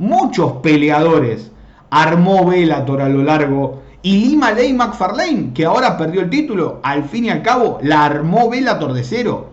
Muchos 0.00 0.54
peleadores 0.54 1.52
armó 1.92 2.44
Bellator 2.46 3.02
a 3.02 3.08
lo 3.08 3.22
largo. 3.22 3.82
Y 4.02 4.26
Lima 4.26 4.50
Ley 4.50 4.72
McFarlane, 4.72 5.52
que 5.54 5.64
ahora 5.64 5.96
perdió 5.96 6.22
el 6.22 6.30
título, 6.30 6.80
al 6.82 7.04
fin 7.04 7.26
y 7.26 7.30
al 7.30 7.42
cabo 7.42 7.78
la 7.82 8.04
armó 8.04 8.50
Bellator 8.50 8.92
de 8.92 9.04
cero. 9.04 9.50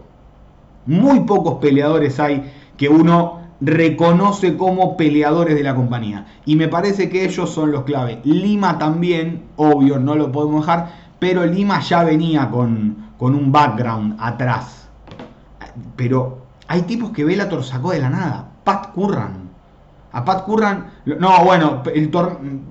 Muy 0.88 1.20
pocos 1.20 1.60
peleadores 1.60 2.20
hay 2.20 2.52
que 2.78 2.90
uno 2.90 3.42
reconoce 3.62 4.58
como 4.58 4.98
peleadores 4.98 5.54
de 5.54 5.64
la 5.64 5.76
compañía. 5.76 6.26
Y 6.46 6.56
me 6.56 6.68
parece 6.68 7.10
que 7.10 7.26
ellos 7.26 7.52
son 7.52 7.72
los 7.72 7.84
clave. 7.84 8.22
Lima 8.24 8.80
también, 8.80 9.44
obvio, 9.56 10.00
no 10.00 10.16
lo 10.16 10.32
podemos 10.32 10.66
dejar 10.66 11.10
pero 11.20 11.46
Lima 11.46 11.82
ya 11.82 12.04
venía 12.04 12.50
con, 12.50 13.10
un 13.20 13.52
background 13.52 14.16
atrás. 14.20 14.88
Pero 15.98 16.46
hay 16.68 16.84
tipos 16.84 17.12
que 17.12 17.26
Bellator 17.26 17.64
sacó 17.64 17.92
de 17.92 18.00
la 18.00 18.10
nada. 18.10 18.50
Pat 18.64 18.94
Curran. 18.94 19.49
A 20.12 20.26
Pat 20.26 20.44
Curran, 20.44 20.86
no, 21.06 21.44
bueno, 21.46 21.84
el 21.94 22.12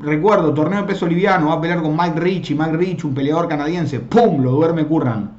recuerdo, 0.00 0.52
torneo 0.52 0.80
de 0.80 0.88
peso 0.88 1.06
liviano, 1.06 1.48
va 1.48 1.54
a 1.54 1.60
pelear 1.60 1.80
con 1.82 1.96
Mike 1.96 2.18
Rich 2.18 2.50
y 2.50 2.54
Mike 2.54 2.76
Rich, 2.76 3.04
un 3.04 3.14
peleador 3.14 3.46
canadiense, 3.48 4.00
¡pum! 4.00 4.42
Lo 4.42 4.50
duerme 4.52 4.86
Curran. 4.86 5.30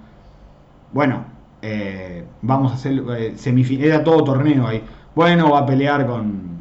Bueno, 0.93 1.25
eh, 1.61 2.23
vamos 2.41 2.71
a 2.71 2.75
hacer 2.75 3.03
eh, 3.17 3.33
semifinal, 3.35 3.85
era 3.85 4.03
todo 4.03 4.23
torneo 4.23 4.67
ahí. 4.67 4.81
Bueno, 5.13 5.51
va 5.51 5.59
a 5.59 5.65
pelear 5.65 6.07
con, 6.07 6.59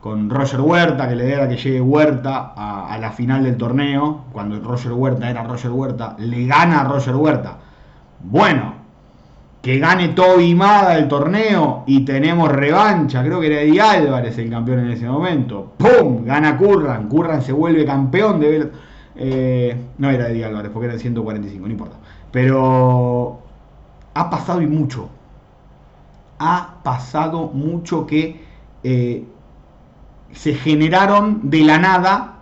con 0.00 0.30
Roger 0.30 0.60
Huerta, 0.62 1.06
que 1.06 1.16
le 1.16 1.26
diera 1.26 1.46
que 1.46 1.56
llegue 1.56 1.80
Huerta 1.80 2.54
a, 2.56 2.96
la 2.98 3.10
final 3.12 3.44
del 3.44 3.58
torneo, 3.58 4.24
cuando 4.32 4.58
Roger 4.60 4.92
Huerta 4.92 5.28
era 5.28 5.44
Roger 5.44 5.70
Huerta, 5.70 6.16
le 6.18 6.46
gana 6.46 6.80
a 6.80 6.84
Roger 6.84 7.14
Huerta. 7.14 7.58
Bueno, 8.20 8.79
que 9.62 9.78
gane 9.78 10.08
Toby 10.08 10.54
Mada 10.54 10.96
el 10.96 11.06
torneo 11.06 11.84
y 11.86 12.04
tenemos 12.04 12.50
revancha, 12.50 13.22
creo 13.22 13.40
que 13.40 13.48
era 13.48 13.60
Eddie 13.60 13.80
Álvarez 13.80 14.38
el 14.38 14.48
campeón 14.48 14.80
en 14.80 14.90
ese 14.90 15.06
momento. 15.06 15.72
¡Pum! 15.76 16.24
Gana 16.24 16.56
Curran, 16.56 17.08
Curran 17.08 17.42
se 17.42 17.52
vuelve 17.52 17.84
campeón 17.84 18.40
de 18.40 18.70
eh, 19.16 19.76
no 19.98 20.08
era 20.08 20.30
Eddie 20.30 20.46
Álvarez 20.46 20.70
porque 20.72 20.86
era 20.86 20.94
el 20.94 21.00
145, 21.00 21.66
no 21.66 21.72
importa. 21.72 21.96
Pero 22.32 23.40
ha 24.14 24.30
pasado 24.30 24.62
y 24.62 24.66
mucho. 24.66 25.10
Ha 26.38 26.76
pasado 26.82 27.48
mucho 27.48 28.06
que 28.06 28.42
eh, 28.82 29.24
se 30.32 30.54
generaron 30.54 31.50
de 31.50 31.60
la 31.60 31.78
nada 31.78 32.36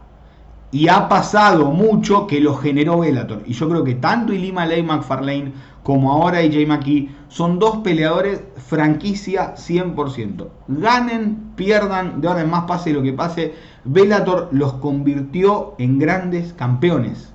y 0.71 0.89
ha 0.89 1.09
pasado 1.09 1.73
mucho 1.73 2.29
que 2.29 2.41
lo 2.41 2.55
generó 2.55 3.01
Bellator. 3.01 3.43
Y 3.47 3.55
yo 3.55 3.69
creo 3.69 3.83
que 3.83 3.95
tanto 3.97 4.33
Ilima 4.33 4.66
Ley 4.66 4.83
McFarlane 4.83 5.53
como 5.89 6.12
ahora 6.12 6.41
AJ 6.41 6.66
McKee 6.66 7.09
son 7.28 7.59
dos 7.59 7.78
peleadores 7.78 8.43
franquicia 8.59 9.55
100%. 9.55 10.47
Ganen, 10.68 11.53
pierdan, 11.57 12.20
de 12.20 12.28
ahora 12.28 12.43
en 12.43 12.51
más 12.51 12.64
pase 12.64 12.93
lo 12.93 13.01
que 13.01 13.14
pase. 13.14 13.55
Bellator 13.86 14.51
los 14.53 14.74
convirtió 14.74 15.76
en 15.78 15.99
grandes 15.99 16.53
campeones. 16.53 17.32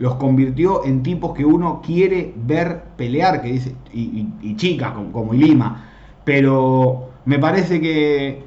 Los 0.00 0.16
convirtió 0.16 0.84
en 0.84 1.04
tipos 1.04 1.36
que 1.36 1.44
uno 1.44 1.80
quiere 1.80 2.34
ver 2.34 2.82
pelear, 2.96 3.42
que 3.42 3.52
dice, 3.52 3.76
y, 3.92 4.56
chicas 4.56 4.90
como, 4.90 5.12
como 5.12 5.34
Ilima. 5.34 5.84
Pero 6.24 7.10
me 7.26 7.38
parece 7.38 7.80
que 7.80 8.42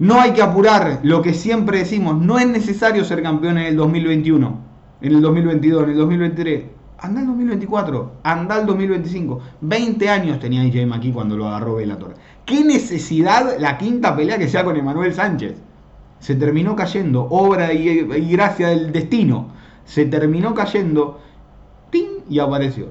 no 0.00 0.20
hay 0.20 0.32
que 0.32 0.42
apurar, 0.42 0.98
lo 1.04 1.22
que 1.22 1.32
siempre 1.32 1.78
decimos, 1.78 2.20
no 2.20 2.40
es 2.40 2.48
necesario 2.48 3.04
ser 3.04 3.22
campeón 3.22 3.58
en 3.58 3.66
el 3.66 3.76
2021, 3.76 4.58
en 5.00 5.12
el 5.12 5.22
2022, 5.22 5.84
en 5.84 5.90
el 5.90 5.96
2023. 5.96 6.77
Anda 7.00 7.20
el 7.20 7.26
2024, 7.28 8.12
anda 8.22 8.60
el 8.60 8.66
2025. 8.66 9.40
20 9.60 10.08
años 10.08 10.40
tenía 10.40 10.62
DJ 10.62 10.86
McKee 10.86 11.12
cuando 11.12 11.36
lo 11.36 11.46
agarró 11.46 11.76
Velator. 11.76 12.14
¿Qué 12.44 12.64
necesidad 12.64 13.58
la 13.58 13.78
quinta 13.78 14.16
pelea 14.16 14.38
que 14.38 14.48
sea 14.48 14.64
con 14.64 14.76
Emanuel 14.76 15.14
Sánchez? 15.14 15.56
Se 16.18 16.34
terminó 16.34 16.74
cayendo, 16.74 17.26
obra 17.30 17.72
y, 17.72 17.88
y 17.88 18.32
gracia 18.32 18.68
del 18.68 18.92
destino. 18.92 19.48
Se 19.84 20.06
terminó 20.06 20.54
cayendo, 20.54 21.20
¡ting! 21.90 22.24
y 22.28 22.40
apareció 22.40 22.88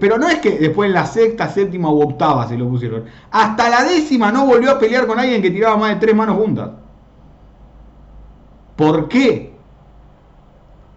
pero 0.00 0.18
no 0.18 0.28
es 0.28 0.38
que 0.38 0.58
después 0.58 0.88
en 0.88 0.94
la 0.94 1.06
sexta, 1.06 1.48
séptima 1.48 1.90
u 1.90 2.00
octava 2.00 2.48
se 2.48 2.56
lo 2.56 2.68
pusieron. 2.68 3.04
Hasta 3.30 3.68
la 3.68 3.84
décima 3.84 4.32
no 4.32 4.46
volvió 4.46 4.70
a 4.70 4.78
pelear 4.78 5.06
con 5.06 5.18
alguien 5.18 5.42
que 5.42 5.50
tiraba 5.50 5.76
más 5.76 5.90
de 5.90 5.96
tres 5.96 6.16
manos 6.16 6.36
juntas. 6.36 6.70
¿Por 8.74 9.08
qué? 9.08 9.55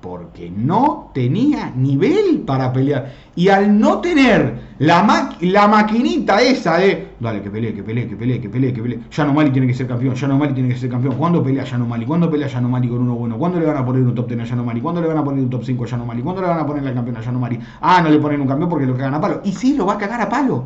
Porque 0.02 0.50
no 0.50 1.12
tenía 1.14 1.74
nivel 1.76 2.44
para 2.46 2.72
pelear. 2.72 3.14
Y 3.36 3.50
al 3.50 3.78
no 3.80 4.00
tener 4.00 4.60
la, 4.80 5.36
la 5.42 5.68
maquinita 5.68 6.42
esa 6.42 6.78
de, 6.78 7.10
dale, 7.20 7.42
que 7.42 7.50
pelee, 7.50 7.74
que 7.74 7.84
pelee, 7.84 8.08
que 8.08 8.16
pelee, 8.16 8.40
que 8.40 8.50
pelee, 8.50 8.74
que 8.74 8.82
pelee. 8.82 9.00
Mali 9.34 9.52
tiene 9.52 9.68
que 9.68 9.74
ser 9.74 9.88
campeón, 9.88 10.16
Mali 10.38 10.54
tiene 10.54 10.70
que 10.70 10.78
ser 10.78 10.90
campeón. 10.90 11.16
¿Cuándo 11.16 11.44
pelea 11.44 11.66
Mali? 11.78 12.06
¿Cuándo 12.06 12.32
pelea 12.32 12.62
Mali 12.62 12.88
con 12.88 13.02
uno 13.02 13.16
bueno? 13.16 13.38
¿Cuándo 13.38 13.60
le 13.60 13.66
van 13.66 13.78
a 13.78 13.86
poner 13.86 14.04
un 14.04 14.16
top 14.16 14.30
10 14.30 14.52
a 14.52 14.56
Mali? 14.56 14.80
¿Cuándo 14.80 15.02
le 15.02 15.08
van 15.08 15.18
a 15.18 15.24
poner 15.24 15.44
un 15.44 15.50
top 15.50 15.64
5 15.66 15.86
a 15.92 15.98
Mali? 15.98 16.22
¿Cuándo 16.22 16.42
le 16.42 16.48
van 16.48 16.60
a 16.60 16.66
poner 16.66 16.84
la 16.84 16.94
campeón 16.94 17.18
a 17.18 17.32
Mali? 17.32 17.60
Ah, 17.82 18.02
no 18.02 18.10
le 18.10 18.20
ponen 18.20 18.42
un 18.42 18.48
campeón 18.48 18.70
porque 18.70 18.86
lo 18.86 18.96
cagan 18.96 19.16
a 19.16 19.22
palo. 19.22 19.42
Y 19.44 19.52
sí, 19.52 19.76
lo 19.76 19.86
va 19.86 19.94
a 19.94 19.98
cagar 19.98 20.22
a 20.22 20.30
palo. 20.30 20.64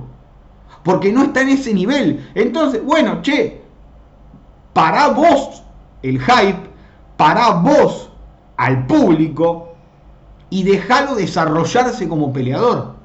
Porque 0.84 1.12
no 1.12 1.24
está 1.24 1.42
en 1.42 1.50
ese 1.50 1.74
nivel. 1.74 2.30
Entonces, 2.36 2.84
bueno, 2.84 3.22
che, 3.22 3.62
para 4.74 5.08
vos 5.10 5.64
el 6.04 6.20
hype, 6.20 6.60
para 7.18 7.52
vos 7.52 8.12
al 8.64 8.86
público 8.86 9.76
y 10.50 10.64
déjalo 10.64 11.16
desarrollarse 11.16 12.08
como 12.08 12.32
peleador. 12.32 12.96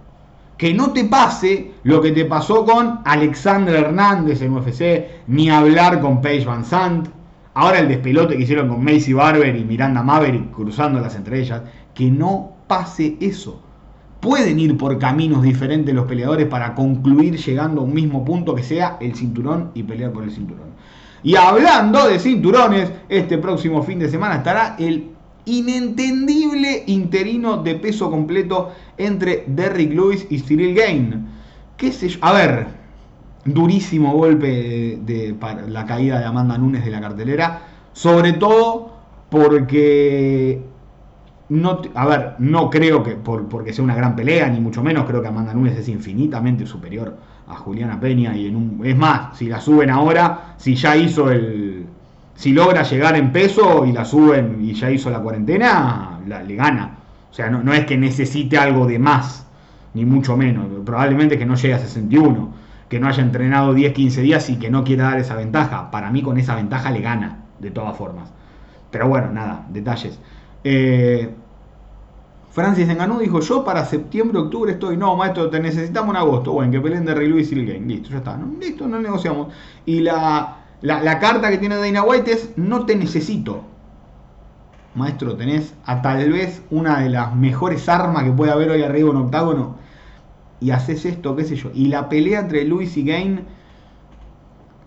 Que 0.56 0.72
no 0.72 0.92
te 0.92 1.04
pase 1.04 1.72
lo 1.82 2.00
que 2.00 2.12
te 2.12 2.24
pasó 2.24 2.64
con 2.64 3.00
Alexander 3.04 3.74
Hernández 3.74 4.40
en 4.40 4.52
UFC, 4.52 5.24
ni 5.26 5.50
hablar 5.50 6.00
con 6.00 6.20
Paige 6.20 6.46
Van 6.46 6.64
Sant. 6.64 7.08
Ahora 7.54 7.80
el 7.80 7.88
despelote 7.88 8.36
que 8.36 8.42
hicieron 8.42 8.68
con 8.68 8.84
Macy 8.84 9.12
Barber 9.12 9.56
y 9.56 9.64
Miranda 9.64 10.02
Maverick 10.02 10.52
cruzándolas 10.52 11.16
entre 11.16 11.40
ellas. 11.40 11.62
Que 11.92 12.08
no 12.08 12.52
pase 12.68 13.16
eso. 13.20 13.60
Pueden 14.20 14.60
ir 14.60 14.76
por 14.76 14.96
caminos 14.98 15.42
diferentes 15.42 15.92
los 15.92 16.06
peleadores 16.06 16.46
para 16.46 16.74
concluir 16.74 17.36
llegando 17.36 17.80
a 17.80 17.84
un 17.84 17.94
mismo 17.94 18.24
punto 18.24 18.54
que 18.54 18.62
sea 18.62 18.96
el 19.00 19.14
cinturón 19.14 19.70
y 19.74 19.82
pelear 19.82 20.12
por 20.12 20.22
el 20.22 20.30
cinturón. 20.30 20.68
Y 21.22 21.34
hablando 21.34 22.06
de 22.06 22.18
cinturones, 22.20 22.92
este 23.08 23.38
próximo 23.38 23.82
fin 23.82 23.98
de 23.98 24.08
semana 24.08 24.36
estará 24.36 24.76
el 24.78 25.17
inentendible 25.48 26.84
interino 26.86 27.62
de 27.62 27.74
peso 27.74 28.10
completo 28.10 28.72
entre 28.96 29.44
Derrick 29.46 29.92
Lewis 29.92 30.26
y 30.30 30.40
Cyril 30.40 30.74
Gain. 30.74 31.26
¿Qué 31.76 31.90
sé? 31.92 32.10
A 32.20 32.32
ver, 32.32 32.66
durísimo 33.44 34.12
golpe 34.12 34.98
de, 35.02 35.34
la 35.68 35.86
caída 35.86 36.18
de 36.18 36.24
Amanda 36.26 36.58
Nunes 36.58 36.84
de 36.84 36.90
la 36.90 37.00
cartelera, 37.00 37.62
sobre 37.92 38.34
todo 38.34 38.92
porque 39.30 40.60
no, 41.48 41.80
a 41.94 42.06
ver, 42.06 42.34
no 42.38 42.68
creo 42.68 43.02
que 43.02 43.12
por, 43.12 43.48
porque 43.48 43.72
sea 43.72 43.84
una 43.84 43.94
gran 43.94 44.14
pelea, 44.16 44.48
ni 44.48 44.60
mucho 44.60 44.82
menos, 44.82 45.06
creo 45.06 45.22
que 45.22 45.28
Amanda 45.28 45.54
Nunes 45.54 45.78
es 45.78 45.88
infinitamente 45.88 46.66
superior 46.66 47.16
a 47.48 47.56
Juliana 47.56 47.98
Peña 47.98 48.36
y 48.36 48.46
en 48.46 48.56
un, 48.56 48.80
es 48.84 48.96
más, 48.96 49.38
si 49.38 49.48
la 49.48 49.60
suben 49.60 49.90
ahora, 49.90 50.54
si 50.58 50.74
ya 50.74 50.96
hizo 50.96 51.30
el, 51.30 51.86
si 52.38 52.52
logra 52.52 52.84
llegar 52.84 53.16
en 53.16 53.32
peso 53.32 53.84
y 53.84 53.90
la 53.90 54.04
suben 54.04 54.58
y 54.60 54.72
ya 54.72 54.88
hizo 54.92 55.10
la 55.10 55.18
cuarentena, 55.18 56.20
le 56.24 56.54
gana. 56.54 56.98
O 57.28 57.34
sea, 57.34 57.50
no, 57.50 57.72
es 57.72 57.84
que 57.84 57.98
necesite 57.98 58.56
algo 58.56 58.86
de 58.86 59.00
más, 59.00 59.44
ni 59.92 60.04
mucho 60.04 60.36
menos. 60.36 60.66
Probablemente 60.86 61.36
que 61.36 61.44
no 61.44 61.56
llegue 61.56 61.74
a 61.74 61.80
61, 61.80 62.54
que 62.88 63.00
no 63.00 63.08
haya 63.08 63.24
entrenado 63.24 63.74
10, 63.74 63.92
15 63.92 64.22
días 64.22 64.50
y 64.50 64.56
que 64.56 64.70
no 64.70 64.84
quiera 64.84 65.06
dar 65.06 65.18
esa 65.18 65.34
ventaja. 65.34 65.90
Para 65.90 66.12
mí 66.12 66.22
con 66.22 66.38
esa 66.38 66.54
ventaja 66.54 66.92
le 66.92 67.00
gana, 67.00 67.38
de 67.58 67.72
todas 67.72 67.96
formas. 67.96 68.32
Pero 68.92 69.08
bueno, 69.08 69.32
nada, 69.32 69.66
detalles. 69.70 70.20
Eh, 70.62 71.34
Francis 72.52 72.88
Enganú 72.88 73.18
dijo, 73.18 73.40
yo 73.40 73.64
para 73.64 73.84
septiembre, 73.84 74.38
octubre 74.38 74.70
estoy, 74.70 74.96
no, 74.96 75.16
maestro, 75.16 75.50
te 75.50 75.58
necesitamos 75.58 76.10
en 76.10 76.20
agosto. 76.20 76.52
Bueno, 76.52 76.70
que 76.70 76.80
peleen 76.80 77.04
de 77.04 77.16
Rey 77.16 77.26
Luis 77.26 77.50
y 77.50 77.56
el 77.56 77.66
game. 77.66 77.84
Listo, 77.84 78.10
ya 78.10 78.18
está. 78.18 78.38
Listo, 78.60 78.86
no 78.86 79.00
negociamos. 79.00 79.48
Y 79.86 79.98
la 79.98 80.57
la, 80.80 81.18
carta 81.18 81.50
que 81.50 81.58
tiene 81.58 81.76
Dana 81.76 82.02
White 82.02 82.32
es 82.32 82.50
no 82.56 82.86
te 82.86 82.94
necesito. 82.94 83.64
Maestro, 84.94 85.36
tenés 85.36 85.74
a 85.84 86.02
tal 86.02 86.30
vez 86.32 86.62
una 86.70 87.00
de 87.00 87.08
las 87.08 87.34
mejores 87.34 87.88
armas 87.88 88.24
que 88.24 88.32
puede 88.32 88.52
haber 88.52 88.70
hoy 88.70 88.82
arriba 88.82 89.10
en 89.10 89.16
octágono. 89.16 89.76
Y 90.60 90.70
haces 90.70 91.04
esto, 91.04 91.36
qué 91.36 91.44
sé 91.44 91.56
yo. 91.56 91.70
Y 91.74 91.86
la 91.86 92.08
pelea 92.08 92.40
entre 92.40 92.64
Luis 92.64 92.96
y 92.96 93.04
Gain. 93.04 93.44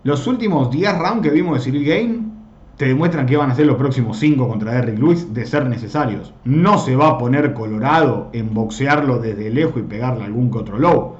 Los 0.02 0.26
últimos 0.26 0.70
10 0.70 0.98
rounds 0.98 1.22
que 1.22 1.30
vimos 1.30 1.58
de 1.58 1.64
Cyril 1.64 1.86
Gain 1.86 2.32
te 2.76 2.86
demuestran 2.86 3.26
que 3.26 3.36
van 3.36 3.50
a 3.50 3.54
ser 3.54 3.66
los 3.66 3.76
próximos 3.76 4.18
5 4.18 4.48
contra 4.48 4.72
Derrick 4.72 4.98
Lewis 4.98 5.32
de 5.32 5.46
ser 5.46 5.68
necesarios. 5.68 6.32
No 6.44 6.78
se 6.78 6.96
va 6.96 7.10
a 7.10 7.18
poner 7.18 7.54
colorado 7.54 8.28
en 8.32 8.52
boxearlo 8.52 9.18
desde 9.18 9.50
lejos 9.50 9.76
y 9.78 9.82
pegarle 9.82 10.24
algún 10.24 10.50
que 10.50 10.58
otro 10.58 10.78
low. 10.78 11.16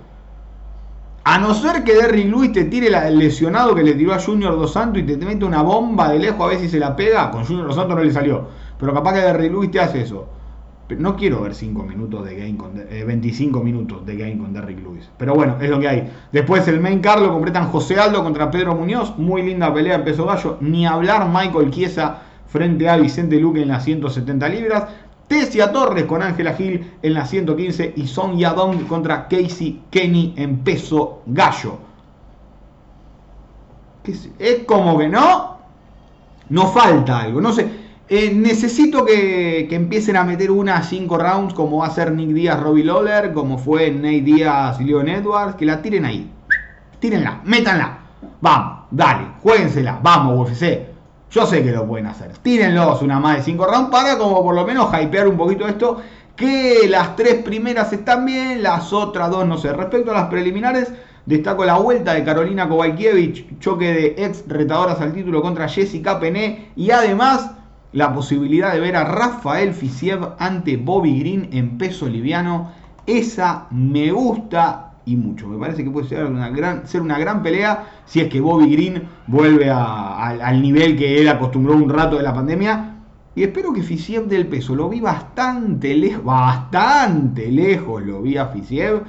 A 1.24 1.38
no 1.38 1.54
ser 1.54 1.84
que 1.84 1.94
Derrick 1.94 2.28
Lewis 2.28 2.50
te 2.50 2.64
tire 2.64 2.88
el 2.88 3.18
lesionado 3.18 3.76
que 3.76 3.84
le 3.84 3.94
tiró 3.94 4.12
a 4.12 4.18
Junior 4.18 4.58
Dos 4.58 4.72
Santos 4.72 5.02
y 5.02 5.06
te, 5.06 5.16
mete 5.18 5.44
una 5.44 5.62
bomba 5.62 6.10
de 6.10 6.18
lejos 6.18 6.40
a 6.40 6.46
ver 6.48 6.58
si 6.58 6.68
se 6.68 6.80
la 6.80 6.96
pega. 6.96 7.30
Con 7.30 7.44
Junior 7.44 7.66
Dos 7.66 7.76
Santos 7.76 7.96
no 7.96 8.02
le 8.02 8.10
salió. 8.10 8.48
Pero 8.76 8.92
capaz 8.92 9.14
que 9.14 9.20
Derrick 9.20 9.52
Lewis 9.52 9.70
te 9.70 9.78
hace 9.78 10.02
eso. 10.02 10.26
Pero 10.88 11.00
no 11.00 11.14
quiero 11.14 11.42
ver 11.42 11.54
5 11.54 11.84
minutos 11.84 12.24
de 12.24 12.34
game 12.34 12.56
con 12.56 12.74
25 12.74 13.58
eh, 13.60 13.62
minutos 13.62 14.04
de 14.04 14.16
game 14.16 14.36
con 14.36 14.52
Derrick 14.52 14.82
Lewis. 14.82 15.08
Pero 15.16 15.34
bueno, 15.36 15.56
es 15.60 15.70
lo 15.70 15.78
que 15.78 15.88
hay. 15.88 16.10
Después 16.32 16.66
el 16.66 16.80
main 16.80 16.98
card 16.98 17.22
lo 17.22 17.32
completan 17.32 17.68
José 17.68 18.00
Aldo 18.00 18.24
contra 18.24 18.50
Pedro 18.50 18.74
Muñoz. 18.74 19.16
Muy 19.16 19.42
linda 19.42 19.72
pelea 19.72 20.02
peso 20.02 20.26
gallo. 20.26 20.56
Ni 20.60 20.86
hablar 20.86 21.28
Michael 21.28 21.70
Chiesa 21.70 22.22
frente 22.48 22.88
a 22.88 22.96
Vicente 22.96 23.38
Luque 23.38 23.62
en 23.62 23.68
las 23.68 23.84
170 23.84 24.48
libras. 24.48 24.84
Tessia 25.32 25.72
Torres 25.72 26.04
con 26.04 26.22
Ángela 26.22 26.52
Gil 26.52 26.92
en 27.00 27.14
la 27.14 27.24
115 27.24 27.94
y 27.96 28.06
Son 28.06 28.36
Yadong 28.36 28.84
contra 28.86 29.28
Casey 29.28 29.80
Kenny 29.90 30.34
en 30.36 30.58
peso 30.58 31.22
gallo. 31.24 31.78
Es 34.38 34.64
como 34.66 34.98
que 34.98 35.08
no, 35.08 35.56
no 36.50 36.66
falta 36.68 37.20
algo, 37.20 37.40
no 37.40 37.50
sé. 37.50 37.66
Eh, 38.10 38.30
necesito 38.34 39.06
que, 39.06 39.66
empiecen 39.70 40.18
a 40.18 40.24
meter 40.24 40.50
una 40.50 40.76
a 40.76 40.82
5 40.82 41.16
rounds 41.16 41.54
como 41.54 41.78
va 41.78 41.86
a 41.86 41.90
ser 41.90 42.12
Nick 42.12 42.28
Díaz, 42.28 42.60
Robbie 42.60 42.84
Lawler, 42.84 43.32
como 43.32 43.56
fue 43.56 43.90
Nate 43.90 44.20
Díaz, 44.20 44.82
Leon 44.82 45.08
Edwards, 45.08 45.54
que 45.54 45.64
la 45.64 45.80
tiren 45.80 46.04
ahí. 46.04 46.30
Tírenla, 46.98 47.40
métanla. 47.44 48.00
Vamos, 48.42 48.84
dale, 48.90 49.28
jueguensela, 49.40 49.98
vamos 50.02 50.50
UFC. 50.50 50.91
Yo 51.32 51.46
sé 51.46 51.62
que 51.62 51.72
lo 51.72 51.86
pueden 51.86 52.06
hacer. 52.06 52.30
Tírenlos 52.42 53.00
una 53.00 53.18
más 53.18 53.38
de 53.38 53.42
5 53.44 53.66
rounds 53.66 53.90
para 53.90 54.18
como 54.18 54.42
por 54.42 54.54
lo 54.54 54.66
menos 54.66 54.92
hypear 54.92 55.26
un 55.26 55.38
poquito 55.38 55.66
esto. 55.66 56.02
Que 56.36 56.86
las 56.88 57.16
tres 57.16 57.36
primeras 57.36 57.92
están 57.92 58.26
bien, 58.26 58.62
las 58.62 58.92
otras 58.92 59.30
dos 59.30 59.46
no 59.46 59.56
sé. 59.56 59.72
Respecto 59.72 60.10
a 60.10 60.14
las 60.14 60.26
preliminares, 60.28 60.92
destaco 61.24 61.64
la 61.64 61.78
vuelta 61.78 62.12
de 62.12 62.24
Carolina 62.24 62.68
Kovalkiewicz, 62.68 63.58
choque 63.60 63.92
de 63.94 64.26
ex 64.26 64.44
retadoras 64.46 65.00
al 65.00 65.14
título 65.14 65.40
contra 65.40 65.68
Jessica 65.68 66.20
Pené 66.20 66.70
y 66.76 66.90
además 66.90 67.52
la 67.92 68.12
posibilidad 68.12 68.74
de 68.74 68.80
ver 68.80 68.96
a 68.96 69.04
Rafael 69.04 69.72
Fisiev 69.72 70.34
ante 70.38 70.76
Bobby 70.76 71.18
Green 71.18 71.48
en 71.52 71.78
peso 71.78 72.08
liviano. 72.08 72.72
Esa 73.06 73.68
me 73.70 74.10
gusta 74.12 74.91
y 75.04 75.16
mucho. 75.16 75.48
Me 75.48 75.58
parece 75.58 75.84
que 75.84 75.90
puede 75.90 76.08
ser 76.08 76.24
una 76.24 76.50
gran, 76.50 76.86
ser 76.86 77.02
una 77.02 77.18
gran 77.18 77.42
pelea 77.42 77.86
si 78.04 78.20
es 78.20 78.28
que 78.28 78.40
Bobby 78.40 78.70
Green 78.72 79.02
vuelve 79.26 79.70
al 79.70 80.62
nivel 80.62 80.96
que 80.96 81.20
él 81.20 81.28
acostumbró 81.28 81.74
un 81.74 81.88
rato 81.88 82.16
de 82.16 82.22
la 82.22 82.34
pandemia. 82.34 82.88
Y 83.34 83.44
espero 83.44 83.72
que 83.72 83.82
Fisiev 83.82 84.26
del 84.26 84.46
peso 84.46 84.74
lo 84.74 84.90
vi 84.90 85.00
bastante 85.00 85.94
lejos, 85.94 86.22
bastante 86.22 87.50
lejos 87.50 88.02
lo 88.02 88.20
vi 88.20 88.36
a 88.36 88.46
Fisiev 88.48 89.04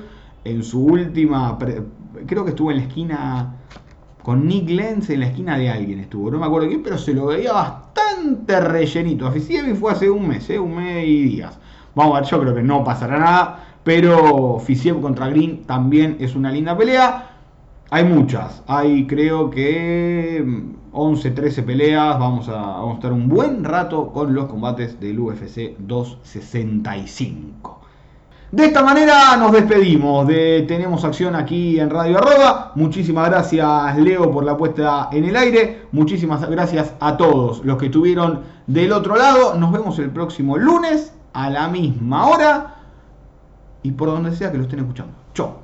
en 0.46 0.64
su 0.64 0.86
última, 0.86 1.58
creo 2.26 2.44
que 2.44 2.52
estuvo 2.52 2.72
en 2.72 2.78
la 2.78 2.84
esquina 2.84 3.56
con 4.22 4.48
Nick 4.48 4.70
Lenz 4.70 5.10
en 5.10 5.20
la 5.20 5.28
esquina 5.28 5.58
de 5.58 5.70
alguien 5.70 6.00
estuvo, 6.00 6.32
no 6.32 6.40
me 6.40 6.46
acuerdo 6.46 6.70
quién, 6.70 6.82
pero 6.82 6.98
se 6.98 7.14
lo 7.14 7.26
veía 7.28 7.52
bastante 7.52 8.60
rellenito 8.62 9.28
a 9.28 9.32
Fisiev 9.32 9.68
y 9.68 9.74
fue 9.74 9.92
hace 9.92 10.10
un 10.10 10.28
mes, 10.28 10.50
¿eh? 10.50 10.58
un 10.58 10.78
mes 10.78 11.06
y 11.06 11.24
días. 11.24 11.60
Vamos 11.96 12.16
a 12.16 12.22
ver, 12.22 12.30
yo 12.30 12.40
creo 12.40 12.56
que 12.56 12.64
no 12.64 12.84
pasará 12.84 13.20
nada 13.20 13.73
pero 13.84 14.60
Fisiev 14.60 15.02
contra 15.02 15.28
Green 15.28 15.64
también 15.64 16.18
es 16.20 16.36
una 16.36 16.52
linda 16.52 16.78
pelea. 16.78 17.30
Hay 17.90 18.06
muchas, 18.06 18.64
hay 18.66 19.06
creo 19.06 19.50
que 19.50 20.64
11, 20.92 21.32
13 21.32 21.64
peleas. 21.64 22.18
Vamos 22.18 22.50
a, 22.50 22.54
vamos 22.54 22.94
a 22.94 22.96
estar 22.96 23.14
un 23.14 23.28
buen 23.28 23.64
rato 23.64 24.12
con 24.12 24.34
los 24.34 24.46
combates 24.46 25.00
del 25.00 25.20
UFC 25.20 25.78
265. 25.78 27.82
De 28.52 28.66
esta 28.66 28.84
manera 28.84 29.36
nos 29.38 29.52
despedimos 29.52 30.28
de 30.28 30.64
Tenemos 30.68 31.04
Acción 31.04 31.36
aquí 31.36 31.80
en 31.80 31.90
Radio 31.90 32.20
Arroba. 32.20 32.72
Muchísimas 32.76 33.28
gracias 33.28 33.98
Leo 33.98 34.32
por 34.32 34.46
la 34.46 34.56
puesta 34.56 35.10
en 35.12 35.26
el 35.26 35.36
aire. 35.36 35.88
Muchísimas 35.92 36.48
gracias 36.50 36.94
a 37.00 37.18
todos 37.18 37.66
los 37.66 37.78
que 37.78 37.88
estuvieron 37.88 38.42
del 38.68 38.94
otro 38.94 39.16
lado. 39.16 39.56
Nos 39.56 39.72
vemos 39.72 39.98
el 39.98 40.12
próximo 40.12 40.58
lunes 40.58 41.14
a 41.34 41.50
la 41.50 41.68
misma 41.68 42.28
hora 42.28 42.73
y 43.84 43.92
por 43.92 44.10
donde 44.10 44.36
sea 44.36 44.52
que 44.52 44.58
lo 44.58 44.64
estén 44.64 44.80
escuchando. 44.80 45.14
Chau. 45.34 45.63